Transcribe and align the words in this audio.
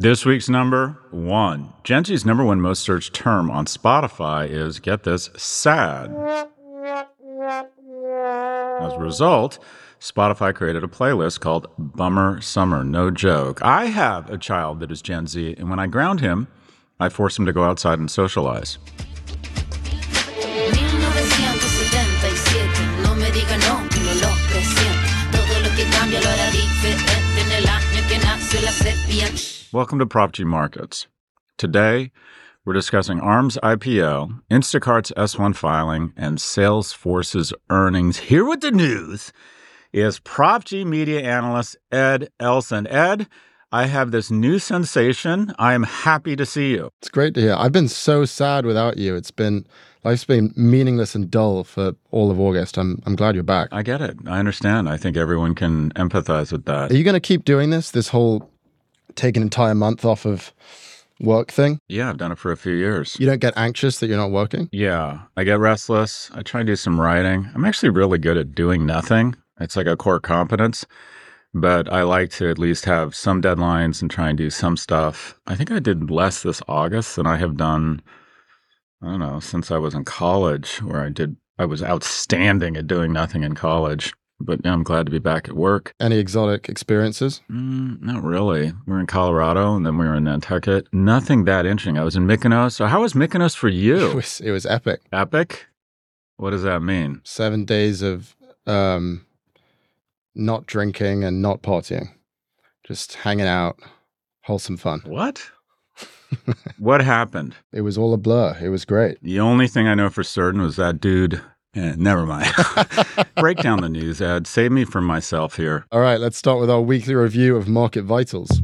This 0.00 0.24
week's 0.24 0.48
number 0.48 0.96
one. 1.10 1.74
Gen 1.84 2.06
Z's 2.06 2.24
number 2.24 2.42
one 2.42 2.58
most 2.58 2.82
searched 2.82 3.12
term 3.12 3.50
on 3.50 3.66
Spotify 3.66 4.48
is, 4.48 4.80
get 4.80 5.02
this, 5.02 5.28
sad. 5.36 6.10
As 8.80 8.94
a 8.94 8.98
result, 8.98 9.58
Spotify 10.00 10.54
created 10.54 10.82
a 10.82 10.86
playlist 10.86 11.40
called 11.40 11.66
Bummer 11.76 12.40
Summer. 12.40 12.82
No 12.82 13.10
joke. 13.10 13.60
I 13.60 13.88
have 13.88 14.30
a 14.30 14.38
child 14.38 14.80
that 14.80 14.90
is 14.90 15.02
Gen 15.02 15.26
Z, 15.26 15.56
and 15.58 15.68
when 15.68 15.78
I 15.78 15.86
ground 15.86 16.20
him, 16.20 16.48
I 16.98 17.10
force 17.10 17.38
him 17.38 17.44
to 17.44 17.52
go 17.52 17.64
outside 17.64 17.98
and 17.98 18.10
socialize. 18.10 18.78
1977, 29.72 29.78
no 29.78 29.78
me 29.78 29.78
diga 29.78 29.78
no, 29.78 29.78
que 29.78 29.78
no 29.78 29.78
lo 29.78 29.78
presiento. 29.78 29.78
Todo 29.78 29.78
lo 29.78 29.78
que 29.78 29.78
cambia 29.78 29.78
lo 29.78 29.78
hará 29.78 29.78
diferente 29.78 29.78
en 29.78 29.78
el 29.78 29.78
año 29.78 29.78
que 29.78 29.78
nació 29.78 29.78
la 29.78 29.78
sepia. 29.78 29.78
Welcome 29.78 29.98
to 30.00 30.06
Prof 30.06 30.32
G 30.32 30.44
Markets. 30.44 31.06
Today, 31.56 32.10
we're 32.64 32.72
discussing 32.72 33.20
ARM's 33.20 33.56
IPO, 33.62 34.40
Instacart's 34.50 35.12
S1 35.16 35.54
filing, 35.54 36.12
and 36.16 36.38
Salesforce's 36.38 37.52
earnings. 37.70 38.18
Here 38.18 38.44
with 38.44 38.62
the 38.62 38.72
news 38.72 39.32
is 39.92 40.18
Prof 40.20 40.64
G 40.64 40.84
media 40.84 41.20
analyst 41.20 41.76
Ed 41.92 42.30
Elson. 42.40 42.86
Ed, 42.88 43.28
I 43.72 43.86
have 43.86 44.10
this 44.10 44.30
new 44.30 44.58
sensation. 44.58 45.54
I 45.58 45.74
am 45.74 45.84
happy 45.84 46.34
to 46.34 46.44
see 46.44 46.72
you. 46.72 46.90
It's 47.00 47.08
great 47.08 47.34
to 47.34 47.40
hear. 47.40 47.54
I've 47.54 47.72
been 47.72 47.88
so 47.88 48.24
sad 48.24 48.66
without 48.66 48.98
you. 48.98 49.14
It's 49.14 49.30
been 49.30 49.64
life's 50.02 50.24
been 50.24 50.52
meaningless 50.56 51.14
and 51.14 51.30
dull 51.30 51.62
for 51.62 51.92
all 52.10 52.32
of 52.32 52.40
August. 52.40 52.76
I'm 52.76 53.00
I'm 53.06 53.14
glad 53.14 53.36
you're 53.36 53.44
back. 53.44 53.68
I 53.70 53.82
get 53.82 54.00
it. 54.00 54.16
I 54.26 54.40
understand. 54.40 54.88
I 54.88 54.96
think 54.96 55.16
everyone 55.16 55.54
can 55.54 55.92
empathize 55.92 56.50
with 56.50 56.64
that. 56.64 56.90
Are 56.90 56.96
you 56.96 57.04
going 57.04 57.14
to 57.14 57.20
keep 57.20 57.44
doing 57.44 57.70
this? 57.70 57.92
This 57.92 58.08
whole 58.08 58.49
take 59.20 59.36
an 59.36 59.42
entire 59.42 59.74
month 59.74 60.04
off 60.04 60.24
of 60.24 60.52
work 61.20 61.50
thing? 61.52 61.78
Yeah, 61.88 62.08
I've 62.08 62.16
done 62.16 62.32
it 62.32 62.38
for 62.38 62.50
a 62.50 62.56
few 62.56 62.72
years. 62.72 63.16
You 63.20 63.26
don't 63.26 63.40
get 63.40 63.56
anxious 63.56 63.98
that 63.98 64.08
you're 64.08 64.16
not 64.16 64.30
working? 64.30 64.68
Yeah, 64.72 65.20
I 65.36 65.44
get 65.44 65.58
restless. 65.58 66.30
I 66.34 66.42
try 66.42 66.62
to 66.62 66.66
do 66.66 66.76
some 66.76 67.00
writing. 67.00 67.48
I'm 67.54 67.64
actually 67.64 67.90
really 67.90 68.18
good 68.18 68.36
at 68.36 68.54
doing 68.54 68.86
nothing. 68.86 69.36
It's 69.60 69.76
like 69.76 69.86
a 69.86 69.96
core 69.96 70.20
competence, 70.20 70.86
but 71.52 71.92
I 71.92 72.02
like 72.02 72.30
to 72.32 72.48
at 72.48 72.58
least 72.58 72.86
have 72.86 73.14
some 73.14 73.42
deadlines 73.42 74.00
and 74.00 74.10
try 74.10 74.30
and 74.30 74.38
do 74.38 74.48
some 74.48 74.76
stuff. 74.76 75.38
I 75.46 75.54
think 75.54 75.70
I 75.70 75.78
did 75.80 76.10
less 76.10 76.42
this 76.42 76.62
August 76.66 77.16
than 77.16 77.26
I 77.26 77.36
have 77.36 77.58
done, 77.58 78.00
I 79.02 79.06
don't 79.06 79.20
know, 79.20 79.40
since 79.40 79.70
I 79.70 79.76
was 79.76 79.94
in 79.94 80.04
college, 80.04 80.80
where 80.82 81.04
I 81.04 81.10
did, 81.10 81.36
I 81.58 81.66
was 81.66 81.82
outstanding 81.82 82.76
at 82.78 82.86
doing 82.86 83.12
nothing 83.12 83.42
in 83.42 83.54
college. 83.54 84.14
But 84.42 84.60
yeah, 84.64 84.72
I'm 84.72 84.82
glad 84.82 85.04
to 85.06 85.12
be 85.12 85.18
back 85.18 85.48
at 85.48 85.54
work. 85.54 85.94
Any 86.00 86.16
exotic 86.18 86.68
experiences? 86.68 87.42
Mm, 87.50 88.00
not 88.00 88.22
really. 88.22 88.72
We 88.86 88.92
were 88.92 89.00
in 89.00 89.06
Colorado 89.06 89.76
and 89.76 89.84
then 89.84 89.98
we 89.98 90.06
were 90.06 90.14
in 90.14 90.24
Nantucket. 90.24 90.86
Nothing 90.92 91.44
that 91.44 91.66
interesting. 91.66 91.98
I 91.98 92.04
was 92.04 92.16
in 92.16 92.26
Mykonos. 92.26 92.72
So 92.72 92.86
how 92.86 93.02
was 93.02 93.12
Mykonos 93.12 93.54
for 93.54 93.68
It 93.68 93.74
you? 93.74 94.14
was 94.14 94.40
it 94.40 94.50
was 94.50 94.64
epic. 94.64 95.00
Epic? 95.12 95.66
What 96.36 96.50
does 96.50 96.62
that 96.62 96.80
mean? 96.80 97.20
Seven 97.22 97.66
days 97.66 98.00
of 98.00 98.34
um, 98.66 99.26
not 100.34 100.64
drinking 100.66 101.22
and 101.22 101.42
not 101.42 101.60
partying, 101.60 102.08
just 102.82 103.14
hanging 103.16 103.46
out, 103.46 103.78
wholesome 104.44 104.78
fun. 104.78 105.02
What? 105.04 105.42
what 106.78 107.02
happened? 107.02 107.56
It 107.74 107.82
was 107.82 107.98
all 107.98 108.14
a 108.14 108.16
blur. 108.16 108.56
It 108.62 108.70
was 108.70 108.86
great. 108.86 109.18
The 109.22 109.38
only 109.40 109.68
thing 109.68 109.86
I 109.86 109.94
know 109.94 110.08
for 110.08 110.22
certain 110.24 110.62
was 110.62 110.76
that 110.76 110.98
dude. 110.98 111.42
Eh, 111.74 111.94
never 111.96 112.26
mind. 112.26 112.52
Break 113.36 113.58
down 113.58 113.80
the 113.80 113.88
news, 113.88 114.20
Ed. 114.20 114.48
Save 114.48 114.72
me 114.72 114.84
from 114.84 115.04
myself 115.04 115.56
here. 115.56 115.86
All 115.92 116.00
right, 116.00 116.18
let's 116.18 116.36
start 116.36 116.58
with 116.58 116.68
our 116.68 116.80
weekly 116.80 117.14
review 117.14 117.56
of 117.56 117.68
market 117.68 118.02
vitals. 118.02 118.60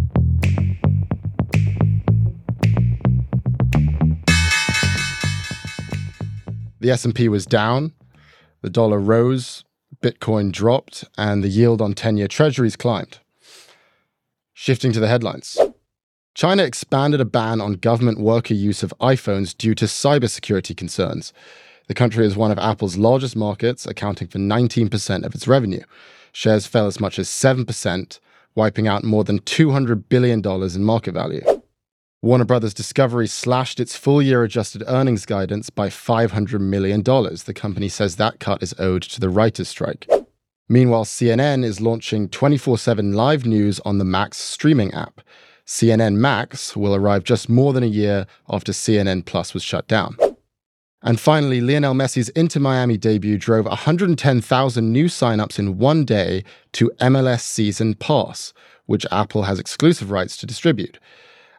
The 6.80 6.90
S&P 6.90 7.28
was 7.28 7.46
down, 7.46 7.92
the 8.62 8.70
dollar 8.70 8.98
rose, 8.98 9.64
Bitcoin 10.02 10.50
dropped, 10.50 11.04
and 11.16 11.42
the 11.44 11.48
yield 11.48 11.80
on 11.80 11.94
10-year 11.94 12.28
treasuries 12.28 12.76
climbed. 12.76 13.18
Shifting 14.52 14.92
to 14.92 15.00
the 15.00 15.08
headlines. 15.08 15.56
China 16.34 16.64
expanded 16.64 17.20
a 17.20 17.24
ban 17.24 17.60
on 17.60 17.74
government 17.74 18.18
worker 18.18 18.54
use 18.54 18.82
of 18.82 18.92
iPhones 19.00 19.56
due 19.56 19.74
to 19.76 19.86
cybersecurity 19.86 20.76
concerns. 20.76 21.32
The 21.88 21.94
country 21.94 22.26
is 22.26 22.36
one 22.36 22.50
of 22.50 22.58
Apple's 22.58 22.96
largest 22.96 23.36
markets, 23.36 23.86
accounting 23.86 24.28
for 24.28 24.38
19% 24.38 25.24
of 25.24 25.34
its 25.34 25.46
revenue. 25.46 25.82
Shares 26.32 26.66
fell 26.66 26.86
as 26.86 26.98
much 26.98 27.18
as 27.18 27.28
7%, 27.28 28.18
wiping 28.56 28.88
out 28.88 29.04
more 29.04 29.22
than 29.22 29.38
$200 29.40 30.04
billion 30.08 30.44
in 30.44 30.84
market 30.84 31.12
value. 31.12 31.42
Warner 32.22 32.44
Brothers 32.44 32.74
Discovery 32.74 33.28
slashed 33.28 33.78
its 33.78 33.96
full 33.96 34.20
year 34.20 34.42
adjusted 34.42 34.82
earnings 34.88 35.26
guidance 35.26 35.70
by 35.70 35.88
$500 35.88 36.60
million. 36.60 37.02
The 37.02 37.52
company 37.54 37.88
says 37.88 38.16
that 38.16 38.40
cut 38.40 38.64
is 38.64 38.74
owed 38.78 39.02
to 39.02 39.20
the 39.20 39.28
writers' 39.28 39.68
strike. 39.68 40.08
Meanwhile, 40.68 41.04
CNN 41.04 41.64
is 41.64 41.80
launching 41.80 42.28
24 42.28 42.78
7 42.78 43.12
live 43.12 43.46
news 43.46 43.78
on 43.84 43.98
the 43.98 44.04
Max 44.04 44.38
streaming 44.38 44.92
app. 44.92 45.20
CNN 45.64 46.16
Max 46.16 46.74
will 46.76 46.96
arrive 46.96 47.22
just 47.22 47.48
more 47.48 47.72
than 47.72 47.84
a 47.84 47.86
year 47.86 48.26
after 48.48 48.72
CNN 48.72 49.24
Plus 49.24 49.54
was 49.54 49.62
shut 49.62 49.86
down. 49.86 50.16
And 51.06 51.20
finally, 51.20 51.60
Lionel 51.60 51.94
Messi's 51.94 52.30
Inter 52.30 52.58
Miami 52.58 52.96
debut 52.96 53.38
drove 53.38 53.64
110,000 53.64 54.92
new 54.92 55.04
signups 55.04 55.56
in 55.56 55.78
one 55.78 56.04
day 56.04 56.42
to 56.72 56.90
MLS 57.00 57.42
Season 57.42 57.94
Pass, 57.94 58.52
which 58.86 59.06
Apple 59.12 59.44
has 59.44 59.60
exclusive 59.60 60.10
rights 60.10 60.36
to 60.38 60.46
distribute. 60.46 60.98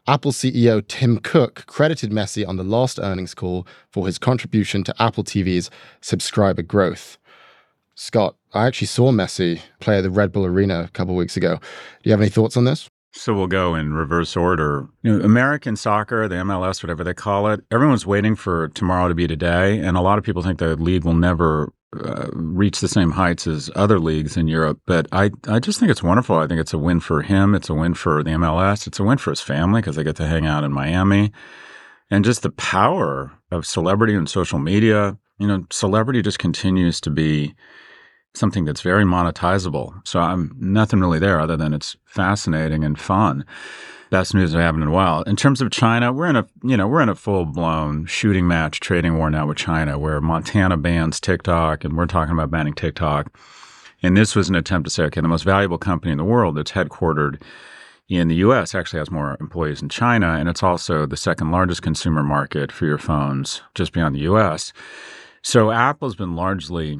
Apple 0.06 0.34
CEO 0.34 0.86
Tim 0.86 1.20
Cook 1.20 1.64
credited 1.66 2.12
Messi 2.12 2.46
on 2.46 2.58
the 2.58 2.64
last 2.66 3.00
earnings 3.00 3.34
call 3.34 3.66
for 3.90 4.06
his 4.06 4.20
contribution 4.20 4.84
to 4.84 5.02
Apple 5.02 5.24
TV's 5.24 5.70
subscriber 6.02 6.62
growth. 6.62 7.18
Scott, 7.96 8.36
I 8.54 8.68
actually 8.68 8.88
saw 8.88 9.14
Messi 9.14 9.62
play 9.80 10.00
at 10.00 10.02
the 10.02 10.12
Red 10.12 10.34
Bull 10.34 10.46
Arena 10.46 10.82
a 10.82 10.90
couple 10.90 11.16
weeks 11.16 11.38
ago. 11.38 11.56
Do 11.56 12.10
you 12.10 12.12
have 12.12 12.20
any 12.20 12.30
thoughts 12.30 12.58
on 12.58 12.66
this? 12.66 12.90
So 13.18 13.34
we'll 13.34 13.48
go 13.48 13.76
in 13.76 13.94
reverse 13.94 14.38
order. 14.38 14.88
You 15.02 15.18
know, 15.18 15.26
American 15.26 15.76
soccer, 15.76 16.28
the 16.28 16.36
MLS, 16.36 16.84
whatever 16.84 17.04
they 17.04 17.14
call 17.14 17.48
it, 17.48 17.62
everyone's 17.72 18.06
waiting 18.06 18.36
for 18.36 18.70
tomorrow 18.70 19.08
to 19.08 19.16
be 19.16 19.28
today. 19.28 19.80
And 19.80 19.98
a 19.98 20.02
lot 20.02 20.18
of 20.18 20.24
people 20.24 20.44
think 20.44 20.60
the 20.60 20.76
league 20.76 21.04
will 21.04 21.16
never 21.16 21.74
uh, 21.96 22.28
reach 22.34 22.80
the 22.80 22.88
same 22.88 23.12
heights 23.12 23.48
as 23.48 23.72
other 23.76 24.00
leagues 24.00 24.38
in 24.38 24.48
Europe. 24.48 24.80
But 24.86 25.08
I, 25.12 25.32
I 25.48 25.60
just 25.60 25.80
think 25.80 25.90
it's 25.90 26.04
wonderful. 26.04 26.38
I 26.38 26.48
think 26.48 26.60
it's 26.60 26.74
a 26.74 26.78
win 26.78 27.00
for 27.00 27.22
him. 27.22 27.56
It's 27.56 27.70
a 27.70 27.74
win 27.74 27.96
for 27.96 28.24
the 28.24 28.32
MLS. 28.32 28.88
It's 28.88 29.00
a 29.00 29.04
win 29.04 29.18
for 29.18 29.32
his 29.32 29.42
family 29.42 29.82
because 29.82 29.96
they 29.96 30.04
get 30.04 30.16
to 30.18 30.28
hang 30.28 30.46
out 30.46 30.64
in 30.64 30.72
Miami. 30.72 31.32
And 32.12 32.24
just 32.24 32.44
the 32.44 32.52
power 32.52 33.32
of 33.52 33.66
celebrity 33.66 34.14
and 34.14 34.30
social 34.30 34.60
media. 34.60 35.18
You 35.40 35.48
know, 35.48 35.66
celebrity 35.72 36.22
just 36.22 36.40
continues 36.40 37.02
to 37.02 37.10
be 37.10 37.56
something 38.34 38.66
that's 38.66 38.82
very 38.82 39.04
monetizable. 39.04 40.06
So 40.08 40.20
I'm 40.20 40.56
nothing 40.60 41.00
really 41.00 41.20
there 41.20 41.40
other 41.40 41.58
than 41.58 41.74
it's 41.74 41.96
fascinating 42.06 42.84
and 42.84 43.00
fun. 43.00 43.46
Best 44.10 44.34
news 44.34 44.56
I 44.56 44.62
have 44.62 44.76
in 44.76 44.84
a 44.84 44.92
while. 44.92 45.24
In 45.24 45.36
terms 45.36 45.62
of 45.62 45.70
China, 45.70 46.14
we're 46.14 46.28
in 46.28 46.38
a 46.38 46.48
you 46.64 46.78
know 46.78 46.88
we're 46.88 47.02
in 47.02 47.10
a 47.10 47.16
full 47.16 47.46
blown 47.46 48.06
shooting 48.06 48.48
match 48.48 48.80
trading 48.80 49.18
war 49.18 49.30
now 49.30 49.48
with 49.48 49.58
China, 49.58 50.00
where 50.00 50.22
Montana 50.22 50.78
bans 50.78 51.20
TikTok, 51.20 51.84
and 51.84 51.98
we're 51.98 52.06
talking 52.06 52.34
about 52.34 52.52
banning 52.52 52.74
TikTok. 52.74 53.38
And 54.02 54.16
this 54.16 54.36
was 54.36 54.48
an 54.48 54.56
attempt 54.56 54.86
to 54.88 54.94
say, 54.94 55.04
okay, 55.06 55.22
the 55.22 55.28
most 55.28 55.44
valuable 55.44 55.78
company 55.80 56.12
in 56.12 56.18
the 56.18 56.24
world 56.24 56.56
that's 56.56 56.72
headquartered 56.72 57.42
in 58.10 58.30
the 58.30 58.36
US 58.36 58.74
actually 58.74 59.00
has 59.00 59.12
more 59.12 59.36
employees 59.42 59.82
in 59.82 59.90
China, 59.90 60.36
and 60.40 60.48
it's 60.48 60.64
also 60.64 61.06
the 61.06 61.18
second 61.18 61.52
largest 61.52 61.82
consumer 61.82 62.24
market 62.24 62.72
for 62.72 62.86
your 62.86 62.98
phones 62.98 63.62
just 63.76 63.92
beyond 63.92 64.16
the 64.16 64.22
US. 64.22 64.72
So 65.42 65.72
Apple's 65.72 66.16
been 66.16 66.36
largely 66.36 67.00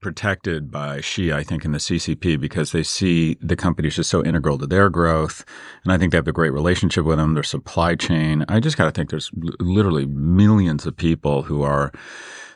protected 0.00 0.70
by 0.70 1.00
Xi, 1.00 1.32
I 1.32 1.42
think, 1.42 1.64
in 1.64 1.72
the 1.72 1.78
CCP 1.78 2.40
because 2.40 2.72
they 2.72 2.82
see 2.82 3.36
the 3.40 3.56
company 3.56 3.88
is 3.88 3.96
just 3.96 4.10
so 4.10 4.24
integral 4.24 4.58
to 4.58 4.66
their 4.66 4.88
growth. 4.88 5.44
And 5.84 5.92
I 5.92 5.98
think 5.98 6.12
they 6.12 6.18
have 6.18 6.28
a 6.28 6.32
great 6.32 6.52
relationship 6.52 7.04
with 7.04 7.18
them, 7.18 7.34
their 7.34 7.42
supply 7.42 7.94
chain. 7.94 8.44
I 8.48 8.60
just 8.60 8.76
got 8.76 8.86
to 8.86 8.90
think 8.90 9.10
there's 9.10 9.30
literally 9.60 10.06
millions 10.06 10.86
of 10.86 10.96
people 10.96 11.42
who 11.42 11.62
are 11.62 11.92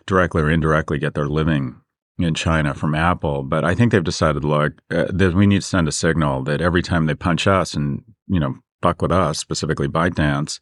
directly 0.06 0.42
or 0.42 0.50
indirectly 0.50 0.98
get 0.98 1.14
their 1.14 1.28
living 1.28 1.80
in 2.18 2.34
China 2.34 2.74
from 2.74 2.94
Apple. 2.94 3.42
But 3.42 3.64
I 3.64 3.74
think 3.74 3.92
they've 3.92 4.02
decided, 4.02 4.44
look, 4.44 4.72
uh, 4.90 5.06
that 5.10 5.34
we 5.34 5.46
need 5.46 5.62
to 5.62 5.68
send 5.68 5.88
a 5.88 5.92
signal 5.92 6.42
that 6.44 6.60
every 6.60 6.82
time 6.82 7.06
they 7.06 7.14
punch 7.14 7.46
us 7.46 7.74
and, 7.74 8.02
you 8.26 8.40
know, 8.40 8.56
fuck 8.82 9.02
with 9.02 9.12
us, 9.12 9.38
specifically 9.38 9.88
ByteDance, 9.88 10.60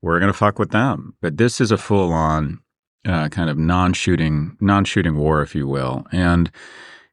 we're 0.00 0.18
going 0.18 0.32
to 0.32 0.38
fuck 0.38 0.58
with 0.58 0.70
them. 0.70 1.14
But 1.20 1.36
this 1.36 1.60
is 1.60 1.70
a 1.70 1.78
full 1.78 2.12
on 2.12 2.60
uh, 3.06 3.28
kind 3.28 3.50
of 3.50 3.58
non-shooting 3.58 4.56
non-shooting 4.60 5.16
war, 5.16 5.42
if 5.42 5.54
you 5.54 5.66
will, 5.66 6.06
and 6.12 6.50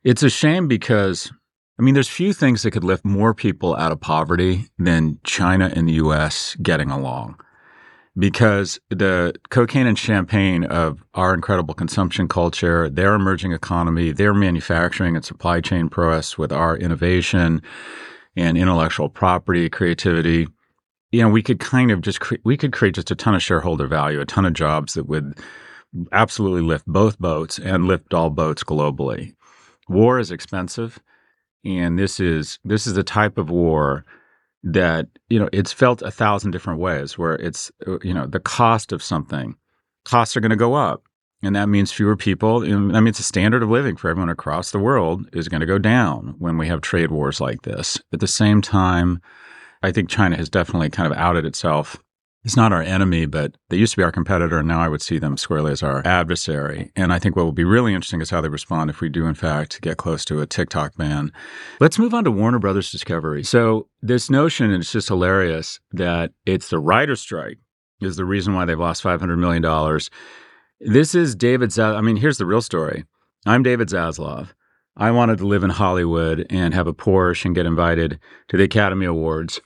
it's 0.03 0.23
a 0.23 0.29
shame 0.29 0.67
because 0.67 1.31
I 1.79 1.81
mean, 1.81 1.93
there's 1.93 2.09
few 2.09 2.33
things 2.33 2.63
that 2.63 2.71
could 2.71 2.83
lift 2.83 3.05
more 3.05 3.33
people 3.33 3.73
out 3.77 3.93
of 3.93 4.01
poverty 4.01 4.67
than 4.77 5.17
China 5.23 5.71
and 5.73 5.87
the 5.87 5.93
U.S. 5.93 6.57
getting 6.61 6.91
along. 6.91 7.39
Because 8.17 8.81
the 8.89 9.33
cocaine 9.49 9.87
and 9.87 9.97
champagne 9.97 10.65
of 10.65 11.01
our 11.13 11.33
incredible 11.33 11.73
consumption 11.73 12.27
culture, 12.27 12.89
their 12.89 13.13
emerging 13.13 13.53
economy, 13.53 14.11
their 14.11 14.33
manufacturing 14.33 15.15
and 15.15 15.23
supply 15.23 15.61
chain 15.61 15.87
prowess 15.87 16.37
with 16.37 16.51
our 16.51 16.75
innovation 16.75 17.61
and 18.35 18.57
intellectual 18.57 19.07
property, 19.07 19.69
creativity, 19.69 20.47
you 21.11 21.21
know, 21.21 21.29
we 21.29 21.41
could 21.41 21.61
kind 21.61 21.91
of 21.91 22.01
just 22.01 22.19
cre- 22.19 22.35
we 22.43 22.57
could 22.57 22.73
create 22.73 22.95
just 22.95 23.09
a 23.09 23.15
ton 23.15 23.35
of 23.35 23.41
shareholder 23.41 23.87
value, 23.87 24.19
a 24.19 24.25
ton 24.25 24.45
of 24.45 24.51
jobs 24.51 24.95
that 24.95 25.07
would 25.07 25.39
absolutely 26.11 26.61
lift 26.61 26.85
both 26.85 27.19
boats 27.19 27.59
and 27.59 27.85
lift 27.85 28.13
all 28.13 28.29
boats 28.29 28.63
globally. 28.63 29.33
War 29.87 30.19
is 30.19 30.31
expensive, 30.31 30.99
and 31.65 31.97
this 31.97 32.19
is 32.19 32.59
this 32.63 32.87
is 32.87 32.93
the 32.93 33.03
type 33.03 33.37
of 33.37 33.49
war 33.49 34.05
that 34.63 35.07
you 35.29 35.39
know 35.39 35.49
it's 35.51 35.73
felt 35.73 36.01
a 36.01 36.11
thousand 36.11 36.51
different 36.51 36.79
ways. 36.79 37.17
Where 37.17 37.35
it's 37.35 37.71
uh, 37.87 37.99
you 38.03 38.13
know 38.13 38.27
the 38.27 38.39
cost 38.39 38.91
of 38.91 39.03
something, 39.03 39.55
costs 40.05 40.37
are 40.37 40.41
going 40.41 40.51
to 40.51 40.55
go 40.55 40.75
up, 40.75 41.03
and 41.41 41.55
that 41.55 41.69
means 41.69 41.91
fewer 41.91 42.15
people. 42.15 42.59
That 42.59 43.01
means 43.01 43.17
the 43.17 43.23
standard 43.23 43.63
of 43.63 43.69
living 43.69 43.95
for 43.95 44.09
everyone 44.09 44.29
across 44.29 44.71
the 44.71 44.79
world 44.79 45.27
is 45.33 45.47
going 45.47 45.61
to 45.61 45.65
go 45.65 45.79
down 45.79 46.35
when 46.37 46.57
we 46.57 46.67
have 46.67 46.81
trade 46.81 47.11
wars 47.11 47.41
like 47.41 47.63
this. 47.63 47.99
At 48.13 48.19
the 48.19 48.27
same 48.27 48.61
time, 48.61 49.21
I 49.81 49.91
think 49.91 50.09
China 50.09 50.35
has 50.37 50.49
definitely 50.49 50.89
kind 50.89 51.11
of 51.11 51.17
outed 51.17 51.45
itself 51.45 51.97
it's 52.43 52.55
not 52.55 52.71
our 52.71 52.81
enemy, 52.81 53.25
but 53.25 53.55
they 53.69 53.77
used 53.77 53.93
to 53.93 53.97
be 53.97 54.03
our 54.03 54.11
competitor, 54.11 54.59
and 54.59 54.67
now 54.67 54.79
I 54.79 54.87
would 54.87 55.01
see 55.01 55.19
them 55.19 55.35
squarely 55.35 55.73
as 55.73 55.83
our 55.83 56.05
adversary. 56.05 56.91
And 56.95 57.11
I 57.11 57.19
think 57.19 57.35
what 57.35 57.43
will 57.43 57.51
be 57.51 57.65
really 57.65 57.93
interesting 57.93 58.21
is 58.21 58.29
how 58.29 58.39
they 58.39 58.47
respond 58.47 58.89
if 58.89 59.01
we 59.01 59.09
do, 59.09 59.25
in 59.25 59.35
fact, 59.35 59.81
get 59.81 59.97
close 59.97 60.23
to 60.25 60.39
a 60.39 60.45
TikTok 60.45 60.95
ban. 60.95 61.33
Let's 61.81 61.99
move 61.99 62.13
on 62.13 62.23
to 62.23 62.31
Warner 62.31 62.59
Brothers 62.59 62.91
Discovery. 62.91 63.43
So, 63.43 63.87
this 64.01 64.29
notion, 64.29 64.71
and 64.71 64.81
it's 64.81 64.91
just 64.91 65.09
hilarious, 65.09 65.81
that 65.91 66.31
it's 66.45 66.69
the 66.69 66.79
writer's 66.79 67.19
strike 67.19 67.57
is 67.99 68.15
the 68.15 68.25
reason 68.25 68.53
why 68.53 68.63
they've 68.63 68.79
lost 68.79 69.03
$500 69.03 69.37
million. 69.37 69.99
This 70.79 71.13
is 71.13 71.35
David 71.35 71.71
Zaslav. 71.71 71.97
I 71.97 72.01
mean, 72.01 72.15
here's 72.15 72.37
the 72.37 72.45
real 72.45 72.61
story 72.61 73.03
I'm 73.45 73.63
David 73.63 73.89
Zaslav. 73.89 74.49
I 74.95 75.11
wanted 75.11 75.37
to 75.39 75.47
live 75.47 75.63
in 75.63 75.69
Hollywood 75.69 76.45
and 76.49 76.73
have 76.73 76.87
a 76.87 76.93
Porsche 76.93 77.45
and 77.45 77.55
get 77.55 77.65
invited 77.65 78.19
to 78.49 78.57
the 78.57 78.63
Academy 78.63 79.05
Awards 79.05 79.59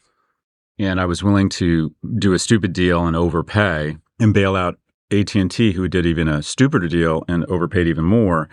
and 0.79 0.99
I 0.99 1.05
was 1.05 1.23
willing 1.23 1.49
to 1.49 1.93
do 2.17 2.33
a 2.33 2.39
stupid 2.39 2.73
deal 2.73 3.05
and 3.05 3.15
overpay 3.15 3.97
and 4.19 4.33
bail 4.33 4.55
out 4.55 4.79
AT&T 5.11 5.73
who 5.73 5.87
did 5.87 6.05
even 6.05 6.27
a 6.27 6.41
stupider 6.41 6.87
deal 6.87 7.23
and 7.27 7.45
overpaid 7.45 7.87
even 7.87 8.03
more. 8.03 8.49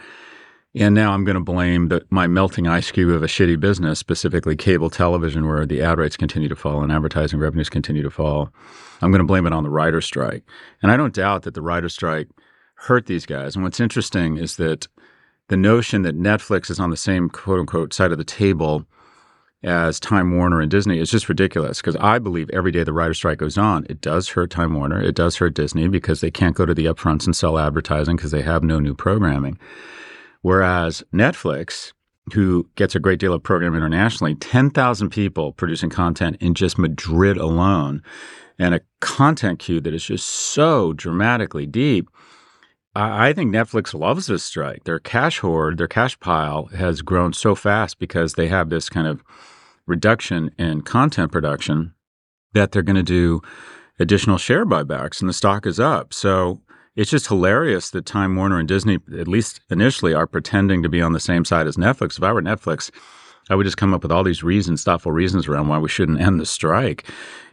And 0.75 0.95
now 0.95 1.13
I'm 1.13 1.25
going 1.25 1.37
to 1.37 1.43
blame 1.43 1.89
the, 1.89 2.07
my 2.11 2.29
melting 2.29 2.69
ice 2.69 2.91
cube 2.93 3.11
of 3.11 3.25
a 3.25 3.27
shitty 3.27 3.59
business, 3.59 3.99
specifically 3.99 4.55
cable 4.55 4.89
television, 4.89 5.49
where 5.49 5.67
the 5.67 5.83
ad 5.83 5.99
rates 5.99 6.17
continue 6.17 6.49
to 6.49 6.55
fall 6.55 6.83
and 6.83 6.93
advertising 6.93 7.41
revenues 7.41 7.69
continue 7.69 8.03
to 8.03 8.11
fall. 8.11 8.53
I'm 9.03 9.11
going 9.11 9.21
to 9.21 9.27
blame 9.27 9.47
it 9.47 9.53
on 9.53 9.65
the 9.65 9.71
writer 9.71 10.01
strike. 10.01 10.45
And 10.83 10.93
I 10.93 10.97
don't 10.97 11.15
doubt 11.15 11.43
that 11.43 11.55
the 11.55 11.63
writer 11.63 11.89
strike 11.89 12.29
hurt 12.75 13.07
these 13.07 13.27
guys. 13.27 13.57
And 13.57 13.65
what's 13.65 13.81
interesting 13.81 14.37
is 14.37 14.57
that 14.57 14.87
the 15.49 15.57
notion 15.57 16.03
that 16.03 16.17
Netflix 16.17 16.71
is 16.71 16.79
on 16.79 16.91
the 16.91 16.97
same 16.97 17.29
quote 17.29 17.59
unquote 17.59 17.93
side 17.93 18.13
of 18.13 18.19
the 18.19 18.25
table 18.25 18.87
as 19.63 20.01
Time 20.01 20.35
Warner 20.37 20.61
and 20.61 20.71
Disney 20.71 20.99
is 20.99 21.11
just 21.11 21.29
ridiculous 21.29 21.81
because 21.81 21.97
I 21.97 22.19
believe 22.19 22.49
every 22.51 22.73
day 22.73 22.83
the 22.83 22.93
writer 22.93 23.15
strike 23.15 23.39
goes 23.39 23.59
on, 23.59 23.87
it 23.91 24.01
does 24.01 24.29
hurt 24.29 24.51
Time 24.51 24.75
Warner, 24.75 25.03
it 25.03 25.15
does 25.15 25.37
hurt 25.37 25.55
Disney 25.55 25.89
because 25.89 26.21
they 26.21 26.31
can't 26.31 26.57
go 26.57 26.65
to 26.65 26.75
the 26.75 26.87
upfronts 26.87 27.27
and 27.27 27.37
sell 27.37 27.59
advertising 27.59 28.17
because 28.17 28.31
they 28.31 28.43
have 28.43 28.63
no 28.63 28.79
new 28.79 28.95
programming. 28.95 29.59
Whereas 30.43 31.05
Netflix, 31.13 31.93
who 32.33 32.69
gets 32.77 32.95
a 32.95 33.01
great 33.01 33.19
deal 33.19 33.35
of 33.35 33.43
program 33.43 33.75
internationally, 33.75 34.35
10,000 34.35 35.11
people 35.11 35.53
producing 35.53 35.91
content 35.91 36.37
in 36.41 36.55
just 36.55 36.79
Madrid 36.79 37.37
alone, 37.37 38.03
and 38.59 38.75
a 38.75 38.81
content 39.01 39.59
queue 39.59 39.81
that 39.81 39.95
is 39.95 40.05
just 40.05 40.27
so 40.27 40.93
dramatically 40.95 41.67
deep. 41.67 42.09
I 42.95 43.33
think 43.33 43.55
Netflix 43.55 43.99
loves 43.99 44.27
this 44.27 44.43
strike. 44.43 44.85
Their 44.85 44.99
cash 44.99 45.39
hoard, 45.39 45.79
their 45.79 45.87
cash 45.87 46.19
pile 46.19 46.67
has 46.67 47.03
grown 47.03 47.33
so 47.33 47.55
fast 47.55 47.99
because 48.01 48.35
they 48.35 48.49
have 48.49 48.69
this 48.69 48.89
kind 48.89 49.07
of 49.07 49.23
reduction 49.87 50.51
in 50.59 50.83
content 50.83 51.31
production 51.31 51.95
that 52.53 52.73
they're 52.73 52.83
going 52.83 52.97
to 52.97 53.03
do 53.03 53.43
additional 54.01 54.39
share 54.39 54.67
buybacks 54.67 55.21
and 55.21 55.29
the 55.29 55.35
stock 55.35 55.67
is 55.67 55.79
up. 55.79 56.13
So 56.13 56.61
it's 56.97 57.11
just 57.11 57.29
hilarious 57.29 57.91
that 57.91 58.07
Time 58.07 58.35
Warner 58.35 58.59
and 58.59 58.67
Disney, 58.67 58.99
at 59.17 59.29
least 59.29 59.61
initially, 59.71 60.13
are 60.13 60.27
pretending 60.27 60.83
to 60.83 60.89
be 60.89 61.01
on 61.01 61.13
the 61.13 61.21
same 61.21 61.45
side 61.45 61.69
as 61.69 61.77
Netflix. 61.77 62.19
If 62.19 62.25
I 62.25 62.33
were 62.33 62.43
Netflix, 62.43 62.91
I 63.49 63.55
would 63.55 63.65
just 63.65 63.77
come 63.77 63.95
up 63.95 64.03
with 64.03 64.11
all 64.11 64.25
these 64.25 64.43
reasons, 64.43 64.83
thoughtful 64.83 65.13
reasons 65.13 65.47
around 65.47 65.69
why 65.69 65.79
we 65.79 65.89
shouldn't 65.89 66.21
end 66.21 66.41
the 66.41 66.47
strike. 66.47 67.09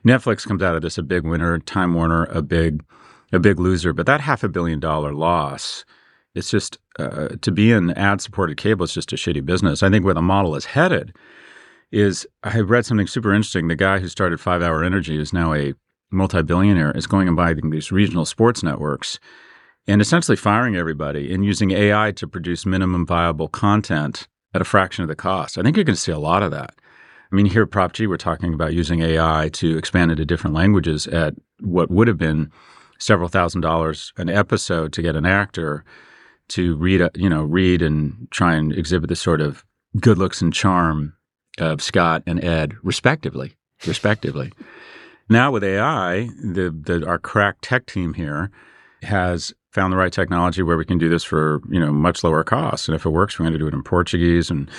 Netflix 0.05 0.47
comes 0.47 0.63
out 0.63 0.75
of 0.75 0.81
this 0.81 0.97
a 0.97 1.03
big 1.03 1.25
winner, 1.25 1.59
Time 1.59 1.93
Warner 1.93 2.25
a 2.25 2.41
big 2.41 2.83
a 3.31 3.39
big 3.39 3.59
loser. 3.59 3.93
But 3.93 4.05
that 4.05 4.21
half 4.21 4.43
a 4.43 4.49
billion 4.49 4.79
dollar 4.79 5.13
loss, 5.13 5.85
it's 6.35 6.49
just 6.49 6.77
uh, 6.99 7.29
to 7.41 7.51
be 7.51 7.71
in 7.71 7.91
ad 7.91 8.21
supported 8.21 8.57
cable 8.57 8.85
is 8.85 8.93
just 8.93 9.13
a 9.13 9.15
shitty 9.15 9.45
business. 9.45 9.83
I 9.83 9.89
think 9.89 10.05
where 10.05 10.13
the 10.13 10.21
model 10.21 10.55
is 10.55 10.65
headed 10.65 11.15
is 11.91 12.27
I 12.43 12.59
read 12.59 12.85
something 12.85 13.07
super 13.07 13.33
interesting. 13.33 13.67
The 13.67 13.75
guy 13.75 13.99
who 13.99 14.07
started 14.07 14.39
Five 14.39 14.61
Hour 14.61 14.83
Energy 14.83 15.19
is 15.19 15.33
now 15.33 15.53
a 15.53 15.73
multi 16.11 16.41
billionaire, 16.41 16.91
is 16.91 17.07
going 17.07 17.27
and 17.27 17.35
buying 17.35 17.69
these 17.69 17.91
regional 17.91 18.25
sports 18.25 18.63
networks 18.63 19.19
and 19.87 20.01
essentially 20.01 20.35
firing 20.35 20.75
everybody 20.75 21.33
and 21.33 21.45
using 21.45 21.71
AI 21.71 22.11
to 22.11 22.27
produce 22.27 22.65
minimum 22.65 23.05
viable 23.05 23.47
content 23.47 24.27
at 24.53 24.61
a 24.61 24.65
fraction 24.65 25.01
of 25.03 25.07
the 25.07 25.15
cost. 25.15 25.57
I 25.57 25.61
think 25.61 25.77
you're 25.77 25.85
going 25.85 25.95
to 25.95 26.01
see 26.01 26.11
a 26.11 26.19
lot 26.19 26.43
of 26.43 26.51
that. 26.51 26.75
I 27.31 27.35
mean, 27.35 27.45
here 27.45 27.63
at 27.63 27.71
Prof 27.71 27.93
G, 27.93 28.07
we're 28.07 28.17
talking 28.17 28.53
about 28.53 28.73
using 28.73 29.01
AI 29.01 29.49
to 29.53 29.77
expand 29.77 30.11
into 30.11 30.25
different 30.25 30.55
languages 30.55 31.07
at 31.07 31.35
what 31.59 31.91
would 31.91 32.07
have 32.07 32.17
been 32.17 32.51
several 32.99 33.29
thousand 33.29 33.61
dollars 33.61 34.13
an 34.17 34.29
episode 34.29 34.93
to 34.93 35.01
get 35.01 35.15
an 35.15 35.25
actor 35.25 35.83
to 36.49 36.75
read, 36.77 37.01
uh, 37.01 37.09
you 37.15 37.29
know, 37.29 37.43
read 37.43 37.81
and 37.81 38.27
try 38.31 38.55
and 38.55 38.73
exhibit 38.73 39.09
the 39.09 39.15
sort 39.15 39.41
of 39.41 39.65
good 39.99 40.17
looks 40.17 40.41
and 40.41 40.53
charm 40.53 41.13
of 41.59 41.81
Scott 41.81 42.23
and 42.25 42.43
Ed, 42.43 42.73
respectively, 42.83 43.55
respectively. 43.85 44.51
now 45.29 45.51
with 45.51 45.63
AI, 45.63 46.29
the, 46.41 46.69
the 46.69 47.05
our 47.05 47.19
crack 47.19 47.57
tech 47.61 47.85
team 47.85 48.13
here 48.13 48.51
has 49.03 49.53
found 49.71 49.93
the 49.93 49.97
right 49.97 50.11
technology 50.11 50.63
where 50.63 50.77
we 50.77 50.85
can 50.85 50.97
do 50.97 51.07
this 51.09 51.23
for 51.23 51.61
you 51.69 51.79
know 51.79 51.91
much 51.91 52.23
lower 52.23 52.43
costs 52.43 52.87
and 52.87 52.95
if 52.95 53.05
it 53.05 53.09
works 53.09 53.37
we're 53.37 53.43
going 53.43 53.53
to 53.53 53.59
do 53.59 53.67
it 53.67 53.73
in 53.75 53.83
portuguese 53.83 54.49
and 54.49 54.71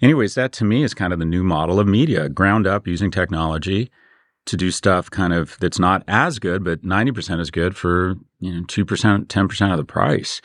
anyways 0.00 0.34
that 0.34 0.50
to 0.50 0.64
me 0.64 0.82
is 0.82 0.94
kind 0.94 1.12
of 1.12 1.18
the 1.18 1.26
new 1.26 1.44
model 1.44 1.78
of 1.78 1.86
media 1.86 2.30
ground 2.30 2.66
up 2.66 2.86
using 2.86 3.10
technology 3.10 3.90
to 4.46 4.56
do 4.56 4.70
stuff 4.70 5.10
kind 5.10 5.32
of 5.32 5.56
that's 5.60 5.78
not 5.78 6.02
as 6.08 6.38
good, 6.38 6.64
but 6.64 6.82
90% 6.82 7.40
is 7.40 7.50
good 7.50 7.76
for, 7.76 8.14
you 8.40 8.52
know, 8.52 8.62
2%, 8.62 9.26
10% 9.26 9.70
of 9.70 9.76
the 9.76 9.84
price. 9.84 10.40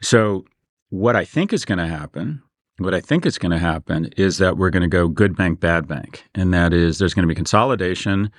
So 0.00 0.44
what 0.90 1.16
I 1.16 1.24
think 1.24 1.52
is 1.52 1.64
going 1.64 1.78
to 1.78 1.86
happen, 1.86 2.42
what 2.78 2.94
I 2.94 3.00
think 3.00 3.24
is 3.26 3.38
going 3.38 3.52
to 3.52 3.58
happen 3.58 4.10
is 4.16 4.38
that 4.38 4.56
we're 4.56 4.70
going 4.70 4.82
to 4.82 4.88
go 4.88 5.08
good 5.08 5.36
bank, 5.36 5.60
bad 5.60 5.86
bank. 5.86 6.24
And 6.34 6.52
that 6.52 6.72
is 6.72 6.98
there's 6.98 7.14
going 7.14 7.24
to 7.24 7.28
be 7.28 7.34
consolidation. 7.34 8.30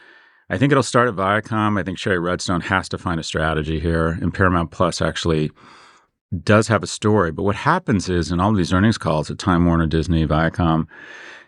I 0.50 0.58
think 0.58 0.72
it'll 0.72 0.84
start 0.84 1.08
at 1.08 1.16
Viacom. 1.16 1.80
I 1.80 1.84
think 1.84 1.98
Shari 1.98 2.20
Redstone 2.20 2.62
has 2.62 2.90
to 2.90 2.98
find 2.98 3.20
a 3.20 3.24
strategy 3.24 3.80
here. 3.80 4.10
And 4.10 4.34
Paramount 4.34 4.72
Plus 4.72 5.02
actually 5.02 5.52
does 6.44 6.68
have 6.68 6.84
a 6.84 6.88
story. 6.88 7.32
But 7.32 7.44
what 7.44 7.56
happens 7.56 8.10
is 8.10 8.32
in 8.32 8.40
all 8.40 8.52
of 8.52 8.58
these 8.58 8.74
earnings 8.74 8.98
calls 8.98 9.32
at 9.32 9.40
Time 9.40 9.66
Warner, 9.66 9.88
Disney, 9.88 10.26
Viacom, 10.26 10.88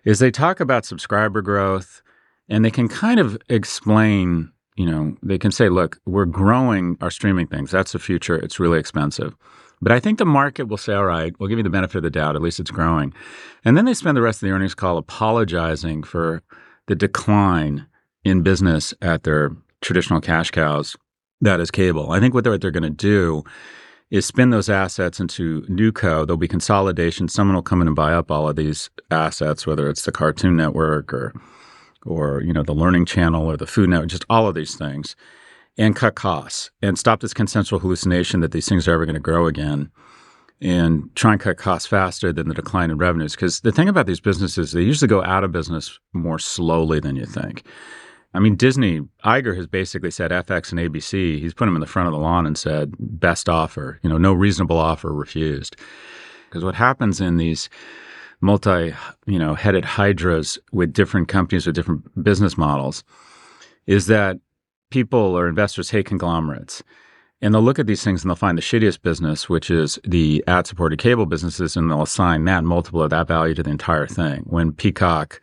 is 0.03 0.19
they 0.19 0.31
talk 0.31 0.59
about 0.59 0.85
subscriber 0.85 1.41
growth 1.41 2.01
and 2.49 2.63
they 2.63 2.71
can 2.71 2.87
kind 2.87 3.19
of 3.19 3.37
explain, 3.49 4.51
you 4.75 4.85
know, 4.85 5.15
they 5.21 5.37
can 5.37 5.51
say, 5.51 5.69
look, 5.69 5.99
we're 6.05 6.25
growing 6.25 6.97
our 7.01 7.11
streaming 7.11 7.47
things. 7.47 7.71
That's 7.71 7.91
the 7.91 7.99
future. 7.99 8.35
It's 8.35 8.59
really 8.59 8.79
expensive. 8.79 9.35
But 9.81 9.91
I 9.91 9.99
think 9.99 10.17
the 10.17 10.25
market 10.25 10.67
will 10.67 10.77
say, 10.77 10.93
all 10.93 11.05
right, 11.05 11.33
we'll 11.39 11.49
give 11.49 11.59
you 11.59 11.63
the 11.63 11.69
benefit 11.69 11.97
of 11.97 12.03
the 12.03 12.09
doubt. 12.09 12.35
At 12.35 12.41
least 12.41 12.59
it's 12.59 12.71
growing. 12.71 13.13
And 13.63 13.77
then 13.77 13.85
they 13.85 13.93
spend 13.93 14.17
the 14.17 14.21
rest 14.21 14.41
of 14.41 14.47
the 14.47 14.53
earnings 14.53 14.73
call 14.73 14.97
apologizing 14.97 16.03
for 16.03 16.41
the 16.87 16.95
decline 16.95 17.85
in 18.23 18.41
business 18.41 18.93
at 19.01 19.23
their 19.23 19.51
traditional 19.81 20.19
cash 20.19 20.51
cows, 20.51 20.95
that 21.41 21.59
is 21.59 21.69
cable. 21.69 22.11
I 22.11 22.19
think 22.19 22.33
what 22.33 22.43
they're, 22.43 22.57
they're 22.57 22.71
going 22.71 22.83
to 22.83 22.89
do 22.89 23.43
is 24.09 24.25
spin 24.25 24.49
those 24.49 24.69
assets 24.69 25.19
into 25.19 25.61
NewCo. 25.63 26.25
There'll 26.25 26.37
be 26.37 26.47
consolidation. 26.47 27.27
Someone 27.27 27.55
will 27.55 27.61
come 27.61 27.81
in 27.81 27.87
and 27.87 27.95
buy 27.95 28.13
up 28.13 28.31
all 28.31 28.49
of 28.49 28.55
these 28.55 28.89
assets, 29.11 29.67
whether 29.67 29.89
it's 29.89 30.03
the 30.03 30.11
Cartoon 30.11 30.55
Network 30.55 31.13
or, 31.13 31.33
or 32.07 32.41
you 32.41 32.53
know, 32.53 32.63
the 32.63 32.73
Learning 32.73 33.05
Channel 33.05 33.45
or 33.45 33.57
the 33.57 33.67
Food 33.67 33.89
Network, 33.89 34.09
just 34.09 34.25
all 34.29 34.47
of 34.47 34.55
these 34.55 34.75
things, 34.75 35.15
and 35.77 35.95
cut 35.95 36.15
costs 36.15 36.71
and 36.81 36.97
stop 36.97 37.19
this 37.19 37.33
consensual 37.33 37.79
hallucination 37.79 38.39
that 38.41 38.51
these 38.51 38.67
things 38.67 38.87
are 38.87 38.93
ever 38.93 39.05
going 39.05 39.13
to 39.13 39.19
grow 39.19 39.47
again, 39.47 39.91
and 40.61 41.13
try 41.15 41.33
and 41.33 41.41
cut 41.41 41.57
costs 41.57 41.87
faster 41.87 42.33
than 42.33 42.47
the 42.47 42.55
decline 42.55 42.89
in 42.89 42.97
revenues. 42.97 43.35
Because 43.35 43.59
the 43.61 43.71
thing 43.71 43.89
about 43.89 44.07
these 44.07 44.19
businesses, 44.19 44.71
they 44.71 44.81
usually 44.81 45.07
go 45.07 45.23
out 45.23 45.43
of 45.43 45.51
business 45.51 45.99
more 46.13 46.39
slowly 46.39 46.99
than 46.99 47.15
you 47.15 47.25
think. 47.25 47.63
I 48.33 48.39
mean, 48.39 48.55
Disney, 48.55 49.01
Iger 49.23 49.55
has 49.55 49.67
basically 49.67 50.11
said 50.11 50.31
FX 50.31 50.71
and 50.71 50.79
ABC, 50.79 51.39
he's 51.39 51.53
put 51.53 51.65
them 51.65 51.75
in 51.75 51.79
the 51.79 51.87
front 51.87 52.07
of 52.07 52.13
the 52.13 52.19
lawn 52.19 52.45
and 52.45 52.57
said, 52.57 52.93
best 52.99 53.49
offer, 53.49 53.99
you 54.03 54.09
know, 54.09 54.17
no 54.17 54.33
reasonable 54.33 54.77
offer 54.77 55.13
refused. 55.13 55.75
Because 56.47 56.63
what 56.63 56.75
happens 56.75 57.21
in 57.21 57.37
these 57.37 57.69
multi, 58.41 58.93
you 59.25 59.39
know, 59.39 59.55
headed 59.55 59.85
hydras 59.85 60.59
with 60.71 60.93
different 60.93 61.27
companies 61.27 61.65
with 61.65 61.75
different 61.75 62.23
business 62.23 62.57
models 62.57 63.03
is 63.85 64.07
that 64.07 64.39
people 64.91 65.19
or 65.19 65.47
investors 65.47 65.89
hate 65.89 66.05
conglomerates. 66.05 66.83
And 67.41 67.53
they'll 67.53 67.61
look 67.61 67.77
at 67.77 67.85
these 67.85 68.03
things 68.03 68.23
and 68.23 68.29
they'll 68.29 68.35
find 68.35 68.57
the 68.57 68.63
shittiest 68.63 69.03
business, 69.03 69.47
which 69.47 69.69
is 69.69 69.99
the 70.03 70.43
ad 70.47 70.65
supported 70.65 70.97
cable 70.97 71.27
businesses, 71.27 71.77
and 71.77 71.89
they'll 71.89 72.01
assign 72.01 72.45
that 72.45 72.63
multiple 72.63 73.03
of 73.03 73.11
that 73.11 73.27
value 73.27 73.53
to 73.53 73.63
the 73.63 73.69
entire 73.69 74.07
thing. 74.07 74.41
When 74.47 74.71
Peacock 74.71 75.39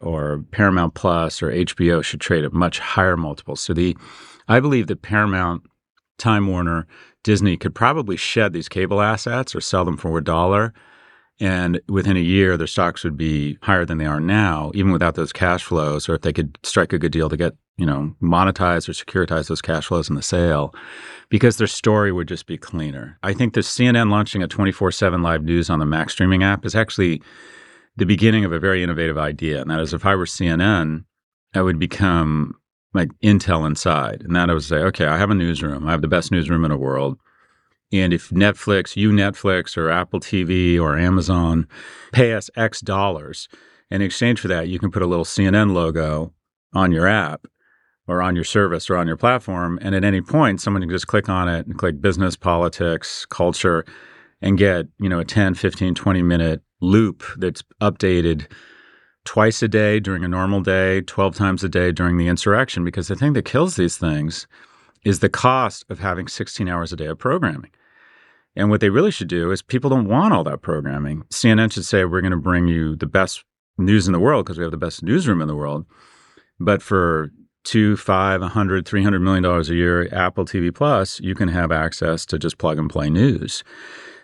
or 0.00 0.42
Paramount 0.50 0.94
Plus 0.94 1.42
or 1.42 1.50
HBO 1.50 2.02
should 2.02 2.20
trade 2.20 2.44
at 2.44 2.52
much 2.52 2.78
higher 2.78 3.16
multiples. 3.16 3.60
So 3.60 3.74
the 3.74 3.96
I 4.48 4.60
believe 4.60 4.86
that 4.88 5.02
Paramount, 5.02 5.62
Time 6.18 6.48
Warner, 6.48 6.86
Disney 7.22 7.56
could 7.56 7.74
probably 7.74 8.16
shed 8.16 8.52
these 8.52 8.68
cable 8.68 9.00
assets 9.00 9.54
or 9.54 9.60
sell 9.60 9.84
them 9.84 9.96
for 9.96 10.16
a 10.18 10.24
dollar. 10.24 10.72
And 11.40 11.80
within 11.88 12.18
a 12.18 12.20
year, 12.20 12.58
their 12.58 12.66
stocks 12.66 13.02
would 13.02 13.16
be 13.16 13.58
higher 13.62 13.86
than 13.86 13.96
they 13.96 14.04
are 14.04 14.20
now, 14.20 14.70
even 14.74 14.92
without 14.92 15.14
those 15.14 15.32
cash 15.32 15.64
flows, 15.64 16.08
or 16.08 16.14
if 16.14 16.20
they 16.20 16.34
could 16.34 16.58
strike 16.62 16.92
a 16.92 16.98
good 16.98 17.12
deal 17.12 17.30
to 17.30 17.36
get, 17.36 17.54
you 17.78 17.86
know, 17.86 18.14
monetize 18.22 18.86
or 18.88 18.92
securitize 18.92 19.48
those 19.48 19.62
cash 19.62 19.86
flows 19.86 20.10
in 20.10 20.16
the 20.16 20.22
sale, 20.22 20.74
because 21.30 21.56
their 21.56 21.66
story 21.66 22.12
would 22.12 22.28
just 22.28 22.46
be 22.46 22.58
cleaner. 22.58 23.18
I 23.22 23.32
think 23.32 23.54
the 23.54 23.60
CNN 23.60 24.10
launching 24.10 24.42
a 24.42 24.48
24 24.48 24.92
7 24.92 25.22
live 25.22 25.42
news 25.42 25.70
on 25.70 25.78
the 25.78 25.86
Max 25.86 26.12
streaming 26.12 26.42
app 26.42 26.66
is 26.66 26.74
actually 26.74 27.22
the 27.96 28.06
beginning 28.06 28.44
of 28.44 28.52
a 28.52 28.58
very 28.58 28.82
innovative 28.82 29.16
idea. 29.16 29.62
And 29.62 29.70
that 29.70 29.80
is 29.80 29.94
if 29.94 30.04
I 30.04 30.14
were 30.14 30.26
CNN, 30.26 31.04
I 31.54 31.62
would 31.62 31.78
become 31.78 32.54
like 32.92 33.08
Intel 33.22 33.66
inside. 33.66 34.22
And 34.22 34.36
that 34.36 34.50
I 34.50 34.54
would 34.54 34.64
say, 34.64 34.76
okay, 34.76 35.06
I 35.06 35.16
have 35.16 35.30
a 35.30 35.34
newsroom. 35.34 35.86
I 35.86 35.92
have 35.92 36.02
the 36.02 36.08
best 36.08 36.30
newsroom 36.30 36.64
in 36.64 36.70
the 36.70 36.76
world. 36.76 37.18
And 37.92 38.12
if 38.12 38.30
Netflix, 38.30 38.96
you 38.96 39.10
Netflix 39.10 39.76
or 39.76 39.90
Apple 39.90 40.20
TV 40.20 40.80
or 40.80 40.96
Amazon 40.96 41.66
pay 42.12 42.34
us 42.34 42.48
X 42.56 42.80
dollars, 42.80 43.48
in 43.90 44.02
exchange 44.02 44.40
for 44.40 44.48
that, 44.48 44.68
you 44.68 44.78
can 44.78 44.90
put 44.90 45.02
a 45.02 45.06
little 45.06 45.24
CNN 45.24 45.72
logo 45.72 46.32
on 46.72 46.92
your 46.92 47.08
app 47.08 47.46
or 48.06 48.22
on 48.22 48.34
your 48.34 48.44
service 48.44 48.88
or 48.88 48.96
on 48.96 49.06
your 49.06 49.16
platform. 49.16 49.78
And 49.82 49.94
at 49.94 50.04
any 50.04 50.20
point, 50.20 50.60
someone 50.60 50.82
can 50.82 50.90
just 50.90 51.08
click 51.08 51.28
on 51.28 51.48
it 51.48 51.66
and 51.66 51.76
click 51.76 52.00
business, 52.00 52.36
politics, 52.36 53.26
culture, 53.26 53.84
and 54.40 54.56
get, 54.56 54.86
you 54.98 55.08
know, 55.08 55.18
a 55.18 55.24
10, 55.24 55.54
15, 55.54 55.94
20 55.94 56.22
minute 56.22 56.62
loop 56.80 57.24
that's 57.36 57.62
updated 57.80 58.46
twice 59.24 59.62
a 59.62 59.68
day 59.68 60.00
during 60.00 60.24
a 60.24 60.28
normal 60.28 60.60
day, 60.60 61.02
12 61.02 61.34
times 61.34 61.62
a 61.62 61.68
day 61.68 61.92
during 61.92 62.16
the 62.16 62.28
insurrection. 62.28 62.84
Because 62.84 63.08
the 63.08 63.16
thing 63.16 63.32
that 63.34 63.44
kills 63.44 63.76
these 63.76 63.98
things 63.98 64.46
is 65.04 65.18
the 65.18 65.28
cost 65.28 65.84
of 65.88 65.98
having 65.98 66.28
16 66.28 66.68
hours 66.68 66.92
a 66.92 66.96
day 66.96 67.06
of 67.06 67.18
programming. 67.18 67.70
And 68.56 68.68
what 68.68 68.80
they 68.80 68.90
really 68.90 69.10
should 69.10 69.28
do 69.28 69.50
is 69.50 69.62
people 69.62 69.90
don't 69.90 70.08
want 70.08 70.34
all 70.34 70.44
that 70.44 70.62
programming. 70.62 71.22
CNN 71.30 71.72
should 71.72 71.84
say, 71.84 72.04
we're 72.04 72.20
going 72.20 72.32
to 72.32 72.36
bring 72.36 72.66
you 72.66 72.96
the 72.96 73.06
best 73.06 73.44
news 73.78 74.06
in 74.06 74.12
the 74.12 74.18
world 74.18 74.44
because 74.44 74.58
we 74.58 74.64
have 74.64 74.72
the 74.72 74.76
best 74.76 75.02
newsroom 75.02 75.40
in 75.40 75.48
the 75.48 75.56
world. 75.56 75.86
But 76.58 76.82
for 76.82 77.30
two, 77.64 77.96
five, 77.96 78.42
a 78.42 78.48
hundred, 78.48 78.86
three 78.86 79.02
hundred 79.02 79.20
million 79.20 79.42
dollars 79.42 79.70
a 79.70 79.74
year, 79.74 80.12
Apple 80.12 80.44
TV 80.44 80.74
Plus, 80.74 81.20
you 81.20 81.34
can 81.34 81.48
have 81.48 81.72
access 81.72 82.26
to 82.26 82.38
just 82.38 82.58
plug 82.58 82.78
and 82.78 82.90
play 82.90 83.08
news. 83.10 83.62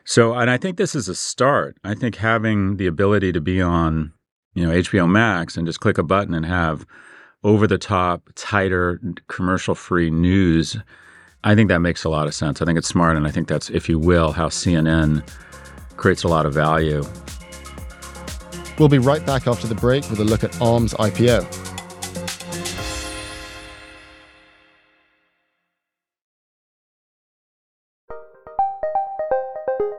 So, 0.04 0.35
and 0.35 0.50
I 0.50 0.56
think 0.56 0.76
this 0.76 0.95
is 0.95 1.09
a 1.09 1.14
start. 1.14 1.76
I 1.83 1.95
think 1.95 2.16
having 2.16 2.76
the 2.76 2.87
ability 2.87 3.33
to 3.33 3.40
be 3.40 3.61
on, 3.61 4.12
you 4.54 4.64
know, 4.64 4.73
HBO 4.73 5.11
Max 5.11 5.56
and 5.56 5.66
just 5.66 5.80
click 5.80 5.99
a 5.99 6.02
button 6.02 6.33
and 6.35 6.47
have 6.47 6.87
over 7.42 7.66
the 7.66 7.78
top, 7.78 8.28
tighter, 8.35 9.00
commercial 9.28 9.75
free 9.75 10.11
news, 10.11 10.76
I 11.47 11.55
think 11.55 11.69
that 11.69 11.79
makes 11.79 12.03
a 12.03 12.09
lot 12.09 12.26
of 12.26 12.35
sense. 12.35 12.61
I 12.61 12.65
think 12.65 12.76
it's 12.76 12.88
smart. 12.88 13.17
And 13.17 13.25
I 13.25 13.31
think 13.31 13.47
that's, 13.47 13.71
if 13.71 13.88
you 13.88 14.00
will, 14.00 14.33
how 14.33 14.49
CNN 14.49 15.25
creates 15.97 16.25
a 16.25 16.29
lot 16.29 16.45
of 16.45 16.53
value. 16.53 17.05
We'll 18.81 18.88
be 18.88 18.99
right 18.99 19.25
back 19.25 19.47
after 19.47 19.69
the 19.69 19.76
break 19.76 20.11
with 20.11 20.19
a 20.19 20.25
look 20.25 20.43
at 20.43 20.61
ARM's 20.61 20.93
IPO. 20.95 21.47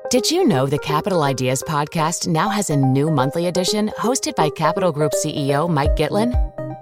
Did 0.10 0.30
you 0.30 0.46
know 0.46 0.66
the 0.66 0.80
Capital 0.80 1.24
Ideas 1.24 1.64
podcast 1.64 2.28
now 2.28 2.50
has 2.50 2.70
a 2.70 2.76
new 2.76 3.10
monthly 3.10 3.48
edition 3.48 3.90
hosted 3.98 4.36
by 4.36 4.50
Capital 4.50 4.92
Group 4.92 5.14
CEO 5.14 5.70
Mike 5.70 5.96
Gitlin? 5.96 6.34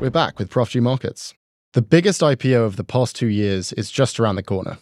We're 0.00 0.10
back 0.10 0.38
with 0.38 0.48
Prof 0.48 0.76
Markets. 0.76 1.34
The 1.72 1.82
biggest 1.82 2.20
IPO 2.20 2.64
of 2.64 2.76
the 2.76 2.84
past 2.84 3.16
two 3.16 3.26
years 3.26 3.72
is 3.72 3.90
just 3.90 4.20
around 4.20 4.36
the 4.36 4.44
corner. 4.44 4.78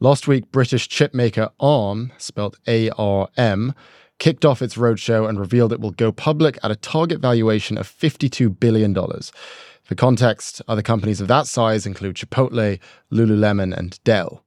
Last 0.00 0.26
week, 0.26 0.50
British 0.50 0.88
chipmaker 0.88 1.50
ARM, 1.60 2.10
spelled 2.16 2.56
A 2.66 2.88
R 2.96 3.28
M, 3.36 3.74
kicked 4.18 4.46
off 4.46 4.62
its 4.62 4.76
roadshow 4.76 5.28
and 5.28 5.38
revealed 5.38 5.74
it 5.74 5.80
will 5.80 5.90
go 5.90 6.10
public 6.10 6.58
at 6.62 6.70
a 6.70 6.76
target 6.76 7.20
valuation 7.20 7.76
of 7.76 7.86
$52 7.86 8.58
billion. 8.58 8.94
For 8.94 9.94
context, 9.94 10.62
other 10.66 10.80
companies 10.80 11.20
of 11.20 11.28
that 11.28 11.46
size 11.46 11.84
include 11.84 12.16
Chipotle, 12.16 12.80
Lululemon, 13.12 13.76
and 13.76 14.02
Dell. 14.04 14.42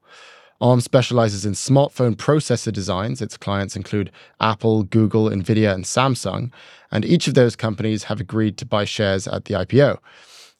ARM 0.61 0.81
specializes 0.81 1.45
in 1.45 1.53
smartphone 1.53 2.15
processor 2.15 2.71
designs. 2.71 3.21
Its 3.21 3.37
clients 3.37 3.75
include 3.75 4.11
Apple, 4.41 4.83
Google, 4.83 5.29
Nvidia, 5.29 5.73
and 5.73 5.85
Samsung, 5.85 6.51
and 6.91 7.05
each 7.05 7.27
of 7.27 7.33
those 7.33 7.55
companies 7.55 8.05
have 8.05 8.19
agreed 8.19 8.57
to 8.57 8.65
buy 8.65 8.83
shares 8.85 9.27
at 9.27 9.45
the 9.45 9.53
IPO. 9.53 9.99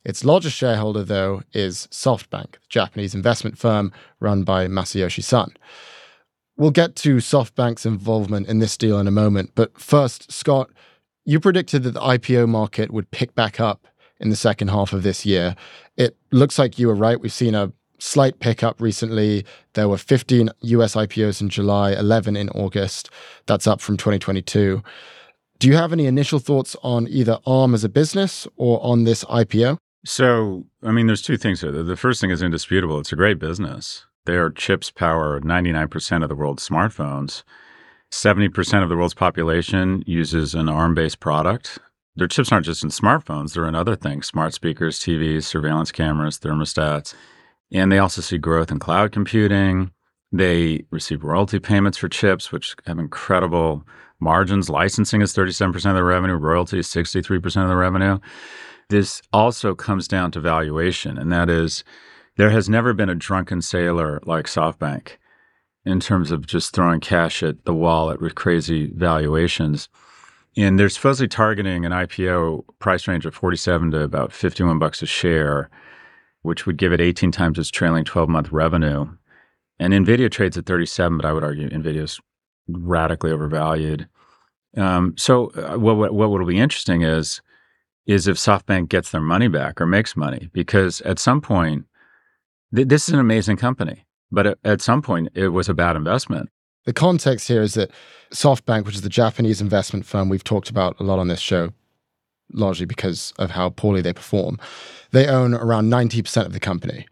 Its 0.06 0.24
largest 0.24 0.56
shareholder, 0.56 1.04
though, 1.04 1.44
is 1.54 1.88
SoftBank, 1.92 2.54
the 2.54 2.60
Japanese 2.70 3.14
investment 3.14 3.58
firm 3.58 3.92
run 4.22 4.44
by 4.44 4.68
Masayoshi 4.68 5.24
Son. 5.24 5.54
We'll 6.56 6.72
get 6.72 6.96
to 6.98 7.18
SoftBank's 7.18 7.86
involvement 7.86 8.48
in 8.48 8.60
this 8.60 8.78
deal 8.78 9.00
in 9.00 9.08
a 9.08 9.12
moment. 9.12 9.52
But 9.56 9.78
first, 9.80 10.32
Scott, 10.32 10.70
you 11.26 11.40
predicted 11.40 11.84
that 11.84 11.92
the 11.92 12.00
IPO 12.00 12.48
market 12.48 12.92
would 12.92 13.12
pick 13.12 13.36
back 13.36 13.60
up 13.60 13.88
in 14.20 14.30
the 14.30 14.36
second 14.36 14.70
half 14.70 14.94
of 14.94 15.04
this 15.04 15.26
year. 15.26 15.56
It 15.98 16.18
looks 16.32 16.58
like 16.58 16.80
you 16.80 16.88
were 16.88 16.96
right. 16.96 17.20
We've 17.20 17.32
seen 17.32 17.56
a 17.56 17.72
slight 18.00 18.40
pickup 18.40 18.82
recently. 18.82 19.46
There 19.74 19.88
were 19.88 19.98
15 19.98 20.50
US 20.62 20.96
IPOs 20.96 21.42
in 21.42 21.50
July, 21.50 21.92
11 21.92 22.36
in 22.36 22.50
August. 22.50 23.10
That's 23.46 23.68
up 23.68 23.82
from 23.82 23.98
2022. 23.98 24.82
Do 25.60 25.68
you 25.68 25.76
have 25.76 25.92
any 25.92 26.06
initial 26.06 26.40
thoughts 26.40 26.76
on 26.84 27.08
either 27.10 27.38
ARM 27.46 27.74
as 27.74 27.84
a 27.84 27.90
business 27.90 28.48
or 28.56 28.80
on 28.82 29.04
this 29.04 29.24
IPO? 29.26 29.78
So, 30.06 30.66
I 30.82 30.92
mean, 30.92 31.08
there's 31.08 31.22
two 31.22 31.38
things 31.38 31.62
here. 31.62 31.72
The 31.72 31.98
first 31.98 32.22
thing 32.22 32.32
is 32.32 32.42
indisputable. 32.42 33.00
It's 33.00 33.12
a 33.12 33.18
great 33.18 33.40
business. 33.40 34.06
Their 34.26 34.50
chips 34.50 34.90
power 34.90 35.42
99% 35.42 36.24
of 36.24 36.30
the 36.30 36.36
world's 36.36 36.68
smartphones. 36.68 37.44
70% 38.12 38.84
of 38.84 38.90
the 38.90 38.96
world's 38.96 39.14
population 39.14 40.04
uses 40.08 40.56
an 40.56 40.70
ARM 40.70 40.94
based 40.94 41.20
product. 41.20 41.80
Their 42.16 42.28
chips 42.28 42.52
aren't 42.52 42.66
just 42.66 42.84
in 42.84 42.90
smartphones, 42.90 43.54
they're 43.54 43.68
in 43.68 43.76
other 43.76 43.96
things 43.96 44.28
smart 44.28 44.54
speakers, 44.54 45.00
TVs, 45.00 45.44
surveillance 45.44 45.92
cameras, 45.92 46.40
thermostats. 46.40 47.14
And 47.72 47.92
they 47.92 48.00
also 48.00 48.22
see 48.22 48.38
growth 48.38 48.72
in 48.72 48.80
cloud 48.80 49.12
computing. 49.12 49.92
They 50.32 50.86
receive 50.92 51.24
royalty 51.24 51.60
payments 51.60 51.98
for 51.98 52.10
chips, 52.10 52.52
which 52.52 52.76
have 52.86 53.00
incredible 53.00 53.84
margins. 54.20 54.70
Licensing 54.70 55.22
is 55.22 55.34
37% 55.34 55.76
of 55.90 55.96
the 55.96 56.04
revenue, 56.04 56.36
royalty 56.36 56.80
is 56.80 56.88
63% 56.88 57.64
of 57.64 57.70
the 57.70 57.76
revenue. 57.76 58.20
This 58.90 59.22
also 59.32 59.76
comes 59.76 60.08
down 60.08 60.32
to 60.32 60.40
valuation, 60.40 61.18
and 61.18 61.32
that 61.32 61.50
is 61.50 61.84
there 62.38 62.50
has 62.50 62.70
never 62.70 62.94
been 62.94 63.10
a 63.10 63.16
drunken 63.16 63.62
sailor 63.62 64.20
like 64.26 64.46
SoftBank 64.46 65.18
in 65.86 66.00
terms 66.00 66.32
of 66.32 66.48
just 66.48 66.74
throwing 66.74 67.00
cash 67.00 67.44
at 67.44 67.66
the 67.66 67.74
wall 67.74 68.12
at 68.12 68.20
crazy 68.36 68.92
valuations. 68.96 69.90
And 70.58 70.80
they're 70.80 70.90
supposedly 70.90 71.28
targeting 71.28 71.86
an 71.86 71.92
IPO 71.92 72.66
price 72.80 73.08
range 73.08 73.26
of 73.26 73.36
47 73.36 73.92
to 73.92 74.02
about 74.02 74.34
51 74.34 74.80
bucks 74.80 75.02
a 75.02 75.06
share 75.06 75.70
which 76.42 76.66
would 76.66 76.78
give 76.78 76.94
it 76.94 77.02
18 77.02 77.32
times 77.32 77.60
its 77.60 77.70
trailing 77.70 78.06
12 78.06 78.30
month 78.30 78.52
revenue. 78.52 79.08
And 79.80 79.94
NVIDIA 79.94 80.30
trades 80.30 80.58
at 80.58 80.66
37, 80.66 81.18
but 81.18 81.26
I 81.26 81.34
would 81.34 81.44
argue 81.44 81.70
NVIDIA 81.70 82.04
is 82.04 82.20
radically 82.68 83.32
overvalued. 83.32 84.08
Um, 84.78 85.16
so 85.18 85.48
uh, 85.52 85.78
what, 85.78 85.98
what, 85.98 86.14
what 86.14 86.30
will 86.30 86.46
be 86.46 86.60
interesting 86.60 87.02
is 87.02 87.42
is 88.06 88.28
if 88.28 88.38
SoftBank 88.38 88.90
gets 88.90 89.12
their 89.12 89.22
money 89.22 89.48
back 89.48 89.80
or 89.80 89.86
makes 89.86 90.18
money, 90.18 90.50
because 90.52 91.00
at 91.02 91.20
some 91.20 91.42
point, 91.42 91.86
th- 92.74 92.88
this 92.88 93.08
is 93.08 93.14
an 93.14 93.20
amazing 93.20 93.58
company, 93.58 94.04
but 94.32 94.48
at, 94.48 94.58
at 94.64 94.82
some 94.82 95.04
point 95.04 95.30
it 95.36 95.50
was 95.50 95.70
a 95.70 95.76
bad 95.76 95.96
investment. 95.96 96.50
The 96.86 96.94
context 96.94 97.48
here 97.48 97.62
is 97.62 97.76
that 97.76 97.92
SoftBank, 98.32 98.86
which 98.86 98.96
is 98.96 99.02
the 99.02 99.10
Japanese 99.10 99.62
investment 99.62 100.08
firm 100.08 100.28
we've 100.28 100.44
talked 100.44 100.72
about 100.72 101.00
a 101.00 101.04
lot 101.04 101.20
on 101.20 101.28
this 101.28 101.40
show, 101.40 101.72
largely 102.54 102.86
because 102.86 103.34
of 103.38 103.52
how 103.52 103.70
poorly 103.70 104.02
they 104.02 104.14
perform. 104.14 104.60
They 105.12 105.28
own 105.28 105.54
around 105.54 105.90
90% 105.90 106.46
of 106.46 106.54
the 106.54 106.60
company. 106.60 107.08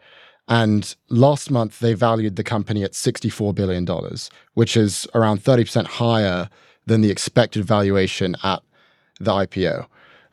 And 0.48 0.96
last 1.10 1.52
month, 1.52 1.80
they 1.80 1.94
valued 1.94 2.38
the 2.38 2.44
company 2.44 2.84
at 2.84 2.94
$64 2.94 3.54
billion, 3.54 3.86
which 4.54 4.78
is 4.78 5.08
around 5.14 5.44
30% 5.44 5.86
higher 5.86 6.50
than 6.86 7.02
the 7.02 7.12
expected 7.12 7.66
valuation 7.66 8.36
at 8.44 8.62
the 9.20 9.32
IPO. 9.32 9.88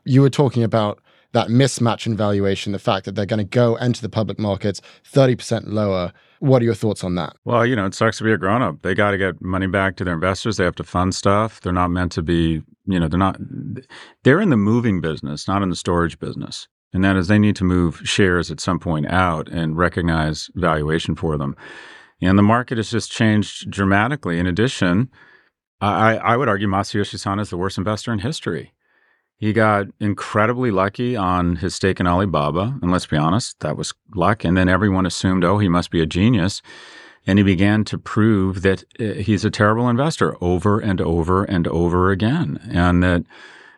You 0.05 0.23
were 0.23 0.31
talking 0.31 0.63
about 0.63 1.01
that 1.35 1.49
mismatch 1.49 2.07
in 2.07 2.17
valuation, 2.17 2.73
the 2.73 2.79
fact 2.79 3.05
that 3.05 3.15
they're 3.15 3.27
going 3.27 3.39
to 3.39 3.45
go 3.45 3.75
enter 3.77 4.01
the 4.01 4.09
public 4.09 4.39
markets 4.39 4.81
30% 5.13 5.65
lower. 5.67 6.13
What 6.39 6.63
are 6.63 6.65
your 6.65 6.75
thoughts 6.75 7.05
on 7.05 7.17
that? 7.17 7.37
Well, 7.45 7.67
you 7.67 7.75
know, 7.77 7.87
it 7.87 7.95
sucks 7.95 8.19
to 8.19 8.25
be 8.25 8.33
a 8.33 8.39
grown 8.39 8.63
up. 8.63 8.83
They 8.83 8.95
got 8.95 9.11
to 9.11 9.19
get 9.19 9.43
money 9.43 9.67
back 9.67 9.97
to 9.97 10.05
their 10.05 10.15
investors. 10.15 10.57
They 10.57 10.65
have 10.65 10.77
to 10.77 10.85
fund 10.85 11.15
stuff. 11.15 11.61
They're 11.61 11.73
not 11.73 11.91
meant 11.91 12.13
to 12.13 12.23
be, 12.23 12.63
you 12.87 13.01
know, 13.01 13.09
they're 13.09 13.19
not, 13.19 13.37
they're 14.23 14.41
in 14.41 14.51
the 14.51 14.57
moving 14.57 15.01
business, 15.01 15.49
not 15.49 15.63
in 15.63 15.71
the 15.71 15.77
storage 15.77 16.19
business. 16.19 16.69
And 16.93 17.03
that 17.03 17.17
is 17.17 17.27
they 17.27 17.41
need 17.41 17.57
to 17.57 17.65
move 17.65 18.01
shares 18.05 18.53
at 18.53 18.61
some 18.61 18.79
point 18.79 19.07
out 19.07 19.49
and 19.49 19.77
recognize 19.77 20.49
valuation 20.55 21.17
for 21.17 21.37
them. 21.37 21.57
And 22.23 22.39
the 22.39 22.43
market 22.43 22.79
has 22.79 22.91
just 22.91 23.11
changed 23.11 23.69
dramatically. 23.71 24.39
In 24.39 24.47
addition, 24.47 25.11
I, 25.81 26.17
I 26.19 26.37
would 26.37 26.49
argue 26.49 26.69
Masayoshi 26.69 27.19
Son 27.19 27.41
is 27.41 27.51
the 27.51 27.57
worst 27.57 27.77
investor 27.77 28.13
in 28.13 28.21
history. 28.21 28.73
He 29.37 29.53
got 29.53 29.87
incredibly 30.01 30.71
lucky 30.71 31.17
on 31.17 31.57
his 31.57 31.75
stake 31.75 32.01
in 32.01 32.07
Alibaba. 32.07 32.79
And 32.81 32.91
let's 32.91 33.07
be 33.07 33.17
honest, 33.17 33.61
that 33.61 33.77
was 33.77 33.93
luck. 34.15 34.45
And 34.45 34.57
then 34.57 34.69
everyone 34.69 35.07
assumed, 35.07 35.45
oh, 35.45 35.59
he 35.59 35.69
must 35.69 35.91
be 35.91 36.01
a 36.01 36.07
genius. 36.07 36.63
And 37.27 37.39
he 37.39 37.43
began 37.43 37.85
to 37.85 37.99
prove 37.99 38.63
that 38.63 38.85
uh, 39.01 39.15
he's 39.15 39.45
a 39.45 39.51
terrible 39.51 39.89
investor 39.89 40.37
over 40.43 40.79
and 40.79 41.01
over 41.01 41.45
and 41.45 41.67
over 41.69 42.11
again. 42.11 42.61
And 42.71 43.03
that 43.03 43.25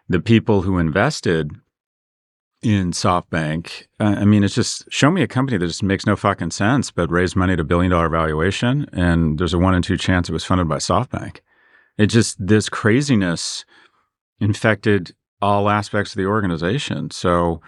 the 0.08 0.20
people 0.20 0.62
who 0.62 0.78
invested 0.78 1.52
in 2.62 2.90
SoftBank, 2.90 3.86
uh, 4.00 4.16
I 4.18 4.24
mean, 4.24 4.42
it's 4.42 4.54
just 4.54 4.90
show 4.90 5.10
me 5.10 5.22
a 5.22 5.28
company 5.28 5.58
that 5.58 5.66
just 5.66 5.82
makes 5.82 6.06
no 6.06 6.16
fucking 6.16 6.50
sense, 6.50 6.90
but 6.90 7.10
raised 7.10 7.36
money 7.36 7.52
at 7.52 7.60
a 7.60 7.64
billion 7.64 7.92
dollar 7.92 8.08
valuation. 8.08 8.88
And 8.92 9.38
there's 9.38 9.54
a 9.54 9.58
one 9.58 9.74
in 9.74 9.82
two 9.82 9.96
chance 9.96 10.28
it 10.28 10.32
was 10.32 10.44
funded 10.44 10.68
by 10.68 10.78
SoftBank. 10.78 11.40
It 11.96 12.06
just, 12.06 12.44
this 12.44 12.68
craziness 12.68 13.64
infected 14.40 15.14
all 15.42 15.68
aspects 15.68 16.12
of 16.12 16.18
the 16.18 16.26
organization. 16.26 17.10
So 17.10 17.60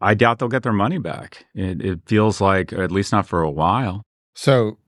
I 0.00 0.14
doubt 0.14 0.38
they'll 0.38 0.48
get 0.48 0.62
their 0.62 0.72
money 0.72 0.98
back. 0.98 1.46
It, 1.54 1.82
it 1.82 2.00
feels 2.06 2.40
like, 2.40 2.72
at 2.72 2.92
least 2.92 3.12
not 3.12 3.26
for 3.26 3.42
a 3.42 3.50
while. 3.50 4.02
So, 4.34 4.78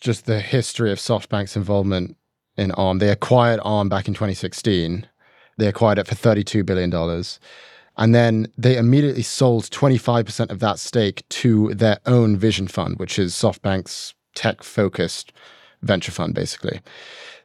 just 0.00 0.26
the 0.26 0.40
history 0.40 0.92
of 0.92 0.98
SoftBank's 0.98 1.56
involvement 1.56 2.16
in 2.56 2.72
ARM. 2.72 2.98
They 2.98 3.10
acquired 3.10 3.60
ARM 3.62 3.88
back 3.88 4.08
in 4.08 4.14
2016. 4.14 5.06
They 5.58 5.68
acquired 5.68 5.98
it 5.98 6.06
for 6.06 6.14
$32 6.14 6.66
billion. 6.66 6.92
And 7.96 8.14
then 8.14 8.52
they 8.58 8.76
immediately 8.76 9.22
sold 9.22 9.64
25% 9.64 10.50
of 10.50 10.58
that 10.58 10.78
stake 10.78 11.26
to 11.30 11.72
their 11.74 11.98
own 12.04 12.36
vision 12.36 12.68
fund, 12.68 12.98
which 12.98 13.18
is 13.18 13.32
SoftBank's 13.32 14.14
tech 14.34 14.62
focused 14.62 15.32
venture 15.82 16.12
fund, 16.12 16.34
basically. 16.34 16.80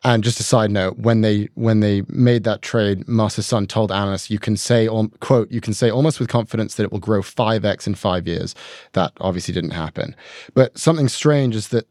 And 0.04 0.24
just 0.24 0.40
a 0.40 0.44
side 0.44 0.72
note, 0.72 0.98
when 0.98 1.22
they 1.22 1.50
when 1.54 1.80
they 1.80 2.02
made 2.08 2.44
that 2.46 2.64
trade, 2.64 3.06
Masa 3.06 3.44
Son 3.44 3.68
told 3.68 3.92
analysts, 3.92 4.32
"You 4.32 4.40
can 4.40 4.58
say, 4.58 4.90
quote, 5.20 5.52
you 5.52 5.62
can 5.62 5.74
say 5.74 5.92
almost 5.92 6.20
with 6.20 6.28
confidence 6.28 6.76
that 6.76 6.84
it 6.84 6.92
will 6.92 7.00
grow 7.00 7.22
five 7.22 7.64
x 7.64 7.86
in 7.86 7.94
five 7.94 8.28
years." 8.28 8.56
That 8.94 9.12
obviously 9.22 9.54
didn't 9.54 9.72
happen. 9.72 10.16
But 10.56 10.78
something 10.78 11.08
strange 11.08 11.56
is 11.56 11.68
that 11.68 11.88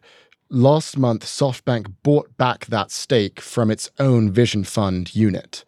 last 0.48 0.98
month, 0.98 1.24
SoftBank 1.24 1.92
bought 2.02 2.36
back 2.36 2.66
that 2.66 2.90
stake 2.90 3.40
from 3.40 3.70
its 3.70 3.88
own 4.00 4.32
Vision 4.32 4.64
Fund 4.64 5.14
unit. 5.14 5.64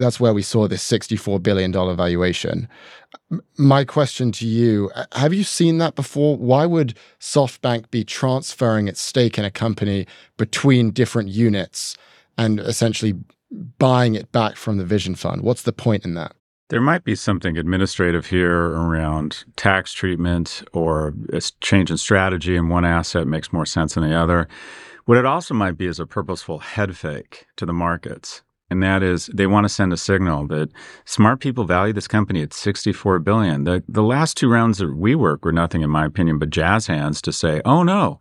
That's 0.00 0.18
where 0.18 0.32
we 0.32 0.40
saw 0.40 0.66
this 0.66 0.82
$64 0.90 1.42
billion 1.42 1.72
valuation. 1.72 2.68
My 3.58 3.84
question 3.84 4.32
to 4.32 4.46
you 4.46 4.90
uh, 4.94 5.04
have 5.12 5.34
you 5.34 5.44
seen 5.44 5.76
that 5.76 5.94
before? 5.94 6.38
Why 6.38 6.64
would 6.64 6.94
SoftBank 7.20 7.90
be 7.90 8.02
transferring 8.02 8.88
its 8.88 8.98
stake 8.98 9.38
in 9.38 9.44
a 9.44 9.50
company 9.50 10.06
between 10.38 10.90
different 10.90 11.28
units 11.28 11.98
and 12.38 12.60
essentially 12.60 13.14
buying 13.78 14.14
it 14.14 14.32
back 14.32 14.56
from 14.56 14.78
the 14.78 14.86
Vision 14.86 15.14
Fund? 15.14 15.42
What's 15.42 15.62
the 15.62 15.72
point 15.72 16.06
in 16.06 16.14
that? 16.14 16.34
There 16.70 16.80
might 16.80 17.04
be 17.04 17.14
something 17.14 17.58
administrative 17.58 18.24
here 18.24 18.68
around 18.68 19.44
tax 19.56 19.92
treatment 19.92 20.62
or 20.72 21.12
a 21.30 21.42
change 21.60 21.90
in 21.90 21.98
strategy, 21.98 22.56
and 22.56 22.70
one 22.70 22.86
asset 22.86 23.26
makes 23.26 23.52
more 23.52 23.66
sense 23.66 23.94
than 23.94 24.08
the 24.08 24.16
other. 24.16 24.48
What 25.04 25.18
it 25.18 25.26
also 25.26 25.52
might 25.52 25.76
be 25.76 25.86
is 25.86 26.00
a 26.00 26.06
purposeful 26.06 26.60
head 26.60 26.96
fake 26.96 27.46
to 27.56 27.66
the 27.66 27.74
markets 27.74 28.42
and 28.70 28.82
that 28.82 29.02
is 29.02 29.26
they 29.34 29.46
want 29.46 29.64
to 29.64 29.68
send 29.68 29.92
a 29.92 29.96
signal 29.96 30.46
that 30.46 30.70
smart 31.04 31.40
people 31.40 31.64
value 31.64 31.92
this 31.92 32.08
company 32.08 32.40
at 32.40 32.54
64 32.54 33.18
billion. 33.18 33.64
The 33.64 33.82
the 33.88 34.02
last 34.02 34.36
two 34.36 34.48
rounds 34.48 34.80
of 34.80 34.90
WeWork 34.90 35.42
were 35.42 35.52
nothing 35.52 35.82
in 35.82 35.90
my 35.90 36.06
opinion 36.06 36.38
but 36.38 36.50
jazz 36.50 36.86
hands 36.86 37.20
to 37.22 37.32
say, 37.32 37.60
"Oh 37.64 37.82
no, 37.82 38.20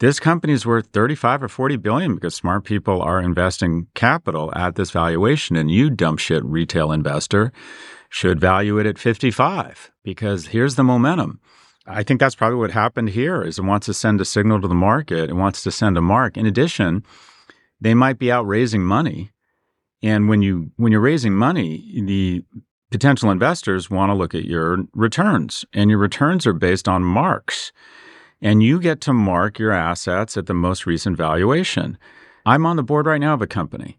this 0.00 0.18
company 0.18 0.52
is 0.52 0.66
worth 0.66 0.88
35 0.88 1.44
or 1.44 1.48
40 1.48 1.76
billion 1.76 2.14
because 2.14 2.34
smart 2.34 2.64
people 2.64 3.00
are 3.00 3.20
investing 3.20 3.86
capital 3.94 4.52
at 4.56 4.74
this 4.74 4.90
valuation 4.90 5.54
and 5.56 5.70
you 5.70 5.90
dumb 5.90 6.16
shit 6.16 6.44
retail 6.44 6.90
investor 6.90 7.52
should 8.10 8.40
value 8.40 8.78
it 8.78 8.86
at 8.86 8.98
55 8.98 9.92
because 10.02 10.48
here's 10.48 10.74
the 10.74 10.84
momentum." 10.84 11.40
I 11.86 12.02
think 12.02 12.18
that's 12.18 12.34
probably 12.34 12.56
what 12.56 12.70
happened 12.70 13.10
here 13.10 13.42
is 13.42 13.58
it 13.58 13.64
wants 13.64 13.84
to 13.86 13.94
send 13.94 14.18
a 14.18 14.24
signal 14.24 14.58
to 14.62 14.68
the 14.68 14.74
market. 14.74 15.28
It 15.28 15.36
wants 15.36 15.62
to 15.64 15.70
send 15.70 15.98
a 15.98 16.00
mark. 16.00 16.38
In 16.38 16.46
addition, 16.46 17.04
they 17.78 17.92
might 17.92 18.18
be 18.18 18.32
out 18.32 18.46
raising 18.46 18.82
money 18.82 19.33
and 20.04 20.28
when 20.28 20.42
you 20.42 20.70
when 20.76 20.92
you're 20.92 21.00
raising 21.00 21.32
money, 21.32 22.02
the 22.04 22.44
potential 22.90 23.30
investors 23.30 23.88
want 23.88 24.10
to 24.10 24.14
look 24.14 24.34
at 24.34 24.44
your 24.44 24.84
returns, 24.92 25.64
and 25.72 25.88
your 25.88 25.98
returns 25.98 26.46
are 26.46 26.52
based 26.52 26.86
on 26.88 27.02
marks. 27.02 27.72
And 28.42 28.62
you 28.62 28.78
get 28.78 29.00
to 29.02 29.14
mark 29.14 29.58
your 29.58 29.72
assets 29.72 30.36
at 30.36 30.44
the 30.44 30.52
most 30.52 30.84
recent 30.84 31.16
valuation. 31.16 31.96
I'm 32.44 32.66
on 32.66 32.76
the 32.76 32.82
board 32.82 33.06
right 33.06 33.20
now 33.20 33.32
of 33.32 33.40
a 33.40 33.46
company, 33.46 33.98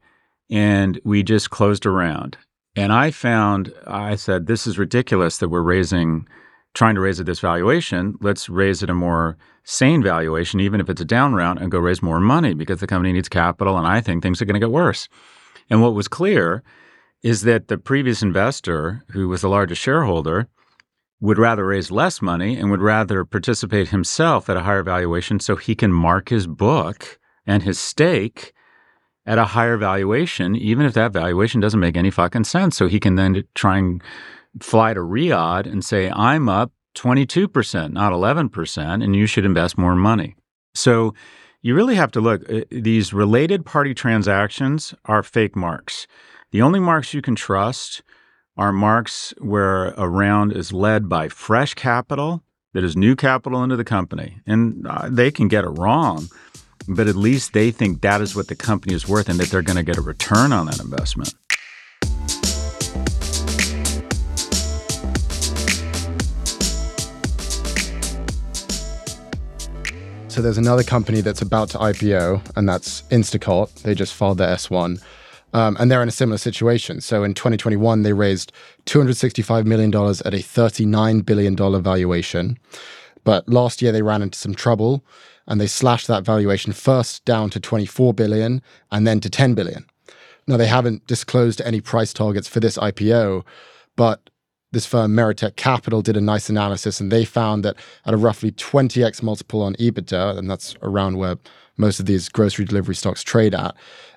and 0.52 1.02
we 1.04 1.24
just 1.24 1.50
closed 1.50 1.88
a 1.88 1.89
round. 1.89 2.38
And 2.76 2.94
I 2.94 3.10
found, 3.10 3.74
I 3.88 4.15
said, 4.15 4.46
this 4.46 4.68
is 4.68 4.78
ridiculous 4.78 5.39
that 5.39 5.50
we're 5.50 5.62
raising 5.62 6.28
trying 6.76 6.94
to 6.94 7.02
raise 7.02 7.20
at 7.20 7.26
this 7.26 7.39
valuation. 7.39 8.15
Let's 8.22 8.48
raise 8.48 8.84
it 8.84 8.89
a 8.91 8.94
more 8.94 9.38
sane 9.63 10.04
valuation, 10.04 10.60
even 10.60 10.80
if 10.80 10.89
it's 10.89 11.02
a 11.02 11.06
down 11.06 11.34
round, 11.34 11.58
and 11.58 11.72
go 11.72 11.80
raise 11.80 12.04
more 12.04 12.20
money 12.20 12.54
because 12.54 12.80
the 12.82 12.88
company 12.88 13.13
needs 13.13 13.30
capital. 13.30 13.78
And 13.78 13.88
I 13.88 14.02
think 14.02 14.22
things 14.22 14.39
are 14.39 14.46
going 14.46 14.60
to 14.62 14.65
get 14.68 14.72
worse. 14.72 15.10
And 15.69 15.82
what 15.82 15.93
was 15.93 16.08
clear 16.08 16.63
is 17.23 17.41
that 17.41 17.67
the 17.67 17.78
previous 17.78 18.21
investor, 18.21 19.04
who 19.12 19.28
was 19.28 19.41
the 19.41 19.49
largest 19.49 19.82
shareholder, 19.82 20.47
would 21.19 21.39
rather 21.39 21.65
raise 21.65 21.89
less 21.89 22.21
money 22.21 22.58
and 22.58 22.69
would 22.69 22.82
rather 22.82 23.25
participate 23.25 23.89
himself 23.89 24.49
at 24.49 24.58
a 24.58 24.62
higher 24.62 24.84
valuation 24.84 25.39
so 25.39 25.56
he 25.56 25.73
can 25.73 25.91
mark 25.91 26.30
his 26.30 26.45
book 26.45 27.17
and 27.47 27.63
his 27.63 27.80
stake 27.80 28.54
at 29.25 29.38
a 29.39 29.45
higher 29.45 29.78
valuation, 29.78 30.56
even 30.56 30.86
if 30.86 30.93
that 30.93 31.13
valuation 31.13 31.60
doesn't 31.60 31.80
make 31.80 31.97
any 31.97 32.12
fucking 32.12 32.43
sense. 32.43 32.78
So 32.78 32.88
he 32.88 32.99
can 32.99 33.15
then 33.15 33.43
try 33.56 33.80
and 33.80 34.04
fly 34.62 34.93
to 34.93 34.99
Riyadh 34.99 35.65
and 35.65 35.84
say, 35.84 36.12
I'm 36.12 36.47
up 36.47 36.71
22%, 36.95 37.91
not 37.91 38.13
11%, 38.13 39.04
and 39.04 39.15
you 39.15 39.25
should 39.25 39.45
invest 39.45 39.78
more 39.78 39.95
money. 39.95 40.36
So 40.75 41.13
you 41.65 41.73
really 41.73 41.95
have 41.95 42.12
to 42.12 42.21
look, 42.21 42.47
uh, 42.47 42.62
these 42.69 43.12
related 43.12 43.65
party 43.65 43.95
transactions 43.95 44.93
are 45.06 45.23
fake 45.23 45.56
marks. 45.56 46.06
The 46.51 46.62
only 46.62 46.80
marks 46.80 47.12
you 47.12 47.23
can 47.23 47.34
trust 47.34 48.04
are 48.56 48.71
marks 48.71 49.34
where 49.39 49.86
a 49.97 50.08
round 50.08 50.54
is 50.54 50.71
led 50.71 51.10
by 51.10 51.28
fresh 51.28 51.73
capital 51.73 52.43
that 52.75 52.84
is 52.84 52.95
new 52.95 53.15
capital 53.15 53.63
into 53.63 53.75
the 53.75 53.84
company. 53.84 54.38
And 54.45 54.86
uh, 54.86 55.10
they 55.10 55.32
can 55.32 55.47
get 55.47 55.63
it 55.63 55.69
wrong, 55.69 56.28
but 56.88 57.08
at 57.08 57.15
least 57.15 57.54
they 57.54 57.71
think 57.71 58.01
that 58.01 58.21
is 58.21 58.36
what 58.36 58.47
the 58.47 58.56
company 58.56 58.93
is 58.93 59.08
worth 59.08 59.28
and 59.28 59.39
that 59.39 59.49
they're 59.49 59.63
going 59.63 59.75
to 59.75 59.84
get 59.84 59.97
a 59.97 60.01
return 60.01 60.54
on 60.54 60.67
that 60.67 60.80
investment. 60.80 61.34
So 70.36 70.41
there's 70.41 70.58
another 70.58 70.84
company 70.84 71.21
that's 71.21 71.41
about 71.41 71.69
to 71.69 71.78
IPO, 71.78 72.58
and 72.58 72.67
that's 72.67 73.04
Instacart. 73.04 73.84
They 73.84 73.95
just 73.95 74.13
filed 74.13 74.38
their 74.38 74.54
S1. 74.54 75.02
Um, 75.54 75.78
and 75.80 75.89
they're 75.89 76.04
in 76.04 76.10
a 76.10 76.12
similar 76.12 76.38
situation. 76.38 77.00
So 77.00 77.24
in 77.24 77.34
2021, 77.34 78.02
they 78.02 78.12
raised 78.12 78.52
$265 78.86 79.65
million 79.65 79.95
at 79.95 80.34
a 80.34 80.43
$39 80.43 81.26
billion 81.26 81.56
valuation. 81.56 82.60
But 83.24 83.48
last 83.48 83.82
year, 83.82 83.93
they 83.93 84.02
ran 84.02 84.21
into 84.21 84.38
some 84.38 84.54
trouble 84.54 85.06
and 85.48 85.62
they 85.62 85.67
slashed 85.67 86.08
that 86.08 86.26
valuation 86.26 86.74
first 86.74 87.24
down 87.24 87.50
to 87.52 87.60
24 87.62 88.13
billion 88.13 88.62
and 88.91 89.08
then 89.08 89.21
to 89.21 89.30
10 89.30 89.54
billion. 89.54 89.86
Now, 90.48 90.58
they 90.58 90.67
haven't 90.67 91.08
disclosed 91.08 91.62
any 91.62 91.80
price 91.80 92.12
targets 92.12 92.50
for 92.50 92.60
this 92.60 92.78
IPO, 92.78 93.45
but 93.95 94.30
this 94.76 94.86
firm, 94.86 95.16
Meritech 95.16 95.56
Capital, 95.56 96.02
did 96.02 96.18
a 96.18 96.22
nice 96.22 96.50
analysis 96.50 97.00
and 97.00 97.10
they 97.10 97.24
found 97.24 97.64
that 97.64 97.78
at 98.06 98.14
a 98.14 98.18
roughly 98.18 98.52
20x 98.52 99.24
multiple 99.24 99.62
on 99.62 99.74
EBITDA, 99.76 100.38
and 100.38 100.52
that's 100.52 100.76
around 100.82 101.18
where 101.18 101.38
most 101.78 102.00
of 102.00 102.06
these 102.06 102.28
grocery 102.28 102.66
delivery 102.66 102.94
stocks 102.94 103.24
trade 103.24 103.56
at, 103.56 103.74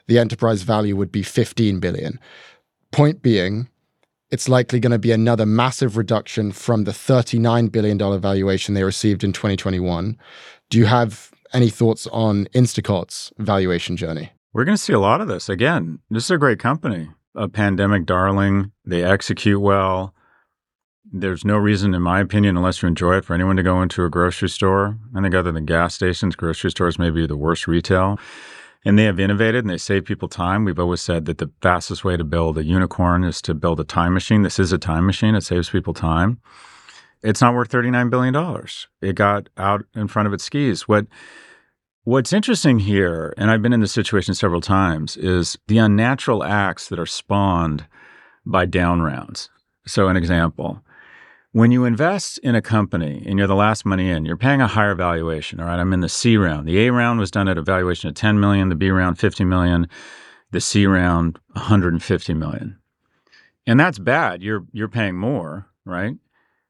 the 0.08 0.18
enterprise 0.18 0.62
value 0.62 0.96
would 0.96 1.12
be 1.12 1.22
15 1.22 1.78
billion. 1.78 2.18
Point 2.90 3.22
being, 3.22 3.68
it's 4.30 4.48
likely 4.48 4.80
going 4.80 4.90
to 4.90 4.98
be 4.98 5.12
another 5.12 5.46
massive 5.46 5.96
reduction 5.96 6.50
from 6.50 6.84
the 6.84 6.90
$39 6.90 7.70
billion 7.70 8.20
valuation 8.20 8.74
they 8.74 8.82
received 8.82 9.22
in 9.22 9.32
2021. 9.32 10.18
Do 10.70 10.78
you 10.78 10.86
have 10.86 11.30
any 11.52 11.70
thoughts 11.70 12.08
on 12.08 12.46
Instacart's 12.46 13.32
valuation 13.38 13.96
journey? 13.96 14.32
We're 14.52 14.64
going 14.64 14.76
to 14.76 14.82
see 14.82 14.92
a 14.92 14.98
lot 14.98 15.20
of 15.20 15.28
this. 15.28 15.48
Again, 15.48 16.00
this 16.10 16.24
is 16.24 16.30
a 16.32 16.36
great 16.38 16.58
company, 16.58 17.10
a 17.36 17.48
pandemic 17.48 18.06
darling. 18.06 18.72
They 18.84 19.04
execute 19.04 19.60
well 19.60 20.14
there's 21.12 21.44
no 21.44 21.56
reason, 21.56 21.94
in 21.94 22.02
my 22.02 22.20
opinion, 22.20 22.56
unless 22.56 22.82
you 22.82 22.88
enjoy 22.88 23.16
it, 23.16 23.24
for 23.24 23.34
anyone 23.34 23.56
to 23.56 23.62
go 23.62 23.82
into 23.82 24.04
a 24.04 24.10
grocery 24.10 24.48
store. 24.48 24.98
I 25.14 25.22
think 25.22 25.34
other 25.34 25.52
than 25.52 25.64
gas 25.64 25.94
stations, 25.94 26.36
grocery 26.36 26.70
stores 26.70 26.98
may 26.98 27.10
be 27.10 27.26
the 27.26 27.36
worst 27.36 27.66
retail. 27.66 28.18
And 28.84 28.98
they 28.98 29.04
have 29.04 29.18
innovated 29.18 29.64
and 29.64 29.70
they 29.70 29.78
save 29.78 30.04
people 30.04 30.28
time. 30.28 30.64
We've 30.64 30.78
always 30.78 31.00
said 31.00 31.24
that 31.24 31.38
the 31.38 31.50
fastest 31.60 32.04
way 32.04 32.16
to 32.16 32.24
build 32.24 32.56
a 32.58 32.64
unicorn 32.64 33.24
is 33.24 33.42
to 33.42 33.54
build 33.54 33.80
a 33.80 33.84
time 33.84 34.14
machine. 34.14 34.42
This 34.42 34.58
is 34.58 34.72
a 34.72 34.78
time 34.78 35.04
machine. 35.04 35.34
It 35.34 35.42
saves 35.42 35.68
people 35.68 35.94
time. 35.94 36.40
It's 37.22 37.40
not 37.40 37.54
worth 37.54 37.70
$39 37.70 38.08
billion. 38.08 38.66
It 39.02 39.16
got 39.16 39.48
out 39.56 39.84
in 39.96 40.06
front 40.06 40.28
of 40.28 40.32
its 40.32 40.44
skis. 40.44 40.86
What 40.86 41.06
What's 42.04 42.32
interesting 42.32 42.78
here, 42.78 43.34
and 43.36 43.50
I've 43.50 43.60
been 43.60 43.74
in 43.74 43.80
this 43.80 43.92
situation 43.92 44.32
several 44.32 44.62
times, 44.62 45.18
is 45.18 45.58
the 45.66 45.76
unnatural 45.76 46.42
acts 46.42 46.88
that 46.88 46.98
are 46.98 47.04
spawned 47.04 47.86
by 48.46 48.64
down 48.64 49.02
rounds. 49.02 49.50
So, 49.86 50.08
an 50.08 50.16
example 50.16 50.80
when 51.58 51.72
you 51.72 51.84
invest 51.84 52.38
in 52.44 52.54
a 52.54 52.62
company 52.62 53.20
and 53.26 53.36
you're 53.36 53.48
the 53.48 53.54
last 53.56 53.84
money 53.84 54.08
in, 54.08 54.24
you're 54.24 54.36
paying 54.36 54.60
a 54.60 54.68
higher 54.68 54.94
valuation. 54.94 55.58
All 55.58 55.66
right, 55.66 55.80
I'm 55.80 55.92
in 55.92 55.98
the 55.98 56.08
C 56.08 56.36
round. 56.36 56.68
The 56.68 56.86
A 56.86 56.92
round 56.92 57.18
was 57.18 57.32
done 57.32 57.48
at 57.48 57.58
a 57.58 57.62
valuation 57.62 58.08
of 58.08 58.14
10 58.14 58.38
million, 58.38 58.68
the 58.68 58.76
B 58.76 58.90
round 58.90 59.18
50 59.18 59.44
million, 59.44 59.88
the 60.52 60.60
C 60.60 60.86
round 60.86 61.40
150 61.54 62.34
million. 62.34 62.78
And 63.66 63.80
that's 63.80 63.98
bad. 63.98 64.40
You're 64.40 64.66
you're 64.72 64.86
paying 64.86 65.16
more, 65.16 65.66
right? 65.84 66.14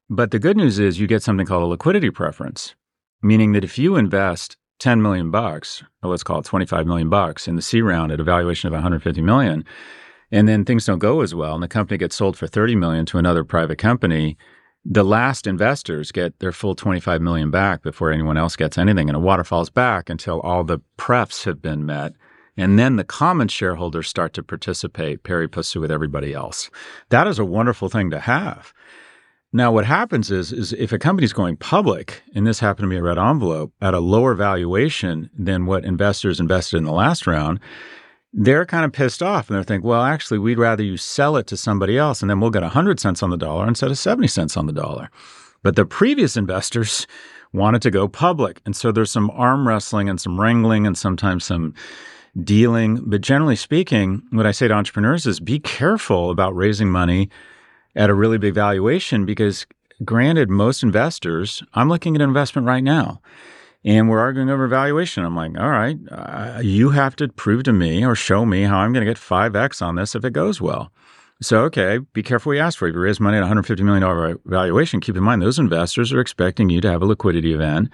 But 0.08 0.30
the 0.30 0.38
good 0.38 0.56
news 0.56 0.78
is 0.78 0.98
you 0.98 1.06
get 1.06 1.22
something 1.22 1.44
called 1.44 1.64
a 1.64 1.66
liquidity 1.66 2.08
preference, 2.08 2.74
meaning 3.22 3.52
that 3.52 3.64
if 3.64 3.78
you 3.78 3.96
invest 3.96 4.56
10 4.78 5.02
million 5.02 5.30
bucks, 5.30 5.82
or 6.02 6.08
let's 6.08 6.22
call 6.22 6.38
it 6.38 6.46
25 6.46 6.86
million 6.86 7.10
bucks 7.10 7.46
in 7.46 7.56
the 7.56 7.62
C 7.62 7.82
round 7.82 8.10
at 8.10 8.20
a 8.20 8.24
valuation 8.24 8.68
of 8.68 8.72
150 8.72 9.20
million, 9.20 9.66
and 10.32 10.48
then 10.48 10.64
things 10.64 10.86
don't 10.86 10.98
go 10.98 11.20
as 11.20 11.34
well 11.34 11.52
and 11.52 11.62
the 11.62 11.68
company 11.68 11.98
gets 11.98 12.16
sold 12.16 12.38
for 12.38 12.46
30 12.46 12.74
million 12.74 13.04
to 13.04 13.18
another 13.18 13.44
private 13.44 13.76
company, 13.76 14.38
the 14.84 15.04
last 15.04 15.46
investors 15.46 16.12
get 16.12 16.38
their 16.38 16.52
full 16.52 16.74
25 16.74 17.20
million 17.20 17.50
back 17.50 17.82
before 17.82 18.10
anyone 18.10 18.36
else 18.36 18.56
gets 18.56 18.78
anything 18.78 19.08
and 19.08 19.16
it 19.16 19.20
waterfalls 19.20 19.70
back 19.70 20.08
until 20.08 20.40
all 20.40 20.64
the 20.64 20.80
prefs 20.96 21.44
have 21.44 21.60
been 21.60 21.84
met 21.84 22.14
and 22.58 22.78
then 22.78 22.96
the 22.96 23.04
common 23.04 23.46
shareholders 23.48 24.08
start 24.08 24.32
to 24.34 24.42
participate 24.42 25.22
pari 25.22 25.48
passu 25.48 25.80
with 25.80 25.92
everybody 25.92 26.34
else. 26.34 26.70
That 27.10 27.28
is 27.28 27.38
a 27.38 27.44
wonderful 27.44 27.88
thing 27.88 28.10
to 28.10 28.18
have. 28.18 28.74
Now 29.52 29.72
what 29.72 29.86
happens 29.86 30.30
is 30.30 30.52
is 30.52 30.72
if 30.74 30.92
a 30.92 30.98
company's 30.98 31.32
going 31.32 31.56
public 31.56 32.22
and 32.34 32.46
this 32.46 32.60
happened 32.60 32.86
to 32.86 32.90
be 32.90 32.96
a 32.96 33.02
red 33.02 33.16
envelope 33.16 33.72
at 33.80 33.94
a 33.94 34.00
lower 34.00 34.34
valuation 34.34 35.30
than 35.38 35.66
what 35.66 35.84
investors 35.84 36.40
invested 36.40 36.78
in 36.78 36.84
the 36.84 36.92
last 36.92 37.26
round 37.26 37.60
they're 38.32 38.66
kind 38.66 38.84
of 38.84 38.92
pissed 38.92 39.22
off 39.22 39.48
and 39.48 39.56
they're 39.56 39.64
thinking, 39.64 39.88
well, 39.88 40.02
actually, 40.02 40.38
we'd 40.38 40.58
rather 40.58 40.82
you 40.82 40.96
sell 40.96 41.36
it 41.36 41.46
to 41.46 41.56
somebody 41.56 41.96
else 41.96 42.20
and 42.20 42.30
then 42.30 42.40
we'll 42.40 42.50
get 42.50 42.62
100 42.62 43.00
cents 43.00 43.22
on 43.22 43.30
the 43.30 43.36
dollar 43.36 43.66
instead 43.66 43.90
of 43.90 43.98
70 43.98 44.28
cents 44.28 44.56
on 44.56 44.66
the 44.66 44.72
dollar. 44.72 45.10
But 45.62 45.76
the 45.76 45.86
previous 45.86 46.36
investors 46.36 47.06
wanted 47.52 47.80
to 47.82 47.90
go 47.90 48.08
public. 48.08 48.60
And 48.66 48.76
so 48.76 48.92
there's 48.92 49.10
some 49.10 49.30
arm 49.30 49.66
wrestling 49.66 50.08
and 50.08 50.20
some 50.20 50.38
wrangling 50.38 50.86
and 50.86 50.98
sometimes 50.98 51.46
some 51.46 51.74
dealing. 52.44 52.96
But 53.06 53.22
generally 53.22 53.56
speaking, 53.56 54.22
what 54.30 54.46
I 54.46 54.50
say 54.50 54.68
to 54.68 54.74
entrepreneurs 54.74 55.26
is 55.26 55.40
be 55.40 55.58
careful 55.58 56.30
about 56.30 56.54
raising 56.54 56.90
money 56.90 57.30
at 57.96 58.10
a 58.10 58.14
really 58.14 58.36
big 58.36 58.52
valuation 58.52 59.24
because, 59.24 59.66
granted, 60.04 60.50
most 60.50 60.82
investors, 60.82 61.62
I'm 61.72 61.88
looking 61.88 62.14
at 62.14 62.20
an 62.20 62.28
investment 62.28 62.66
right 62.66 62.84
now 62.84 63.22
and 63.84 64.08
we're 64.08 64.20
arguing 64.20 64.50
over 64.50 64.66
valuation. 64.66 65.24
I'm 65.24 65.36
like, 65.36 65.58
all 65.58 65.70
right, 65.70 65.96
uh, 66.10 66.60
you 66.62 66.90
have 66.90 67.16
to 67.16 67.28
prove 67.28 67.62
to 67.64 67.72
me 67.72 68.04
or 68.04 68.14
show 68.14 68.44
me 68.44 68.62
how 68.62 68.78
I'm 68.78 68.92
going 68.92 69.06
to 69.06 69.10
get 69.10 69.20
5x 69.20 69.80
on 69.80 69.94
this 69.94 70.14
if 70.14 70.24
it 70.24 70.32
goes 70.32 70.60
well. 70.60 70.92
So, 71.40 71.60
okay, 71.64 71.98
be 71.98 72.22
careful 72.22 72.50
what 72.50 72.56
you 72.56 72.62
ask 72.62 72.78
for. 72.78 72.88
If 72.88 72.94
you 72.94 73.00
raise 73.00 73.20
money 73.20 73.38
at 73.38 73.44
$150 73.44 73.80
million 73.80 74.38
valuation, 74.44 75.00
keep 75.00 75.16
in 75.16 75.22
mind 75.22 75.40
those 75.40 75.58
investors 75.58 76.12
are 76.12 76.20
expecting 76.20 76.68
you 76.68 76.80
to 76.80 76.90
have 76.90 77.00
a 77.00 77.06
liquidity 77.06 77.54
event 77.54 77.90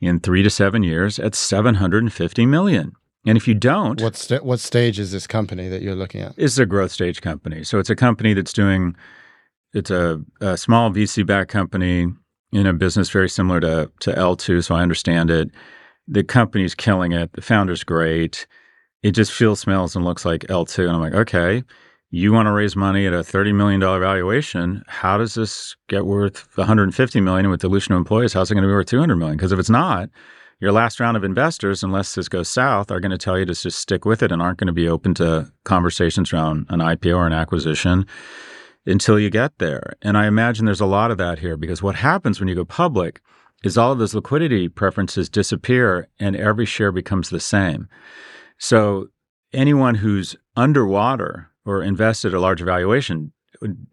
in 0.00 0.18
three 0.18 0.42
to 0.42 0.50
seven 0.50 0.82
years 0.82 1.20
at 1.20 1.36
750 1.36 2.46
million. 2.46 2.92
And 3.26 3.38
if 3.38 3.46
you 3.46 3.54
don't, 3.54 4.02
what 4.02 4.16
st- 4.16 4.44
what 4.44 4.60
stage 4.60 4.98
is 4.98 5.12
this 5.12 5.26
company 5.26 5.68
that 5.68 5.80
you're 5.80 5.94
looking 5.94 6.20
at? 6.20 6.34
It's 6.36 6.58
a 6.58 6.66
growth 6.66 6.92
stage 6.92 7.22
company. 7.22 7.64
So 7.64 7.78
it's 7.78 7.88
a 7.88 7.96
company 7.96 8.34
that's 8.34 8.52
doing. 8.52 8.96
It's 9.72 9.90
a, 9.90 10.20
a 10.40 10.56
small 10.58 10.90
VC 10.90 11.24
backed 11.24 11.50
company 11.50 12.12
in 12.54 12.66
a 12.66 12.72
business 12.72 13.10
very 13.10 13.28
similar 13.28 13.60
to 13.60 13.90
to 14.00 14.12
L2, 14.12 14.64
so 14.64 14.74
I 14.74 14.82
understand 14.82 15.30
it. 15.30 15.50
The 16.06 16.22
company's 16.22 16.74
killing 16.74 17.12
it. 17.12 17.32
The 17.32 17.42
founder's 17.42 17.84
great. 17.84 18.46
It 19.02 19.12
just 19.12 19.32
feels, 19.32 19.60
smells, 19.60 19.96
and 19.96 20.04
looks 20.04 20.24
like 20.24 20.42
L2. 20.42 20.86
And 20.86 20.92
I'm 20.92 21.00
like, 21.00 21.14
okay, 21.14 21.62
you 22.10 22.32
want 22.32 22.46
to 22.46 22.52
raise 22.52 22.76
money 22.76 23.06
at 23.06 23.12
a 23.12 23.18
$30 23.18 23.54
million 23.54 23.80
valuation. 23.80 24.82
How 24.86 25.18
does 25.18 25.34
this 25.34 25.76
get 25.88 26.06
worth 26.06 26.46
150 26.56 27.20
million 27.20 27.50
with 27.50 27.60
dilution 27.60 27.92
of 27.92 27.98
employees? 27.98 28.32
How's 28.32 28.50
it 28.50 28.54
going 28.54 28.62
to 28.62 28.68
be 28.68 28.72
worth 28.72 28.86
$200 28.86 29.18
million? 29.18 29.36
Because 29.36 29.52
if 29.52 29.58
it's 29.58 29.70
not, 29.70 30.08
your 30.60 30.72
last 30.72 31.00
round 31.00 31.16
of 31.16 31.24
investors, 31.24 31.82
unless 31.82 32.14
this 32.14 32.28
goes 32.28 32.48
south, 32.48 32.90
are 32.90 33.00
going 33.00 33.10
to 33.10 33.18
tell 33.18 33.38
you 33.38 33.44
to 33.44 33.54
just 33.54 33.80
stick 33.80 34.04
with 34.04 34.22
it 34.22 34.30
and 34.30 34.40
aren't 34.40 34.58
going 34.58 34.68
to 34.68 34.72
be 34.72 34.88
open 34.88 35.12
to 35.14 35.50
conversations 35.64 36.32
around 36.32 36.66
an 36.68 36.78
IPO 36.78 37.16
or 37.16 37.26
an 37.26 37.32
acquisition 37.32 38.06
until 38.86 39.18
you 39.18 39.30
get 39.30 39.58
there. 39.58 39.94
And 40.02 40.16
I 40.16 40.26
imagine 40.26 40.64
there's 40.64 40.80
a 40.80 40.86
lot 40.86 41.10
of 41.10 41.18
that 41.18 41.38
here 41.38 41.56
because 41.56 41.82
what 41.82 41.96
happens 41.96 42.38
when 42.38 42.48
you 42.48 42.54
go 42.54 42.64
public 42.64 43.20
is 43.62 43.78
all 43.78 43.92
of 43.92 43.98
those 43.98 44.14
liquidity 44.14 44.68
preferences 44.68 45.28
disappear 45.28 46.08
and 46.18 46.36
every 46.36 46.66
share 46.66 46.92
becomes 46.92 47.30
the 47.30 47.40
same. 47.40 47.88
So 48.58 49.08
anyone 49.52 49.96
who's 49.96 50.36
underwater 50.56 51.50
or 51.64 51.82
invested 51.82 52.34
a 52.34 52.40
large 52.40 52.60
valuation 52.60 53.32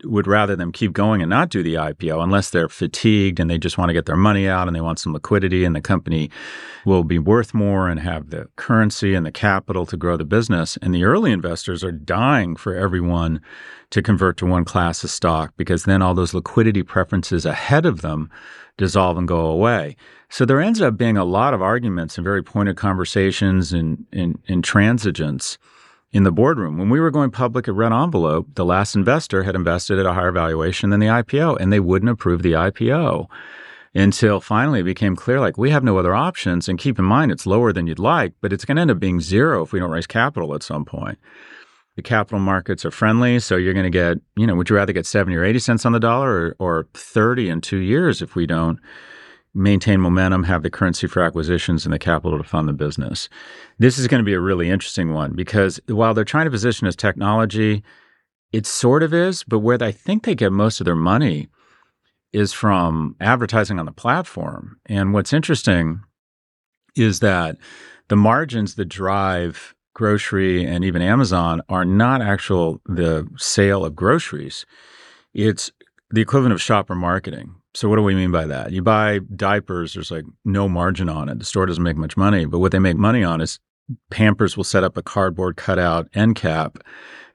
would 0.04 0.28
rather 0.28 0.56
them 0.56 0.72
keep 0.72 0.94
going 0.94 1.22
and 1.22 1.30
not 1.30 1.50
do 1.50 1.64
the 1.64 1.76
IPO 1.76 2.24
unless 2.24 2.50
they're 2.50 2.70
fatigued 2.70 3.40
and 3.40 3.50
they 3.50 3.58
just 3.58 3.78
want 3.78 3.90
to 3.90 3.94
get 3.94 4.06
their 4.06 4.18
money 4.18 4.48
out 4.48 4.68
and 4.68 4.76
they 4.76 4.82
want 4.82 5.00
some 5.00 5.14
liquidity 5.14 5.64
and 5.64 5.76
the 5.76 5.82
company 5.82 6.30
will 6.86 7.04
be 7.04 7.20
worth 7.20 7.54
more 7.54 7.88
and 7.88 8.00
have 8.00 8.30
the 8.30 8.48
currency 8.56 9.14
and 9.14 9.26
the 9.26 9.32
capital 9.32 9.86
to 9.86 9.98
grow 9.98 10.18
the 10.18 10.26
business. 10.26 10.78
And 10.82 10.94
the 10.94 11.04
early 11.04 11.32
investors 11.32 11.84
are 11.84 11.92
dying 11.92 12.56
for 12.56 12.76
everyone 12.76 13.42
to 13.92 14.02
convert 14.02 14.38
to 14.38 14.46
one 14.46 14.66
class 14.66 15.04
of 15.04 15.10
stock 15.10 15.54
because 15.58 15.84
then 15.84 16.02
all 16.02 16.14
those 16.14 16.34
liquidity 16.34 16.84
preferences 16.84 17.46
ahead 17.46 17.86
of 17.86 18.02
them 18.02 18.30
dissolve 18.78 19.18
and 19.18 19.28
go 19.28 19.46
away. 19.46 19.96
So 20.30 20.46
there 20.46 20.62
ends 20.62 20.82
up 20.82 20.98
being 20.98 21.18
a 21.18 21.26
lot 21.26 21.54
of 21.54 21.62
arguments 21.62 22.18
and 22.18 22.24
very 22.24 22.42
pointed 22.42 22.78
conversations 22.78 23.74
and, 23.74 24.06
and, 24.14 24.40
and 24.48 24.64
in 26.14 26.24
the 26.24 26.32
boardroom. 26.32 26.78
When 26.78 26.90
we 26.90 27.00
were 27.00 27.12
going 27.12 27.32
public 27.32 27.68
at 27.68 27.74
Red 27.74 27.94
Envelope, 27.94 28.48
the 28.56 28.66
last 28.66 28.96
investor 28.96 29.44
had 29.44 29.56
invested 29.56 29.98
at 29.98 30.06
a 30.06 30.14
higher 30.14 30.32
valuation 30.32 30.90
than 30.90 31.00
the 31.00 31.08
IPO, 31.08 31.58
and 31.60 31.72
they 31.72 31.80
wouldn't 31.80 32.12
approve 32.12 32.42
the 32.42 32.54
IPO 32.54 33.28
until 33.94 34.40
finally 34.40 34.82
it 34.82 34.84
became 34.84 35.16
clear 35.16 35.40
like 35.40 35.58
we 35.58 35.70
have 35.70 35.84
no 35.84 35.98
other 35.98 36.16
options. 36.16 36.68
And 36.68 36.80
keep 36.80 37.00
in 37.00 37.06
mind, 37.06 37.32
it's 37.32 37.46
lower 37.46 37.74
than 37.74 37.88
you'd 37.88 38.00
like, 38.00 38.34
but 38.42 38.54
it's 38.54 38.66
going 38.66 38.76
to 38.76 38.82
end 38.82 38.92
up 38.92 39.00
being 39.00 39.22
zero 39.22 39.64
if 39.64 39.74
we 39.74 39.80
don't 39.80 39.92
raise 39.92 40.08
capital 40.08 40.54
at 40.54 40.64
some 40.64 40.86
point. 40.86 41.18
The 41.98 42.02
capital 42.02 42.40
markets 42.40 42.86
are 42.86 42.92
friendly, 42.92 43.40
so 43.40 43.58
you're 43.58 43.74
going 43.74 43.84
to 43.84 43.90
get, 43.90 44.18
you 44.38 44.48
know, 44.48 44.56
would 44.56 44.70
you 44.70 44.78
rather 44.78 44.94
get 44.94 45.06
70 45.06 45.36
or 45.36 45.44
80 45.44 45.60
cents 45.60 45.86
on 45.86 45.92
the 45.92 46.00
dollar 46.00 46.30
or, 46.30 46.56
or 46.60 46.88
30 46.94 47.50
in 47.50 47.62
two 47.62 47.78
years 47.78 48.22
if 48.22 48.34
we 48.34 48.46
don't 48.46 48.80
maintain 49.54 50.00
momentum, 50.00 50.44
have 50.44 50.64
the 50.64 50.70
currency 50.70 51.08
for 51.08 51.22
acquisitions 51.22 51.86
and 51.86 51.94
the 51.94 52.00
capital 52.00 52.38
to 52.38 52.44
fund 52.44 52.68
the 52.68 52.74
business. 52.74 53.28
This 53.80 53.98
is 53.98 54.08
going 54.08 54.20
to 54.20 54.26
be 54.26 54.34
a 54.34 54.40
really 54.40 54.70
interesting 54.70 55.14
one 55.14 55.34
because 55.34 55.80
while 55.88 56.14
they're 56.14 56.24
trying 56.24 56.46
to 56.46 56.52
position 56.52 56.88
as 56.88 56.96
technology, 56.96 57.84
it 58.52 58.66
sort 58.66 59.04
of 59.04 59.14
is, 59.14 59.44
but 59.44 59.60
where 59.60 59.82
I 59.82 59.92
think 59.92 60.24
they 60.24 60.36
get 60.36 60.52
most 60.52 60.80
of 60.80 60.86
their 60.86 60.96
money 60.96 61.50
is 62.34 62.54
from 62.54 63.16
advertising 63.20 63.80
on 63.80 63.86
the 63.86 63.92
platform. 63.92 64.80
And 64.86 65.14
what's 65.14 65.34
interesting 65.34 66.02
is 66.96 67.20
that 67.20 67.58
the 68.08 68.16
margins 68.16 68.76
that 68.76 68.86
drive 68.86 69.76
grocery 69.94 70.66
and 70.66 70.84
even 70.84 71.02
Amazon 71.02 71.62
are 71.70 71.86
not 71.86 72.22
actual 72.22 72.82
the 72.86 73.28
sale 73.38 73.84
of 73.84 73.96
groceries. 73.96 74.66
It's 75.34 75.72
the 76.10 76.22
equivalent 76.22 76.54
of 76.54 76.62
shopper 76.62 76.96
marketing. 76.96 77.56
So 77.74 77.88
what 77.88 77.96
do 77.96 78.04
we 78.04 78.16
mean 78.16 78.32
by 78.32 78.46
that? 78.48 78.72
You 78.72 78.82
buy 78.82 79.20
diapers, 79.36 79.94
there's 79.94 80.12
like 80.12 80.26
no 80.44 80.68
margin 80.68 81.08
on 81.10 81.30
it. 81.30 81.40
The 81.40 81.46
store 81.46 81.66
doesn't 81.66 81.84
make 81.84 81.98
much 81.98 82.18
money, 82.18 82.46
but 82.46 82.60
what 82.60 82.72
they 82.72 82.80
make 82.80 82.98
money 82.98 83.24
on 83.24 83.40
is 83.42 83.60
Pampers 84.10 84.56
will 84.56 84.64
set 84.64 84.84
up 84.84 84.98
a 84.98 85.02
cardboard 85.02 85.58
cutout 85.58 86.08
end 86.14 86.36
cap 86.36 86.78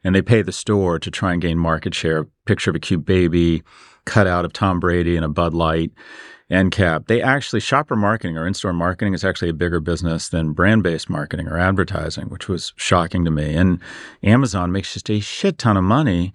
and 0.05 0.14
they 0.14 0.22
pay 0.22 0.42
the 0.42 0.53
store 0.53 0.99
to 0.99 1.11
try 1.11 1.33
and 1.33 1.42
gain 1.42 1.59
market 1.59 1.94
share. 1.94 2.27
Picture 2.44 2.70
of 2.70 2.77
a 2.77 2.81
cute 2.81 3.05
baby, 3.05 3.62
cutout 4.05 4.44
of 4.44 4.53
Tom 4.53 4.79
Brady 4.79 5.16
and 5.16 5.25
a 5.25 5.29
Bud 5.29 5.53
Light 5.53 5.90
end 6.49 6.70
cap. 6.70 7.07
They 7.07 7.20
actually 7.20 7.61
shopper 7.61 7.96
marketing 7.96 8.38
or 8.38 8.46
in-store 8.46 8.72
marketing 8.72 9.14
is 9.14 9.25
actually 9.25 9.49
a 9.49 9.55
bigger 9.55 9.81
business 9.81 10.29
than 10.29 10.53
brand-based 10.53 11.11
marketing 11.11 11.49
or 11.49 11.59
advertising, 11.59 12.27
which 12.27 12.49
was 12.49 12.72
shocking 12.77 13.25
to 13.25 13.31
me. 13.31 13.55
And 13.55 13.81
Amazon 14.22 14.70
makes 14.70 14.94
just 14.94 15.11
a 15.11 15.20
shit 15.20 15.59
ton 15.59 15.77
of 15.77 15.85
money 15.85 16.33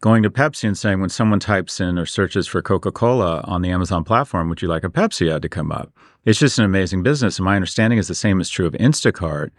going 0.00 0.22
to 0.22 0.30
Pepsi 0.30 0.64
and 0.64 0.78
saying 0.78 1.00
when 1.00 1.10
someone 1.10 1.40
types 1.40 1.80
in 1.80 1.98
or 1.98 2.06
searches 2.06 2.46
for 2.46 2.62
Coca 2.62 2.92
Cola 2.92 3.40
on 3.44 3.62
the 3.62 3.70
Amazon 3.70 4.04
platform, 4.04 4.48
would 4.48 4.62
you 4.62 4.68
like 4.68 4.84
a 4.84 4.88
Pepsi 4.88 5.32
ad 5.32 5.42
to 5.42 5.48
come 5.48 5.72
up? 5.72 5.92
It's 6.24 6.38
just 6.38 6.58
an 6.58 6.64
amazing 6.64 7.02
business. 7.02 7.38
And 7.38 7.44
my 7.44 7.56
understanding 7.56 7.98
is 7.98 8.08
the 8.08 8.14
same 8.14 8.40
is 8.40 8.48
true 8.48 8.66
of 8.66 8.74
Instacart. 8.74 9.50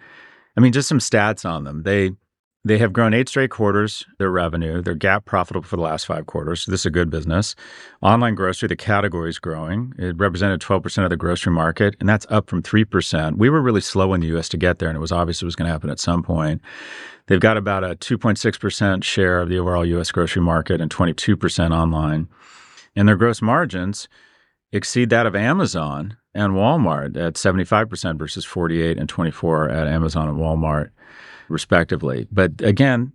I 0.55 0.61
mean, 0.61 0.71
just 0.71 0.87
some 0.87 0.99
stats 0.99 1.49
on 1.49 1.63
them. 1.63 1.83
They 1.83 2.11
they 2.65 2.77
have 2.77 2.91
grown 2.91 3.13
eight 3.13 3.29
straight 3.29 3.51
quarters, 3.51 4.05
their 4.17 4.29
revenue. 4.29 4.81
They're 4.81 4.95
GAAP 4.95 5.23
profitable 5.23 5.65
for 5.65 5.77
the 5.77 5.81
last 5.81 6.05
five 6.05 6.25
quarters. 6.25 6.63
So 6.63 6.71
this 6.71 6.81
is 6.81 6.85
a 6.85 6.91
good 6.91 7.09
business. 7.09 7.55
Online 8.01 8.35
grocery, 8.35 8.67
the 8.67 8.75
category 8.75 9.29
is 9.29 9.39
growing. 9.39 9.93
It 9.97 10.17
represented 10.17 10.59
12% 10.59 11.03
of 11.05 11.09
the 11.09 11.15
grocery 11.15 11.53
market, 11.53 11.95
and 12.01 12.09
that's 12.09 12.25
up 12.29 12.49
from 12.49 12.61
3%. 12.61 13.37
We 13.37 13.49
were 13.49 13.61
really 13.61 13.79
slow 13.81 14.13
in 14.13 14.19
the 14.19 14.37
US 14.37 14.49
to 14.49 14.57
get 14.57 14.79
there, 14.79 14.89
and 14.89 14.97
it 14.97 15.01
was 15.01 15.13
obvious 15.13 15.41
it 15.41 15.45
was 15.45 15.55
going 15.55 15.67
to 15.67 15.71
happen 15.71 15.89
at 15.89 15.99
some 15.99 16.21
point. 16.21 16.61
They've 17.27 17.39
got 17.39 17.55
about 17.55 17.85
a 17.85 17.95
2.6% 17.95 19.03
share 19.03 19.39
of 19.39 19.47
the 19.47 19.57
overall 19.57 19.85
US 19.85 20.11
grocery 20.11 20.41
market 20.41 20.81
and 20.81 20.91
22% 20.91 21.71
online. 21.71 22.27
And 22.93 23.07
their 23.07 23.15
gross 23.15 23.41
margins 23.41 24.09
exceed 24.73 25.09
that 25.11 25.25
of 25.25 25.35
Amazon 25.35 26.17
and 26.33 26.53
Walmart 26.53 27.15
at 27.15 27.35
75% 27.35 28.19
versus 28.19 28.43
48 28.43 28.97
and 28.97 29.07
24 29.07 29.69
at 29.69 29.87
Amazon 29.87 30.27
and 30.27 30.37
Walmart 30.37 30.89
respectively. 31.49 32.27
But 32.31 32.61
again, 32.61 33.13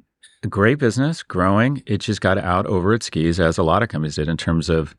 great 0.48 0.78
business, 0.78 1.22
growing. 1.22 1.82
It 1.86 1.98
just 1.98 2.20
got 2.20 2.38
out 2.38 2.66
over 2.66 2.94
its 2.94 3.06
skis, 3.06 3.40
as 3.40 3.58
a 3.58 3.62
lot 3.62 3.82
of 3.82 3.88
companies 3.88 4.16
did 4.16 4.28
in 4.28 4.36
terms 4.36 4.68
of 4.68 4.94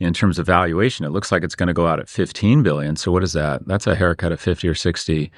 in 0.00 0.14
terms 0.14 0.38
of 0.38 0.46
valuation. 0.46 1.04
It 1.04 1.10
looks 1.10 1.32
like 1.32 1.42
it's 1.42 1.54
going 1.54 1.66
to 1.66 1.74
go 1.74 1.86
out 1.86 1.98
at 1.98 2.08
15 2.08 2.62
billion. 2.62 2.96
So 2.96 3.10
what 3.10 3.24
is 3.24 3.32
that? 3.32 3.66
That's 3.66 3.86
a 3.86 3.96
haircut 3.96 4.32
of 4.32 4.40
50 4.40 4.68
or 4.68 4.74
60 4.74 5.30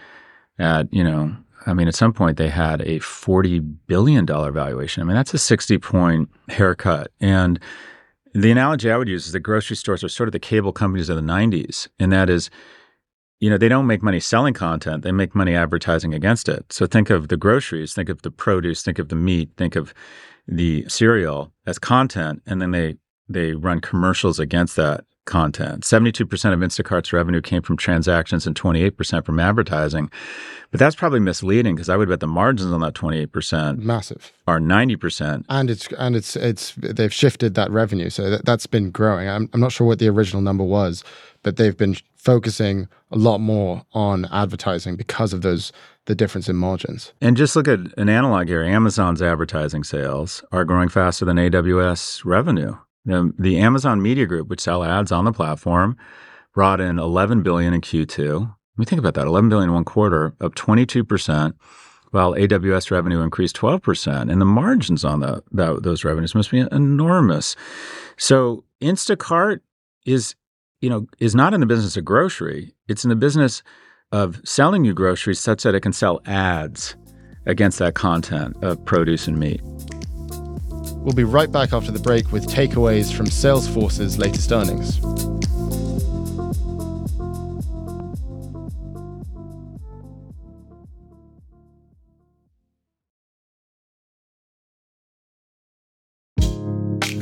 at, 0.59 0.93
you 0.93 1.03
know, 1.03 1.35
I 1.67 1.75
mean, 1.75 1.89
at 1.89 1.95
some 1.95 2.13
point 2.13 2.37
they 2.37 2.49
had 2.49 2.83
a 2.83 2.99
$40 2.99 3.77
billion 3.87 4.27
valuation. 4.27 5.03
I 5.03 5.07
mean, 5.07 5.17
that's 5.17 5.35
a 5.35 5.39
60 5.39 5.79
point 5.79 6.29
haircut. 6.49 7.11
And 7.21 7.59
the 8.35 8.51
analogy 8.51 8.91
I 8.91 8.97
would 8.97 9.09
use 9.09 9.27
is 9.27 9.33
that 9.33 9.41
grocery 9.41 9.77
stores 9.77 10.05
are 10.05 10.09
sort 10.09 10.29
of 10.29 10.33
the 10.33 10.39
cable 10.39 10.73
companies 10.73 11.09
of 11.09 11.17
the 11.17 11.23
90s. 11.23 11.89
And 11.99 12.13
that 12.13 12.29
is, 12.31 12.51
you 13.41 13.49
know, 13.49 13.59
they 13.59 13.69
don't 13.69 13.87
make 13.87 14.03
money 14.03 14.21
selling 14.21 14.55
content, 14.55 15.03
they 15.03 15.13
make 15.13 15.35
money 15.35 15.55
advertising 15.55 16.15
against 16.15 16.49
it. 16.49 16.73
So 16.73 16.87
think 16.87 17.11
of 17.11 17.29
the 17.29 17.37
groceries, 17.37 17.95
think 17.95 18.09
of 18.09 18.23
the 18.23 18.31
produce, 18.31 18.83
think 18.83 18.99
of 18.99 19.09
the 19.09 19.17
meat, 19.17 19.51
think 19.57 19.77
of 19.77 19.93
the 20.47 20.85
cereal 20.89 21.53
as 21.67 21.79
content, 21.79 22.43
and 22.47 22.61
then 22.61 22.71
they 22.71 22.97
they 23.29 23.53
run 23.53 23.81
commercials 23.81 24.39
against 24.41 24.77
that 24.77 25.05
content. 25.31 25.85
72% 25.85 26.21
of 26.53 26.59
Instacart's 26.61 27.13
revenue 27.13 27.41
came 27.41 27.63
from 27.63 27.77
transactions 27.79 28.47
and 28.47 28.55
28% 28.55 29.25
from 29.25 29.41
advertising. 29.41 30.11
But 30.71 30.79
that's 30.79 30.95
probably 30.95 31.21
misleading 31.21 31.75
because 31.75 31.89
I 31.89 31.97
would 31.97 32.09
bet 32.09 32.21
the 32.21 32.27
margins 32.27 32.71
on 32.71 32.81
that 32.81 32.95
28% 32.95 33.79
massive 33.79 34.33
are 34.47 34.61
90%. 34.61 35.45
And 35.49 35.71
it's 35.71 35.89
and 35.99 36.15
it's 36.15 36.37
it's 36.37 36.75
they've 36.77 37.13
shifted 37.13 37.55
that 37.55 37.71
revenue. 37.71 38.11
So 38.11 38.31
that, 38.31 38.45
that's 38.45 38.67
been 38.67 38.91
growing. 38.91 39.29
I'm 39.29 39.49
I'm 39.53 39.61
not 39.61 39.73
sure 39.73 39.87
what 39.87 39.99
the 39.99 40.09
original 40.09 40.43
number 40.43 40.65
was, 40.65 41.03
but 41.43 41.57
they've 41.57 41.77
been 41.77 41.97
focusing 42.15 42.87
a 43.11 43.17
lot 43.17 43.39
more 43.39 43.83
on 43.95 44.27
advertising 44.27 44.95
because 44.97 45.33
of 45.33 45.43
those 45.43 45.73
the 46.07 46.15
difference 46.15 46.49
in 46.49 46.57
margins. 46.57 47.13
And 47.21 47.37
just 47.37 47.57
look 47.57 47.69
at 47.69 47.81
an 47.97 48.09
analog 48.09 48.49
here. 48.49 48.63
Amazon's 48.63 49.23
advertising 49.23 49.85
sales 49.85 50.45
are 50.53 50.65
growing 50.65 50.89
faster 50.89 51.25
than 51.25 51.37
AWS 51.37 52.25
revenue. 52.25 52.77
The, 53.05 53.33
the 53.39 53.59
Amazon 53.59 54.03
Media 54.03 54.27
Group, 54.27 54.49
which 54.49 54.61
sell 54.61 54.85
ads 54.85 55.11
on 55.11 55.25
the 55.25 55.33
platform, 55.33 55.97
brought 56.55 56.81
in 56.81 56.99
11 56.99 57.43
billion 57.43 57.73
in 57.73 57.81
Q2. 57.81 58.41
Let 58.41 58.79
me 58.79 58.85
think 58.85 58.99
about 58.99 59.15
that. 59.15 59.27
11 59.27 59.49
billion 59.49 59.71
in 59.71 59.75
one 59.75 59.85
quarter, 59.85 60.35
up 60.41 60.55
22%, 60.55 61.55
while 62.11 62.35
AWS 62.35 62.91
revenue 62.91 63.21
increased 63.21 63.57
12%. 63.57 64.31
And 64.31 64.41
the 64.41 64.47
margins 64.47 65.05
on 65.05 65.21
the, 65.21 65.43
those 65.51 66.05
revenues 66.05 66.35
must 66.35 66.51
be 66.51 66.61
enormous. 66.71 67.57
So 68.17 68.65
Instacart 68.83 69.61
is 70.05 70.35
you 70.81 70.89
know, 70.89 71.07
is 71.19 71.35
not 71.35 71.55
in 71.55 71.61
the 71.61 71.67
business 71.67 71.97
of 71.97 72.05
grocery. 72.05 72.75
It's 72.89 73.05
in 73.05 73.11
the 73.11 73.17
business 73.17 73.63
of 74.13 74.41
selling 74.45 74.85
you 74.85 74.95
groceries 74.95 75.39
such 75.39 75.63
that 75.63 75.75
it 75.75 75.81
can 75.81 75.93
sell 75.93 76.21
ads 76.27 76.97
against 77.47 77.79
that 77.79 77.95
content 77.95 78.57
of 78.63 78.85
produce 78.85 79.29
and 79.29 79.39
meat. 79.39 79.61
We'll 81.03 81.15
be 81.15 81.25
right 81.25 81.51
back 81.51 81.73
after 81.73 81.91
the 81.91 81.99
break 81.99 82.31
with 82.31 82.47
takeaways 82.47 83.11
from 83.11 83.27
Salesforce's 83.27 84.19
latest 84.19 84.53
earnings. 84.53 85.01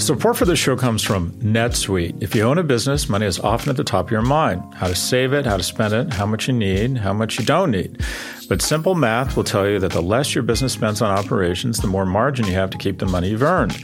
Support 0.09 0.39
for 0.39 0.47
this 0.47 0.59
show 0.59 0.75
comes 0.75 1.03
from 1.03 1.33
NetSuite. 1.33 2.23
If 2.23 2.35
you 2.35 2.41
own 2.45 2.57
a 2.57 2.63
business, 2.63 3.11
money 3.11 3.27
is 3.27 3.39
often 3.39 3.69
at 3.69 3.77
the 3.77 3.85
top 3.85 4.07
of 4.07 4.11
your 4.11 4.23
mind. 4.23 4.63
How 4.73 4.87
to 4.87 4.95
save 4.95 5.35
it, 5.35 5.45
how 5.45 5.59
to 5.59 5.63
spend 5.63 5.93
it, 5.93 6.15
how 6.15 6.25
much 6.25 6.49
you 6.49 6.55
need, 6.55 6.97
how 6.97 7.13
much 7.13 7.39
you 7.39 7.45
don't 7.45 7.71
need. 7.71 8.01
But 8.49 8.63
simple 8.63 8.95
math 8.95 9.37
will 9.37 9.45
tell 9.45 9.69
you 9.69 9.79
that 9.81 9.93
the 9.93 10.01
less 10.01 10.35
your 10.35 10.45
business 10.45 10.73
spends 10.73 11.03
on 11.03 11.11
operations, 11.11 11.77
the 11.77 11.89
more 11.89 12.07
margin 12.07 12.47
you 12.47 12.55
have 12.55 12.71
to 12.71 12.79
keep 12.79 13.01
the 13.01 13.05
money 13.05 13.29
you've 13.29 13.43
earned. 13.43 13.77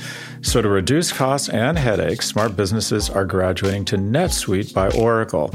So, 0.44 0.60
to 0.60 0.68
reduce 0.68 1.10
costs 1.10 1.48
and 1.48 1.78
headaches, 1.78 2.26
smart 2.26 2.54
businesses 2.54 3.08
are 3.08 3.24
graduating 3.24 3.86
to 3.86 3.96
NetSuite 3.96 4.74
by 4.74 4.90
Oracle. 4.90 5.48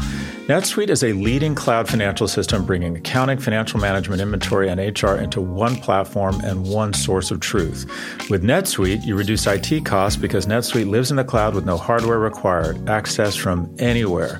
NetSuite 0.47 0.89
is 0.89 1.04
a 1.04 1.13
leading 1.13 1.54
cloud 1.54 1.88
financial 1.88 2.28
system 2.28 2.65
bringing 2.65 2.97
accounting, 2.97 3.38
financial 3.38 3.80
management, 3.80 4.19
inventory, 4.19 4.67
and 4.67 4.80
HR 4.80 5.13
into 5.13 5.41
one 5.41 5.75
platform 5.75 6.41
and 6.43 6.67
one 6.67 6.91
source 6.93 7.30
of 7.30 7.39
truth. 7.39 7.86
With 8.32 8.43
NetSuite, 8.43 9.06
you 9.06 9.15
reduce 9.15 9.45
IT 9.45 9.86
costs 9.86 10.19
because 10.19 10.47
NetSuite 10.47 10.89
lives 10.89 11.12
in 11.12 11.17
the 11.17 11.23
cloud 11.23 11.54
with 11.54 11.65
no 11.65 11.78
hardware 11.78 12.19
required, 12.19 12.89
access 12.89 13.36
from 13.36 13.73
anywhere. 13.78 14.39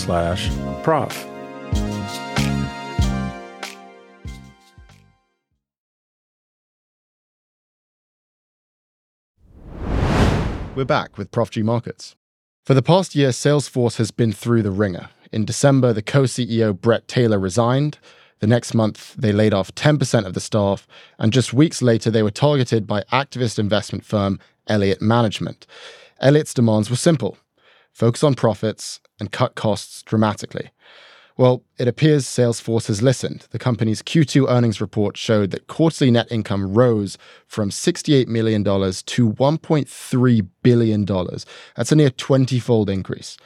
slash 0.00 0.50
prof. 0.82 1.26
We're 10.74 10.84
back 10.86 11.18
with 11.18 11.30
Prof 11.30 11.50
G 11.50 11.62
Markets. 11.62 12.16
For 12.64 12.72
the 12.72 12.82
past 12.82 13.14
year, 13.14 13.30
Salesforce 13.30 13.98
has 13.98 14.10
been 14.10 14.32
through 14.32 14.62
the 14.62 14.70
ringer. 14.70 15.10
In 15.30 15.44
December, 15.44 15.92
the 15.92 16.02
co 16.02 16.22
CEO 16.22 16.78
Bret 16.78 17.06
Taylor 17.06 17.38
resigned. 17.38 17.98
The 18.38 18.46
next 18.46 18.72
month, 18.72 19.14
they 19.18 19.32
laid 19.32 19.52
off 19.52 19.74
10% 19.74 20.24
of 20.24 20.32
the 20.32 20.40
staff. 20.40 20.86
And 21.18 21.32
just 21.32 21.52
weeks 21.52 21.82
later, 21.82 22.10
they 22.10 22.22
were 22.22 22.30
targeted 22.30 22.86
by 22.86 23.02
activist 23.12 23.58
investment 23.58 24.06
firm 24.06 24.38
Elliott 24.66 25.02
Management. 25.02 25.66
Elliott's 26.20 26.54
demands 26.54 26.88
were 26.88 26.96
simple 26.96 27.36
focus 27.92 28.22
on 28.22 28.34
profits 28.34 29.00
and 29.18 29.32
cut 29.32 29.54
costs 29.54 30.02
dramatically. 30.02 30.70
Well, 31.36 31.62
it 31.78 31.88
appears 31.88 32.26
Salesforce 32.26 32.88
has 32.88 33.00
listened. 33.00 33.46
The 33.50 33.58
company's 33.58 34.02
Q2 34.02 34.50
earnings 34.50 34.80
report 34.80 35.16
showed 35.16 35.52
that 35.52 35.68
quarterly 35.68 36.10
net 36.10 36.30
income 36.30 36.74
rose 36.74 37.16
from 37.46 37.70
$68 37.70 38.26
million 38.26 38.62
to 38.62 38.70
$1.3 38.70 40.48
billion. 40.62 41.04
That's 41.06 41.92
a 41.92 41.96
near 41.96 42.10
20 42.10 42.58
fold 42.58 42.90
increase. 42.90 43.38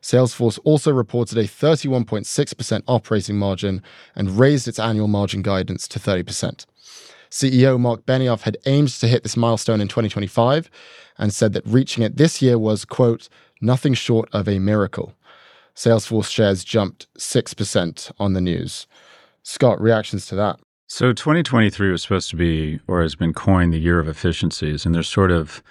Salesforce 0.00 0.58
also 0.64 0.92
reported 0.92 1.38
a 1.38 1.44
31.6% 1.44 2.82
operating 2.86 3.36
margin 3.36 3.82
and 4.14 4.38
raised 4.38 4.68
its 4.68 4.78
annual 4.78 5.08
margin 5.08 5.42
guidance 5.42 5.88
to 5.88 5.98
30%. 5.98 6.66
CEO 7.30 7.78
Marc 7.78 8.04
Benioff 8.06 8.42
had 8.42 8.56
aimed 8.66 8.88
to 8.88 9.06
hit 9.06 9.22
this 9.22 9.36
milestone 9.36 9.80
in 9.80 9.88
2025 9.88 10.70
and 11.18 11.32
said 11.32 11.52
that 11.52 11.66
reaching 11.66 12.02
it 12.02 12.16
this 12.16 12.42
year 12.42 12.58
was, 12.58 12.84
quote, 12.84 13.28
nothing 13.60 13.94
short 13.94 14.28
of 14.32 14.48
a 14.48 14.58
miracle. 14.58 15.14
Salesforce 15.74 16.30
shares 16.30 16.64
jumped 16.64 17.06
6% 17.18 18.12
on 18.18 18.32
the 18.32 18.40
news. 18.40 18.86
Scott, 19.42 19.80
reactions 19.80 20.26
to 20.26 20.34
that? 20.36 20.58
So 20.88 21.12
2023 21.12 21.90
was 21.90 22.02
supposed 22.02 22.30
to 22.30 22.36
be, 22.36 22.80
or 22.88 23.00
has 23.00 23.14
been 23.14 23.32
coined, 23.32 23.72
the 23.72 23.78
year 23.78 24.00
of 24.00 24.08
efficiencies, 24.08 24.84
and 24.84 24.94
there's 24.94 25.08
sort 25.08 25.30
of 25.30 25.62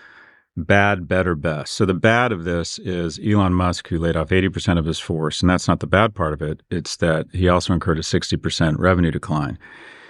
bad, 0.56 1.08
better, 1.08 1.36
best. 1.36 1.74
So 1.74 1.86
the 1.86 1.94
bad 1.94 2.32
of 2.32 2.46
this 2.46 2.80
is 2.80 3.20
Elon 3.20 3.54
Musk, 3.54 3.90
who 3.90 3.98
laid 3.98 4.16
off 4.16 4.30
80% 4.30 4.80
of 4.80 4.86
his 4.86 5.00
force, 5.00 5.42
and 5.42 5.50
that's 5.50 5.68
not 5.68 5.82
the 5.82 5.88
bad 5.88 6.16
part 6.16 6.34
of 6.34 6.42
it. 6.42 6.64
It's 6.70 6.96
that 6.98 7.28
he 7.34 7.50
also 7.50 7.74
incurred 7.74 8.00
a 8.00 8.02
60% 8.02 8.78
revenue 8.78 9.12
decline. 9.12 9.60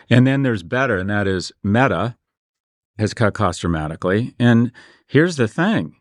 And 0.09 0.25
then 0.25 0.43
there's 0.43 0.63
better, 0.63 0.97
and 0.97 1.09
that 1.09 1.27
is 1.27 1.51
Meta 1.63 2.17
has 2.97 3.13
cut 3.13 3.33
costs 3.33 3.61
dramatically. 3.61 4.33
And 4.39 4.71
here's 5.07 5.37
the 5.37 5.47
thing 5.47 5.95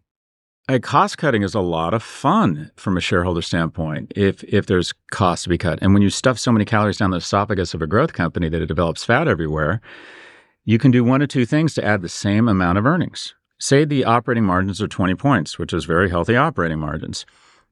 a 0.70 0.78
cost 0.78 1.16
cutting 1.16 1.42
is 1.42 1.54
a 1.54 1.60
lot 1.60 1.94
of 1.94 2.02
fun 2.02 2.70
from 2.76 2.96
a 2.96 3.00
shareholder 3.00 3.40
standpoint 3.40 4.12
if 4.14 4.44
if 4.44 4.66
there's 4.66 4.92
costs 5.10 5.44
to 5.44 5.48
be 5.48 5.56
cut. 5.56 5.78
And 5.80 5.94
when 5.94 6.02
you 6.02 6.10
stuff 6.10 6.38
so 6.38 6.52
many 6.52 6.66
calories 6.66 6.98
down 6.98 7.10
the 7.10 7.16
esophagus 7.16 7.72
of 7.72 7.80
a 7.80 7.86
growth 7.86 8.12
company 8.12 8.48
that 8.50 8.60
it 8.60 8.66
develops 8.66 9.04
fat 9.04 9.28
everywhere, 9.28 9.80
you 10.64 10.78
can 10.78 10.90
do 10.90 11.02
one 11.02 11.22
of 11.22 11.28
two 11.28 11.46
things 11.46 11.72
to 11.74 11.84
add 11.84 12.02
the 12.02 12.08
same 12.08 12.48
amount 12.48 12.76
of 12.76 12.84
earnings. 12.84 13.34
Say 13.58 13.84
the 13.84 14.04
operating 14.04 14.44
margins 14.44 14.82
are 14.82 14.88
20 14.88 15.14
points, 15.14 15.58
which 15.58 15.72
is 15.72 15.86
very 15.86 16.10
healthy 16.10 16.36
operating 16.36 16.78
margins. 16.78 17.24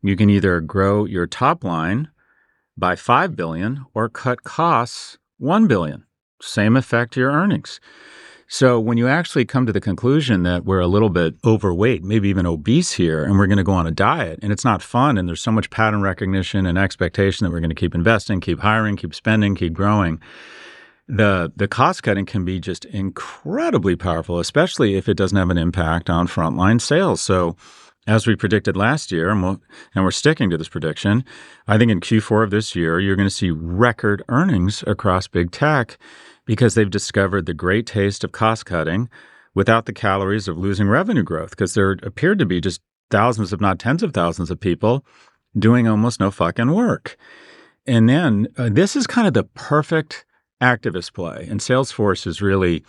You 0.03 0.17
can 0.17 0.31
either 0.31 0.61
grow 0.61 1.05
your 1.05 1.27
top 1.27 1.63
line 1.63 2.09
by 2.77 2.97
5 2.97 3.37
billion 3.37 3.85
or 3.93 4.09
cut 4.09 4.43
costs 4.43 5.19
1 5.39 5.67
billion. 5.67 6.06
Same 6.41 6.77
effect 6.77 7.15
to 7.15 7.21
your 7.21 7.33
earnings. 7.33 7.81
So 8.49 8.79
when 8.79 8.97
you 8.97 9.09
actually 9.09 9.45
come 9.45 9.67
to 9.67 9.73
the 9.73 9.81
conclusion 9.81 10.45
that 10.45 10.65
we're 10.65 10.81
a 10.81 10.87
little 10.87 11.11
bit 11.11 11.35
overweight, 11.45 12.05
maybe 12.05 12.29
even 12.29 12.47
obese 12.47 12.93
here, 12.93 13.25
and 13.25 13.39
we're 13.39 13.49
going 13.49 13.59
to 13.59 13.65
go 13.65 13.73
on 13.73 13.89
a 13.89 13.91
diet, 13.91 14.39
and 14.41 14.53
it's 14.53 14.65
not 14.65 14.83
fun, 14.83 15.19
and 15.19 15.29
there's 15.29 15.43
so 15.43 15.51
much 15.51 15.69
pattern 15.71 16.01
recognition 16.01 16.65
and 16.65 16.79
expectation 16.79 17.45
that 17.45 17.51
we're 17.51 17.61
going 17.61 17.71
to 17.71 17.75
keep 17.75 17.95
investing, 17.95 18.41
keep 18.41 18.61
hiring, 18.61 18.97
keep 18.97 19.15
spending, 19.15 19.57
keep 19.57 19.73
growing. 19.73 20.21
The 21.09 21.53
the 21.57 21.69
cost 21.69 22.03
cutting 22.03 22.27
can 22.27 22.45
be 22.45 22.61
just 22.61 22.85
incredibly 22.85 23.97
powerful, 23.97 24.39
especially 24.39 24.95
if 24.95 25.09
it 25.09 25.17
doesn't 25.17 25.39
have 25.39 25.51
an 25.51 25.59
impact 25.59 26.09
on 26.09 26.29
frontline 26.29 26.81
sales. 26.81 27.21
So 27.21 27.57
as 28.07 28.27
we 28.27 28.37
predicted 28.37 28.77
last 28.77 29.11
year, 29.11 29.31
and, 29.31 29.43
we'll, 29.43 29.61
and 29.95 30.05
we're 30.05 30.13
sticking 30.13 30.51
to 30.51 30.57
this 30.57 30.69
prediction, 30.69 31.25
I 31.67 31.79
think 31.79 31.91
in 31.91 32.01
Q4 32.01 32.45
of 32.45 32.51
this 32.51 32.77
year, 32.77 33.01
you're 33.01 33.17
going 33.17 33.29
to 33.29 33.35
see 33.35 33.51
record 33.51 34.23
earnings 34.29 34.85
across 34.87 35.27
big 35.27 35.51
tech 35.51 35.99
because 36.47 36.75
they've 36.75 36.91
discovered 36.91 37.45
the 37.45 37.55
great 37.55 37.87
taste 37.87 38.25
of 38.25 38.33
cost 38.33 38.65
cutting 38.65 39.11
without 39.55 39.87
the 39.87 39.93
calories 39.93 40.49
of 40.49 40.57
losing 40.57 40.89
revenue 40.89 41.23
growth 41.23 41.51
because 41.51 41.75
there 41.75 41.93
appeared 42.03 42.39
to 42.39 42.47
be 42.47 42.61
just 42.61 42.81
thousands, 43.11 43.53
if 43.53 43.61
not 43.61 43.79
tens 43.79 44.03
of 44.03 44.15
thousands 44.15 44.51
of 44.51 44.61
people 44.61 45.05
doing 45.59 45.89
almost 45.89 46.21
no 46.21 46.31
fucking 46.31 46.73
work. 46.73 47.17
And 47.87 48.09
then 48.09 48.49
uh, 48.57 48.69
this 48.71 48.97
is 48.97 49.07
kind 49.07 49.27
of 49.27 49.35
the 49.35 49.45
perfect 49.45 50.25
activist 50.61 51.13
play. 51.13 51.47
And 51.49 51.61
Salesforce 51.61 52.27
is 52.27 52.43
really 52.43 52.85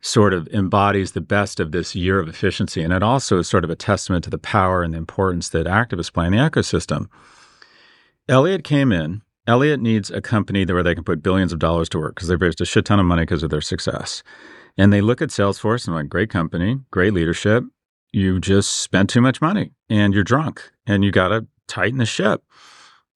sort 0.00 0.34
of 0.34 0.48
embodies 0.48 1.12
the 1.12 1.20
best 1.20 1.60
of 1.60 1.70
this 1.70 1.94
year 1.94 2.18
of 2.18 2.28
efficiency. 2.28 2.82
And 2.82 2.92
it 2.92 3.02
also 3.02 3.38
is 3.38 3.48
sort 3.48 3.64
of 3.64 3.70
a 3.70 3.76
testament 3.76 4.24
to 4.24 4.30
the 4.30 4.38
power 4.38 4.82
and 4.82 4.94
the 4.94 4.98
importance 4.98 5.48
that 5.50 5.66
activists 5.66 6.12
play 6.12 6.26
in 6.26 6.32
the 6.32 6.38
ecosystem. 6.38 7.08
Elliott 8.28 8.64
came 8.64 8.90
in 8.92 9.22
Elliott 9.46 9.80
needs 9.80 10.10
a 10.10 10.20
company 10.20 10.64
where 10.64 10.82
they 10.82 10.94
can 10.94 11.04
put 11.04 11.22
billions 11.22 11.52
of 11.52 11.58
dollars 11.58 11.88
to 11.90 11.98
work 11.98 12.14
because 12.14 12.28
they've 12.28 12.40
raised 12.40 12.60
a 12.60 12.64
shit 12.64 12.84
ton 12.84 13.00
of 13.00 13.06
money 13.06 13.22
because 13.22 13.42
of 13.42 13.50
their 13.50 13.60
success. 13.60 14.22
And 14.78 14.92
they 14.92 15.00
look 15.00 15.20
at 15.20 15.30
Salesforce 15.30 15.86
and 15.86 15.96
like, 15.96 16.08
great 16.08 16.30
company, 16.30 16.78
great 16.90 17.12
leadership. 17.12 17.64
You 18.12 18.38
just 18.38 18.78
spent 18.78 19.10
too 19.10 19.20
much 19.20 19.40
money 19.40 19.72
and 19.88 20.14
you're 20.14 20.24
drunk 20.24 20.70
and 20.86 21.04
you 21.04 21.10
got 21.10 21.28
to 21.28 21.46
tighten 21.66 21.98
the 21.98 22.06
ship. 22.06 22.42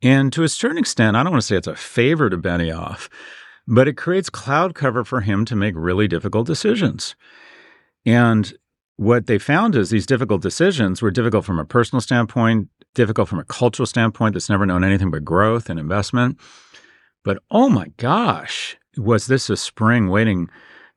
And 0.02 0.32
to 0.32 0.42
a 0.42 0.48
certain 0.48 0.78
extent, 0.78 1.16
I 1.16 1.22
don't 1.22 1.32
want 1.32 1.42
to 1.42 1.46
say 1.46 1.56
it's 1.56 1.66
a 1.66 1.74
favor 1.74 2.28
to 2.28 2.36
Benioff, 2.36 3.08
but 3.66 3.88
it 3.88 3.96
creates 3.96 4.28
cloud 4.28 4.74
cover 4.74 5.04
for 5.04 5.20
him 5.20 5.44
to 5.46 5.56
make 5.56 5.74
really 5.76 6.08
difficult 6.08 6.46
decisions. 6.46 7.14
And 8.04 8.52
what 8.96 9.26
they 9.26 9.38
found 9.38 9.74
is 9.74 9.90
these 9.90 10.06
difficult 10.06 10.42
decisions 10.42 11.02
were 11.02 11.10
difficult 11.10 11.44
from 11.44 11.58
a 11.58 11.64
personal 11.64 12.00
standpoint, 12.00 12.68
difficult 12.96 13.28
from 13.28 13.38
a 13.38 13.44
cultural 13.44 13.87
standpoint 13.87 14.35
that's 14.35 14.50
never 14.50 14.66
known 14.66 14.82
anything 14.82 15.12
but 15.12 15.24
growth 15.24 15.70
and 15.70 15.78
investment. 15.78 16.40
But 17.24 17.38
oh 17.50 17.68
my 17.68 17.88
gosh, 17.96 18.76
was 18.96 19.28
this 19.28 19.48
a 19.48 19.56
spring 19.56 20.09
waiting 20.09 20.48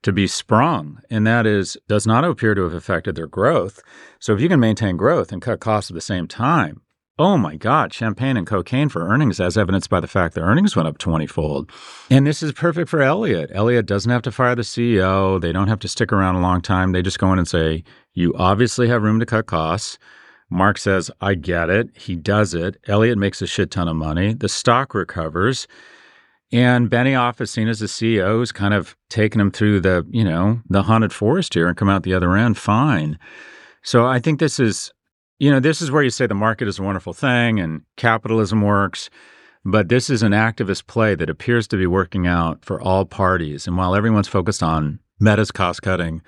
to 0.01 0.11
be 0.11 0.25
sprung? 0.25 1.01
And 1.11 1.27
that 1.27 1.45
is, 1.45 1.77
does 1.87 2.07
not 2.07 2.23
appear 2.23 2.55
to 2.55 2.63
have 2.63 2.73
affected 2.73 3.15
their 3.15 3.27
growth. 3.27 3.81
So 4.19 4.33
if 4.33 4.41
you 4.41 4.49
can 4.49 4.59
maintain 4.59 4.97
growth 4.97 5.31
and 5.31 5.41
cut 5.41 5.59
costs 5.59 5.91
at 5.91 5.95
the 5.95 6.01
same 6.01 6.27
time, 6.27 6.81
oh 7.19 7.37
my 7.37 7.57
God, 7.57 7.93
champagne 7.93 8.37
and 8.37 8.47
cocaine 8.47 8.87
for 8.87 9.07
earnings, 9.07 9.41
as 9.41 9.57
evidenced 9.57 9.89
by 9.89 9.99
the 9.99 10.07
fact 10.07 10.35
that 10.35 10.41
earnings 10.41 10.75
went 10.75 10.87
up 10.87 10.97
20 10.97 11.27
fold. 11.27 11.69
And 12.09 12.25
this 12.25 12.41
is 12.41 12.53
perfect 12.53 12.89
for 12.89 13.01
Elliott. 13.01 13.51
Elliott 13.53 13.85
doesn't 13.85 14.09
have 14.09 14.21
to 14.21 14.31
fire 14.31 14.55
the 14.55 14.61
CEO. 14.61 15.39
They 15.41 15.51
don't 15.51 15.67
have 15.67 15.79
to 15.79 15.89
stick 15.89 16.13
around 16.13 16.35
a 16.35 16.41
long 16.41 16.61
time. 16.61 16.93
They 16.93 17.01
just 17.01 17.19
go 17.19 17.33
in 17.33 17.37
and 17.37 17.47
say, 17.47 17.83
you 18.13 18.33
obviously 18.37 18.87
have 18.87 19.03
room 19.03 19.19
to 19.19 19.25
cut 19.25 19.47
costs. 19.47 19.99
Marc 20.49 20.77
says, 20.77 21.11
I 21.21 21.35
get 21.35 21.69
it. 21.69 21.89
He 21.95 22.15
does 22.15 22.53
it. 22.53 22.77
Elliott 22.87 23.17
makes 23.17 23.41
a 23.41 23.47
shit 23.47 23.71
ton 23.71 23.87
of 23.87 23.95
money. 23.95 24.33
The 24.33 24.49
stock 24.49 24.93
recovers. 24.93 25.67
And 26.51 26.89
Benioff 26.89 27.39
is 27.39 27.51
seen 27.51 27.67
as 27.67 27.79
the 27.79 27.85
CEO 27.85 28.31
who's 28.31 28.51
kind 28.51 28.73
of 28.73 28.95
taken 29.09 29.39
him 29.39 29.51
through 29.51 29.81
the, 29.81 30.05
you 30.09 30.23
know, 30.23 30.61
the 30.67 30.83
haunted 30.83 31.13
forest 31.13 31.53
here 31.53 31.67
and 31.67 31.77
come 31.77 31.89
out 31.89 32.01
the 32.01 32.15
other 32.15 32.35
end 32.35 32.57
fine. 32.57 33.19
So 33.83 34.07
I 34.07 34.19
think 34.19 34.39
this 34.39 34.59
is 34.59 34.91
you 35.39 35.49
know, 35.49 35.59
this 35.59 35.81
is 35.81 35.89
where 35.89 36.03
you 36.03 36.09
say 36.09 36.27
the 36.27 36.35
market 36.35 36.67
is 36.67 36.79
a 36.79 36.83
wonderful 36.83 37.13
thing 37.13 37.59
and 37.59 37.81
capitalism 37.95 38.61
works. 38.61 39.09
But 39.65 39.89
this 39.89 40.09
is 40.09 40.21
an 40.21 40.31
activist 40.31 40.87
play 40.87 41.15
that 41.15 41.29
appears 41.29 41.67
to 41.69 41.77
be 41.77 41.87
working 41.87 42.27
out 42.27 42.63
for 42.63 42.81
all 42.81 43.05
parties. 43.05 43.67
And 43.67 43.77
while 43.77 43.95
everyone's 43.95 44.27
focused 44.27 44.63
on 44.63 44.99
Meta's 45.19 45.51
cost 45.51 45.81
cutting, 45.81 46.21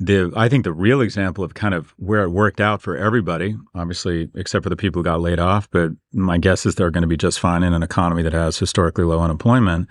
the 0.00 0.32
I 0.34 0.48
think 0.48 0.64
the 0.64 0.72
real 0.72 1.02
example 1.02 1.44
of 1.44 1.52
kind 1.54 1.74
of 1.74 1.94
where 1.98 2.22
it 2.22 2.30
worked 2.30 2.60
out 2.60 2.80
for 2.80 2.96
everybody, 2.96 3.54
obviously, 3.74 4.30
except 4.34 4.62
for 4.62 4.70
the 4.70 4.76
people 4.76 5.00
who 5.00 5.04
got 5.04 5.20
laid 5.20 5.38
off, 5.38 5.70
but 5.70 5.92
my 6.12 6.38
guess 6.38 6.64
is 6.64 6.74
they're 6.74 6.90
going 6.90 7.02
to 7.02 7.08
be 7.08 7.18
just 7.18 7.38
fine 7.38 7.62
in 7.62 7.74
an 7.74 7.82
economy 7.82 8.22
that 8.22 8.32
has 8.32 8.58
historically 8.58 9.04
low 9.04 9.20
unemployment. 9.20 9.88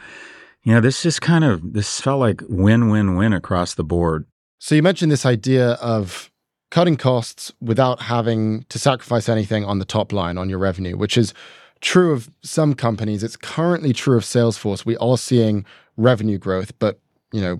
You 0.63 0.73
know, 0.73 0.81
this 0.81 1.03
just 1.03 1.21
kind 1.21 1.43
of 1.45 1.73
this 1.73 2.01
felt 2.01 2.19
like 2.19 2.41
win-win-win 2.49 3.33
across 3.33 3.75
the 3.75 3.83
board. 3.83 4.25
So 4.57 4.75
you 4.75 4.83
mentioned 4.83 5.11
this 5.11 5.25
idea 5.25 5.73
of 5.73 6.31
cutting 6.71 6.97
costs 6.97 7.53
without 7.61 8.01
having 8.01 8.63
to 8.69 8.79
sacrifice 8.79 9.29
anything 9.29 9.63
on 9.63 9.79
the 9.79 9.85
top 9.85 10.11
line 10.11 10.37
on 10.37 10.49
your 10.49 10.59
revenue, 10.59 10.97
which 10.97 11.17
is 11.17 11.33
true 11.81 12.11
of 12.13 12.29
some 12.41 12.73
companies. 12.73 13.23
It's 13.23 13.37
currently 13.37 13.93
true 13.93 14.17
of 14.17 14.23
Salesforce. 14.23 14.85
We 14.85 14.97
are 14.97 15.17
seeing 15.17 15.65
revenue 15.97 16.37
growth, 16.37 16.77
but 16.79 16.99
you 17.31 17.41
know, 17.41 17.59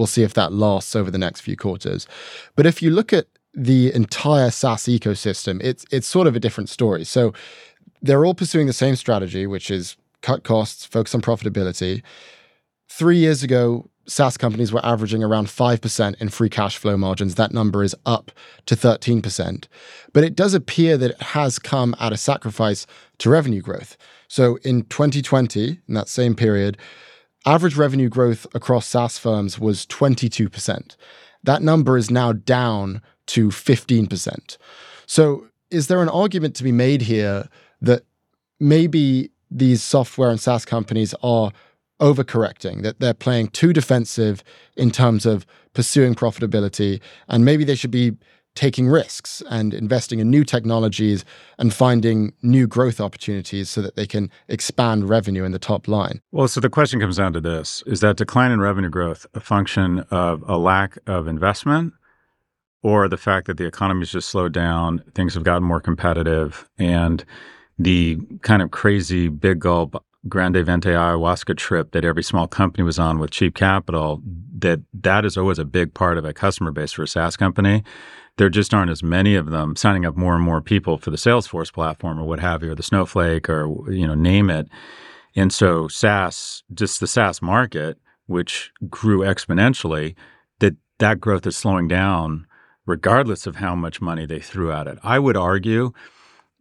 we'll 0.00 0.06
see 0.06 0.22
if 0.22 0.32
that 0.32 0.50
lasts 0.50 0.96
over 0.96 1.10
the 1.10 1.18
next 1.18 1.42
few 1.42 1.56
quarters. 1.56 2.06
But 2.56 2.64
if 2.64 2.80
you 2.80 2.90
look 2.90 3.12
at 3.12 3.26
the 3.52 3.94
entire 3.94 4.50
SaaS 4.50 4.84
ecosystem, 4.84 5.60
it's 5.62 5.84
it's 5.92 6.06
sort 6.06 6.26
of 6.26 6.34
a 6.34 6.40
different 6.40 6.70
story. 6.70 7.04
So 7.04 7.34
they're 8.00 8.24
all 8.24 8.34
pursuing 8.34 8.66
the 8.66 8.72
same 8.72 8.96
strategy, 8.96 9.46
which 9.46 9.70
is 9.70 9.98
cut 10.22 10.42
costs, 10.42 10.86
focus 10.86 11.14
on 11.14 11.20
profitability. 11.20 12.02
Three 12.88 13.18
years 13.18 13.42
ago, 13.42 13.90
SaaS 14.06 14.38
companies 14.38 14.72
were 14.72 14.84
averaging 14.84 15.22
around 15.22 15.48
5% 15.48 16.20
in 16.20 16.28
free 16.30 16.48
cash 16.48 16.78
flow 16.78 16.96
margins. 16.96 17.34
That 17.34 17.52
number 17.52 17.84
is 17.84 17.94
up 18.06 18.32
to 18.66 18.74
13%. 18.74 19.66
But 20.12 20.24
it 20.24 20.34
does 20.34 20.54
appear 20.54 20.96
that 20.96 21.12
it 21.12 21.22
has 21.22 21.58
come 21.58 21.94
at 22.00 22.12
a 22.12 22.16
sacrifice 22.16 22.86
to 23.18 23.30
revenue 23.30 23.60
growth. 23.60 23.96
So 24.28 24.56
in 24.64 24.82
2020, 24.86 25.78
in 25.86 25.94
that 25.94 26.08
same 26.08 26.34
period, 26.34 26.78
average 27.46 27.76
revenue 27.76 28.08
growth 28.08 28.46
across 28.54 28.86
SaaS 28.86 29.18
firms 29.18 29.58
was 29.58 29.86
22%. 29.86 30.96
That 31.42 31.62
number 31.62 31.96
is 31.96 32.10
now 32.10 32.32
down 32.32 33.00
to 33.26 33.48
15%. 33.48 34.56
So 35.06 35.46
is 35.70 35.86
there 35.86 36.02
an 36.02 36.08
argument 36.08 36.54
to 36.56 36.64
be 36.64 36.72
made 36.72 37.02
here 37.02 37.48
that 37.80 38.02
maybe 38.58 39.30
these 39.50 39.82
software 39.82 40.30
and 40.30 40.40
SaaS 40.40 40.64
companies 40.64 41.14
are 41.22 41.50
overcorrecting, 42.00 42.82
that 42.82 43.00
they're 43.00 43.14
playing 43.14 43.48
too 43.48 43.72
defensive 43.72 44.42
in 44.76 44.90
terms 44.90 45.26
of 45.26 45.46
pursuing 45.74 46.14
profitability, 46.14 47.00
and 47.28 47.44
maybe 47.44 47.64
they 47.64 47.74
should 47.74 47.90
be 47.90 48.12
taking 48.60 48.86
risks 48.86 49.42
and 49.48 49.72
investing 49.72 50.18
in 50.18 50.28
new 50.28 50.44
technologies 50.44 51.24
and 51.58 51.72
finding 51.72 52.30
new 52.42 52.66
growth 52.66 53.00
opportunities 53.00 53.70
so 53.70 53.80
that 53.80 53.96
they 53.96 54.06
can 54.06 54.30
expand 54.48 55.08
revenue 55.08 55.44
in 55.44 55.52
the 55.52 55.58
top 55.58 55.88
line. 55.88 56.20
Well, 56.30 56.46
so 56.46 56.60
the 56.60 56.68
question 56.68 57.00
comes 57.00 57.16
down 57.16 57.32
to 57.32 57.40
this 57.40 57.82
is 57.86 58.00
that 58.00 58.18
decline 58.18 58.52
in 58.52 58.60
revenue 58.60 58.90
growth 58.90 59.24
a 59.32 59.40
function 59.40 60.00
of 60.10 60.44
a 60.46 60.58
lack 60.58 60.98
of 61.06 61.26
investment 61.26 61.94
or 62.82 63.08
the 63.08 63.16
fact 63.16 63.46
that 63.46 63.56
the 63.56 63.64
economy 63.64 64.00
has 64.00 64.10
just 64.10 64.28
slowed 64.28 64.52
down, 64.52 65.02
things 65.14 65.32
have 65.32 65.42
gotten 65.42 65.66
more 65.66 65.80
competitive, 65.80 66.68
and 66.76 67.24
the 67.78 68.18
kind 68.42 68.60
of 68.60 68.72
crazy 68.72 69.28
big 69.28 69.60
gulp 69.60 70.04
Grande 70.28 70.64
Venti 70.64 70.90
ayahuasca 70.90 71.56
trip 71.56 71.92
that 71.92 72.04
every 72.04 72.22
small 72.22 72.46
company 72.46 72.84
was 72.84 72.98
on 72.98 73.18
with 73.18 73.30
cheap 73.30 73.54
capital, 73.54 74.20
that 74.58 74.80
that 74.92 75.24
is 75.24 75.36
always 75.36 75.58
a 75.58 75.64
big 75.64 75.94
part 75.94 76.18
of 76.18 76.24
a 76.24 76.34
customer 76.34 76.70
base 76.70 76.92
for 76.92 77.02
a 77.02 77.08
SaaS 77.08 77.36
company. 77.36 77.82
There 78.36 78.50
just 78.50 78.74
aren't 78.74 78.90
as 78.90 79.02
many 79.02 79.34
of 79.34 79.50
them 79.50 79.76
signing 79.76 80.04
up 80.04 80.16
more 80.16 80.34
and 80.34 80.44
more 80.44 80.60
people 80.60 80.98
for 80.98 81.10
the 81.10 81.16
Salesforce 81.16 81.72
platform 81.72 82.18
or 82.18 82.24
what 82.24 82.40
have 82.40 82.62
you, 82.62 82.72
or 82.72 82.74
the 82.74 82.82
Snowflake 82.82 83.48
or 83.48 83.90
you 83.90 84.06
know, 84.06 84.14
name 84.14 84.50
it. 84.50 84.68
And 85.34 85.52
so 85.52 85.88
SaaS, 85.88 86.64
just 86.74 87.00
the 87.00 87.06
SaaS 87.06 87.40
market, 87.40 87.98
which 88.26 88.72
grew 88.88 89.20
exponentially, 89.20 90.14
that 90.58 90.76
that 90.98 91.20
growth 91.20 91.46
is 91.46 91.56
slowing 91.56 91.88
down 91.88 92.46
regardless 92.86 93.46
of 93.46 93.56
how 93.56 93.74
much 93.74 94.00
money 94.00 94.26
they 94.26 94.40
threw 94.40 94.72
at 94.72 94.86
it. 94.86 94.98
I 95.02 95.18
would 95.18 95.36
argue 95.36 95.92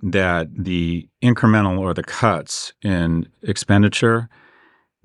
that 0.01 0.47
the 0.55 1.09
incremental 1.21 1.79
or 1.79 1.93
the 1.93 2.03
cuts 2.03 2.73
in 2.81 3.27
expenditure 3.43 4.29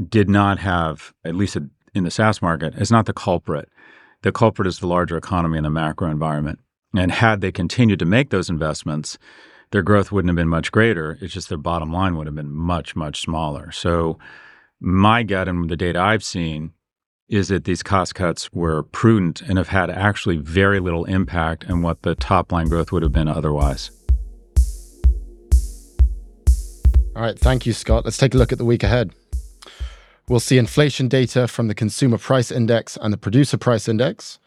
did 0.09 0.29
not 0.29 0.59
have, 0.59 1.13
at 1.25 1.35
least 1.35 1.57
in 1.95 2.05
the 2.05 2.11
SaaS 2.11 2.41
market, 2.43 2.75
is 2.75 2.91
not 2.91 3.07
the 3.07 3.13
culprit. 3.13 3.69
The 4.23 4.33
culprit 4.33 4.67
is 4.67 4.79
the 4.79 4.87
larger 4.87 5.17
economy 5.17 5.59
and 5.59 5.65
the 5.65 5.71
macro 5.71 6.11
environment. 6.11 6.61
And 6.97 7.11
had 7.11 7.41
they 7.41 7.53
continued 7.53 7.99
to 7.99 8.05
make 8.05 8.31
those 8.31 8.49
investments, 8.49 9.19
their 9.71 9.83
growth 9.83 10.13
wouldn't 10.13 10.31
have 10.31 10.37
been 10.37 10.49
much 10.49 10.71
greater. 10.71 11.19
It's 11.21 11.35
just 11.35 11.49
their 11.49 11.59
bottom 11.59 11.93
line 11.93 12.17
would 12.17 12.27
have 12.27 12.35
been 12.35 12.53
much, 12.53 12.95
much 12.95 13.21
smaller. 13.21 13.73
So, 13.73 14.19
my 14.81 15.23
gut 15.23 15.49
and 15.49 15.69
the 15.69 15.77
data 15.77 15.99
I've 15.99 16.25
seen 16.25 16.73
is 17.29 17.49
that 17.49 17.65
these 17.65 17.83
cost 17.83 18.15
cuts 18.15 18.53
were 18.53 18.83
prudent 18.83 19.41
and 19.41 19.57
have 19.57 19.69
had 19.69 19.91
actually 19.91 20.37
very 20.37 20.79
little 20.79 21.05
impact 21.07 21.69
on 21.71 21.83
what 21.83 22.03
the 22.03 22.15
top 22.15 22.53
line 22.53 22.69
growth 22.69 22.93
would 22.93 23.03
have 23.03 23.13
been 23.13 23.29
otherwise. 23.29 23.91
All 27.17 27.23
right, 27.23 27.39
thank 27.39 27.65
you, 27.65 27.73
Scott. 27.73 28.05
Let's 28.05 28.17
take 28.17 28.35
a 28.35 28.39
look 28.39 28.51
at 28.51 28.59
the 28.59 28.65
week 28.65 28.83
ahead. 28.83 29.13
We'll 30.29 30.41
see 30.41 30.59
inflation 30.59 31.07
data 31.07 31.47
from 31.47 31.69
the 31.69 31.75
Consumer 31.75 32.19
Price 32.19 32.51
Index 32.51 32.97
and 33.01 33.13
the 33.13 33.17
Producer 33.19 33.57
Price 33.57 33.89
Index. 33.89 34.41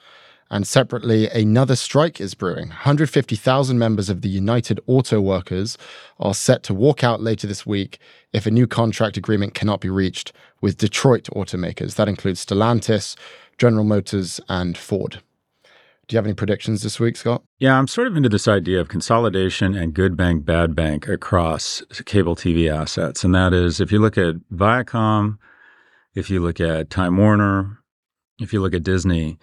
And 0.50 0.68
separately, 0.68 1.30
another 1.30 1.78
strike 1.78 2.20
is 2.20 2.34
brewing. 2.34 2.70
150,000 2.70 3.80
members 3.80 4.10
of 4.10 4.22
the 4.22 4.28
United 4.28 4.82
Auto 4.86 5.22
Workers 5.22 5.78
are 6.20 6.34
set 6.34 6.64
to 6.64 6.74
walk 6.74 7.06
out 7.06 7.22
later 7.22 7.48
this 7.48 7.66
week 7.66 8.00
if 8.34 8.46
a 8.46 8.52
new 8.52 8.68
contract 8.68 9.16
agreement 9.16 9.54
cannot 9.54 9.80
be 9.80 9.90
reached 9.90 10.34
with 10.60 10.78
Detroit 10.78 11.30
automakers. 11.34 11.96
That 11.96 12.10
includes 12.10 12.46
Stellantis, 12.46 13.16
General 13.58 13.86
Motors, 13.86 14.42
and 14.50 14.78
Ford. 14.78 15.22
Do 16.08 16.16
you 16.16 16.18
have 16.20 16.26
any 16.26 16.34
predictions 16.34 16.84
this 16.84 17.02
week, 17.02 17.18
Scott? 17.18 17.44
Yeah, 17.60 17.78
I'm 17.78 17.88
sort 17.88 18.08
of 18.08 18.16
into 18.16 18.30
this 18.30 18.48
idea 18.48 18.80
of 18.80 18.88
consolidation 18.88 19.76
and 19.76 19.94
good 19.94 20.16
bank, 20.16 20.46
bad 20.46 20.74
bank 20.74 21.06
across 21.08 21.84
cable 22.06 22.36
TV 22.36 22.72
assets. 22.72 23.26
And 23.26 23.36
that 23.36 23.54
is 23.54 23.82
if 23.82 23.92
you 23.92 24.00
look 24.00 24.18
at 24.18 24.36
Viacom, 24.54 25.38
if 26.16 26.30
you 26.30 26.40
look 26.40 26.62
at 26.62 26.90
Time 26.90 27.18
Warner, 27.18 27.80
if 28.40 28.54
you 28.54 28.62
look 28.62 28.74
at 28.74 28.84
Disney, 28.84 29.38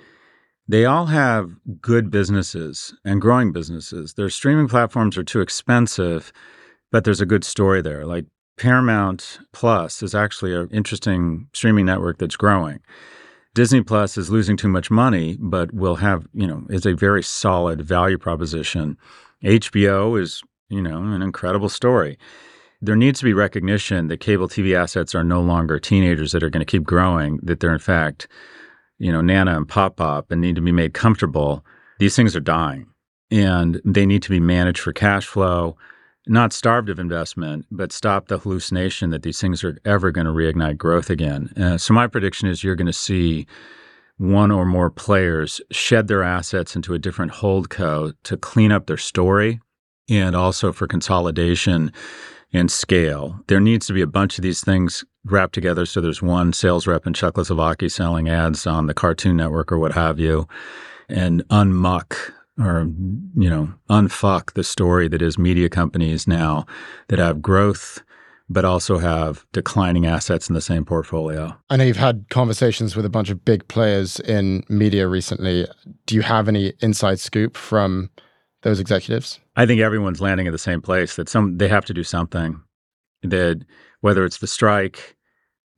they 0.67 0.87
all 0.87 1.07
have 1.07 1.51
good 1.83 2.11
businesses 2.11 2.95
and 3.05 3.21
growing 3.21 3.53
businesses. 3.53 4.15
Their 4.15 4.31
streaming 4.31 4.69
platforms 4.69 5.19
are 5.19 5.25
too 5.25 5.43
expensive, 5.43 6.33
but 6.91 7.05
there's 7.05 7.21
a 7.21 7.27
good 7.27 7.45
story 7.45 7.83
there. 7.83 8.07
Like 8.07 8.25
Paramount 8.57 9.39
Plus 9.53 10.03
is 10.03 10.15
actually 10.15 10.55
an 10.55 10.71
interesting 10.71 11.49
streaming 11.53 11.85
network 11.85 12.17
that's 12.17 12.37
growing. 12.37 12.81
Disney 13.55 13.83
Plus 13.83 14.19
is 14.19 14.31
losing 14.31 14.57
too 14.57 14.69
much 14.69 14.91
money, 14.91 15.37
but 15.39 15.73
will 15.73 15.97
have, 15.97 16.27
you 16.35 16.47
know, 16.47 16.67
is 16.71 16.85
a 16.85 16.95
very 16.95 17.23
solid 17.23 17.81
value 17.81 18.19
proposition. 18.19 18.99
HBO 19.45 20.21
is, 20.21 20.43
you 20.69 20.83
know, 20.83 20.99
an 20.99 21.23
incredible 21.23 21.69
story. 21.69 22.19
There 22.83 22.97
needs 22.97 23.21
to 23.21 23.25
be 23.25 23.33
recognition 23.33 24.09
that 24.09 24.19
cable 24.19 24.49
TV 24.49 24.77
assets 24.77 25.15
are 25.15 25.23
no 25.23 25.41
longer 25.41 25.79
teenagers 25.79 26.33
that 26.33 26.43
are 26.43 26.51
going 26.51 26.67
to 26.67 26.71
keep 26.71 26.83
growing, 26.83 27.39
that 27.45 27.61
they're 27.61 27.73
in 27.73 27.79
fact, 27.79 28.27
you 28.99 29.13
know, 29.13 29.21
Nana 29.21 29.57
and 29.57 29.69
Pop 29.69 29.97
Pop 29.97 30.33
and 30.33 30.41
need 30.41 30.57
to 30.57 30.61
be 30.61 30.73
made 30.73 30.93
comfortable. 30.93 31.65
These 32.01 32.17
things 32.17 32.35
are 32.35 32.41
dying 32.41 32.89
and 33.31 33.81
they 33.85 34.05
need 34.05 34.23
to 34.25 34.31
be 34.31 34.41
managed 34.41 34.81
for 34.81 34.93
cash 34.93 35.27
flow 35.27 35.77
not 36.27 36.53
starved 36.53 36.89
of 36.89 36.99
investment, 36.99 37.67
but 37.71 37.93
stop 37.93 38.29
the 38.29 38.39
hallucination 38.39 39.11
that 39.11 39.23
these 39.23 39.41
things 39.41 39.63
are 39.63 39.79
ever 39.85 40.11
going 40.11 40.27
to 40.27 40.33
reignite 40.33 40.79
growth 40.79 41.11
again. 41.11 41.53
Uh, 41.57 41.77
so 41.77 41.93
my 41.93 42.07
prediction 42.07 42.49
is 42.49 42.65
you're 42.65 42.77
going 42.77 42.87
to 42.87 42.93
see 42.93 43.47
one 44.17 44.51
or 44.51 44.65
more 44.65 44.91
players 44.91 45.61
shed 45.71 46.09
their 46.09 46.23
assets 46.23 46.77
into 46.77 46.95
a 46.95 46.99
different 46.99 47.33
hold 47.33 47.69
co 47.69 48.13
to 48.23 48.37
clean 48.37 48.73
up 48.73 48.87
their 48.87 48.97
story 48.97 49.61
and 50.09 50.37
also 50.37 50.73
for 50.73 50.87
consolidation 50.87 51.93
and 52.53 52.71
scale. 52.71 53.41
There 53.49 53.61
needs 53.61 53.87
to 53.89 53.93
be 53.93 54.03
a 54.03 54.07
bunch 54.07 54.39
of 54.39 54.43
these 54.43 54.61
things 54.61 55.05
wrapped 55.25 55.55
together 55.55 55.87
so 55.87 56.01
there's 56.01 56.23
one 56.23 56.53
sales 56.53 56.87
rep 56.87 57.07
in 57.07 57.15
Czechoslovakia 57.15 57.91
selling 57.91 58.29
ads 58.29 58.67
on 58.67 58.87
the 58.87 58.95
Cartoon 58.95 59.37
Network 59.37 59.73
or 59.73 59.79
what 59.79 59.93
have 59.93 60.21
you 60.21 60.47
and 61.09 61.47
unmuck 61.49 62.33
or 62.59 62.87
you 63.37 63.51
know 63.51 63.73
unfuck 63.91 64.53
the 64.55 64.65
story 64.65 65.09
that 65.09 65.23
is 65.23 65.39
media 65.39 65.69
companies 65.69 66.27
now 66.27 66.65
that 67.09 67.19
have 67.19 67.43
growth 67.43 68.03
but 68.49 68.65
also 68.65 68.99
have 68.99 69.47
declining 69.53 70.07
assets 70.07 70.49
in 70.49 70.55
the 70.55 70.61
same 70.61 70.85
portfolio. 70.85 71.57
I 71.71 71.77
know 71.77 71.85
you've 71.85 71.97
had 71.97 72.27
conversations 72.29 72.95
with 72.95 73.07
a 73.07 73.11
bunch 73.11 73.31
of 73.31 73.45
big 73.45 73.67
players 73.69 74.21
in 74.21 74.65
media 74.69 75.09
recently. 75.09 75.67
Do 76.07 76.15
you 76.15 76.23
have 76.23 76.47
any 76.47 76.75
inside 76.81 77.19
scoop 77.19 77.57
from 77.57 78.11
those 78.63 78.81
executives? 78.81 79.41
I 79.57 79.67
think 79.67 79.81
everyone's 79.81 80.21
landing 80.21 80.47
at 80.47 80.53
the 80.53 80.59
same 80.59 80.83
place 80.83 81.17
that 81.17 81.29
some 81.29 81.57
they 81.57 81.69
have 81.69 81.85
to 81.87 81.95
do 81.95 82.05
something. 82.05 82.61
That 83.23 83.65
whether 84.03 84.25
it's 84.27 84.39
the 84.39 84.47
strike, 84.47 85.17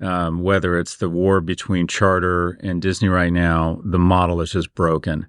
um, 0.03 0.43
whether 0.43 0.79
it's 0.79 0.97
the 0.97 1.09
war 1.09 1.41
between 1.41 1.87
Charter 1.87 2.59
and 2.62 2.83
Disney 2.83 3.09
right 3.09 3.33
now, 3.33 3.81
the 3.85 3.99
model 3.99 4.41
is 4.41 4.51
just 4.51 4.74
broken. 4.74 5.29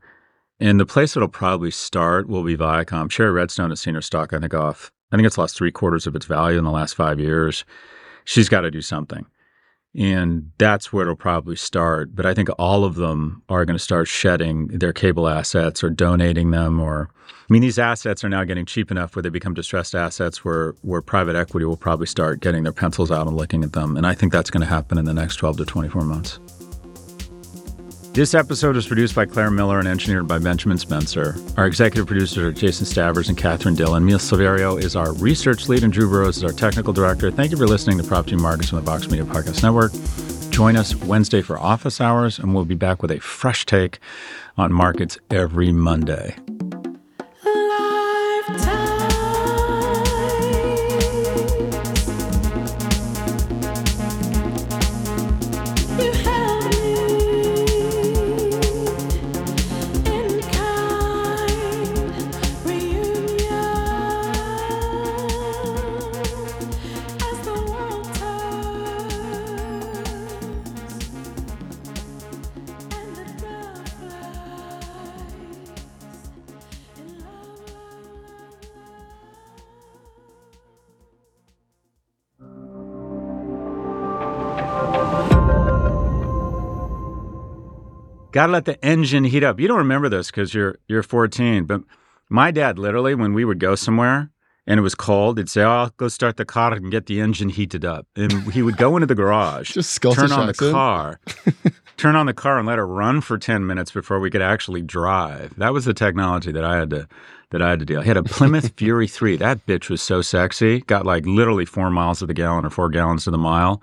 And 0.60 0.80
the 0.80 0.86
place 0.86 1.16
it'll 1.16 1.28
probably 1.28 1.72
start 1.72 2.28
will 2.28 2.44
be 2.44 2.58
Viacom. 2.58 3.12
Shari 3.12 3.32
Redstone 3.32 3.70
has 3.70 3.82
seen 3.82 3.96
her 3.96 4.02
stock, 4.02 4.34
I 4.34 4.40
think, 4.40 4.54
off. 4.54 4.92
I 5.12 5.16
think 5.16 5.28
it's 5.28 5.38
lost 5.38 5.56
three 5.56 5.72
quarters 5.72 6.08
of 6.08 6.16
its 6.16 6.26
value 6.26 6.58
in 6.58 6.64
the 6.64 6.72
last 6.72 6.96
five 6.96 7.20
years. 7.20 7.64
She's 8.26 8.50
got 8.50 8.62
to 8.62 8.72
do 8.72 8.82
something. 8.82 9.26
And 9.96 10.52
that's 10.58 10.92
where 10.92 11.04
it'll 11.04 11.16
probably 11.16 11.56
start. 11.56 12.16
But 12.16 12.26
I 12.26 12.34
think 12.34 12.50
all 12.60 12.84
of 12.84 12.96
them 12.96 13.42
are 13.50 13.66
going 13.66 13.78
to 13.78 13.84
start 13.84 14.08
shedding 14.08 14.68
their 14.68 14.94
cable 14.94 15.28
assets 15.28 15.84
or 15.84 15.90
donating 15.90 16.52
them. 16.52 16.80
Or, 16.80 17.10
I 17.30 17.54
mean, 17.54 17.62
these 17.62 17.80
assets 17.80 18.24
are 18.24 18.30
now 18.30 18.44
getting 18.44 18.66
cheap 18.66 18.92
enough 18.92 19.16
where 19.16 19.24
they 19.24 19.30
become 19.30 19.54
distressed 19.54 19.96
assets 19.96 20.44
where, 20.44 20.76
where 20.82 21.02
private 21.02 21.36
equity 21.36 21.66
will 21.66 21.78
probably 21.78 22.08
start 22.08 22.42
getting 22.42 22.64
their 22.64 22.74
pencils 22.74 23.12
out 23.12 23.28
and 23.28 23.38
looking 23.38 23.64
at 23.64 23.74
them. 23.74 23.96
And 23.96 24.06
I 24.06 24.14
think 24.14 24.34
that's 24.34 24.50
going 24.50 24.62
to 24.62 24.68
happen 24.68 24.98
in 24.98 25.06
the 25.06 25.14
next 25.14 25.38
12 25.38 25.58
to 25.58 25.66
24 25.66 26.04
months. 26.04 26.40
This 28.14 28.34
episode 28.34 28.76
was 28.76 28.88
produced 28.88 29.14
by 29.14 29.26
Claire 29.28 29.52
Miller 29.52 29.78
and 29.78 29.88
engineered 29.88 30.28
by 30.28 30.40
Benjamin 30.40 30.80
Spencer. 30.80 31.36
Our 31.56 31.68
executive 31.68 32.08
producers 32.08 32.44
are 32.44 32.52
Jason 32.52 32.86
Stavers 32.88 33.30
and 33.30 33.38
Catherine 33.38 33.76
Dillon. 33.76 34.06
Mia 34.06 34.18
Silverio 34.18 34.82
is 34.82 34.96
our 34.96 35.14
research 35.14 35.70
lead, 35.70 35.84
and 35.84 35.94
Drew 35.94 36.10
Burrows 36.10 36.38
is 36.38 36.44
our 36.44 36.52
technical 36.52 36.94
director. 36.94 37.30
Thank 37.30 37.52
you 37.52 37.58
for 37.58 37.68
listening 37.68 38.00
to 38.00 38.04
Prof 38.04 38.26
G 38.26 38.36
Markets 38.36 38.70
from 38.70 38.78
the 38.78 38.82
Vox 38.82 39.08
Media 39.08 39.24
Podcast 39.24 39.62
Network. 39.62 39.92
Join 40.52 40.76
us 40.76 40.96
Wednesday 40.96 41.44
for 41.44 41.60
office 41.60 42.02
hours, 42.02 42.40
and 42.40 42.56
we'll 42.56 42.66
be 42.66 42.74
back 42.74 43.04
with 43.04 43.12
a 43.12 43.20
fresh 43.20 43.68
take 43.68 44.00
on 44.58 44.74
markets 44.74 45.20
every 45.30 45.72
Monday. 45.72 46.36
Gotta 88.38 88.52
let 88.52 88.66
the 88.66 88.86
engine 88.86 89.24
heat 89.24 89.44
up. 89.44 89.60
You 89.60 89.68
don't 89.68 89.80
remember 89.80 90.10
this 90.10 90.28
because 90.28 90.54
you're 90.54 90.78
you're 90.88 91.02
14, 91.02 91.66
but 91.66 91.82
my 92.30 92.52
dad 92.52 92.78
literally, 92.78 93.16
when 93.16 93.34
we 93.34 93.44
would 93.44 93.58
go 93.58 93.74
somewhere 93.74 94.30
and 94.68 94.78
it 94.78 94.84
was 94.84 94.94
cold, 94.94 95.40
he'd 95.40 95.50
say, 95.50 95.64
"Oh, 95.64 95.70
I'll 95.72 95.94
go 95.98 96.08
start 96.08 96.38
the 96.38 96.46
car 96.46 96.72
and 96.74 96.92
get 96.92 97.08
the 97.08 97.20
engine 97.20 97.50
heated 97.50 97.84
up." 97.84 98.06
And 98.16 98.54
he 98.54 98.62
would 98.62 98.78
go 98.78 98.96
into 98.96 99.08
the 99.08 99.16
garage, 99.16 99.72
Just 99.74 100.00
turn 100.00 100.32
on 100.32 100.46
the 100.46 100.54
car, 100.54 101.20
turn 101.98 102.16
on 102.16 102.28
the 102.28 102.34
car, 102.36 102.60
and 102.60 102.68
let 102.68 102.78
it 102.78 102.84
run 102.84 103.22
for 103.22 103.40
10 103.40 103.66
minutes 103.66 103.90
before 103.90 104.20
we 104.20 104.30
could 104.30 104.44
actually 104.44 104.84
drive. 104.84 105.56
That 105.58 105.74
was 105.74 105.86
the 105.86 105.96
technology 105.96 106.52
that 106.52 106.64
I 106.64 106.78
had 106.78 106.92
to 106.92 107.08
that 107.50 107.64
I 107.64 107.72
had 107.72 107.80
to 107.80 107.86
deal. 107.86 108.02
I 108.02 108.06
had 108.06 108.18
a 108.18 108.24
Plymouth 108.24 108.74
Fury 108.78 109.08
3. 109.08 109.38
That 109.38 109.66
bitch 109.66 109.90
was 109.90 110.04
so 110.04 110.22
sexy. 110.22 110.82
Got 110.82 111.08
like 111.08 111.26
literally 111.26 111.66
four 111.66 111.90
miles 111.90 112.20
to 112.20 112.28
the 112.28 112.36
gallon 112.36 112.68
or 112.68 112.70
four 112.70 112.90
gallons 112.90 113.24
to 113.24 113.32
the 113.32 113.40
mile 113.40 113.82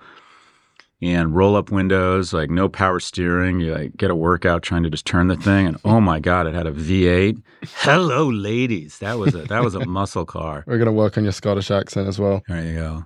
and 1.01 1.35
roll 1.35 1.55
up 1.55 1.71
windows, 1.71 2.33
like 2.33 2.49
no 2.49 2.69
power 2.69 2.99
steering. 2.99 3.59
You 3.59 3.73
like 3.73 3.97
get 3.97 4.11
a 4.11 4.15
workout 4.15 4.63
trying 4.63 4.83
to 4.83 4.89
just 4.89 5.05
turn 5.05 5.27
the 5.27 5.35
thing, 5.35 5.67
and 5.67 5.77
oh 5.85 5.99
my 6.01 6.19
god, 6.19 6.47
it 6.47 6.53
had 6.53 6.67
a 6.67 6.71
V8. 6.71 7.41
Hello, 7.77 8.29
ladies. 8.29 8.99
That 8.99 9.17
was 9.19 9.35
a 9.35 9.43
that 9.43 9.63
was 9.63 9.75
a 9.75 9.85
muscle 9.85 10.25
car. 10.25 10.63
We're 10.67 10.77
going 10.77 10.85
to 10.87 10.91
work 10.91 11.17
on 11.17 11.23
your 11.23 11.33
Scottish 11.33 11.71
accent 11.71 12.07
as 12.07 12.19
well. 12.19 12.41
There 12.47 12.63
you 12.63 12.75
go. 12.75 13.03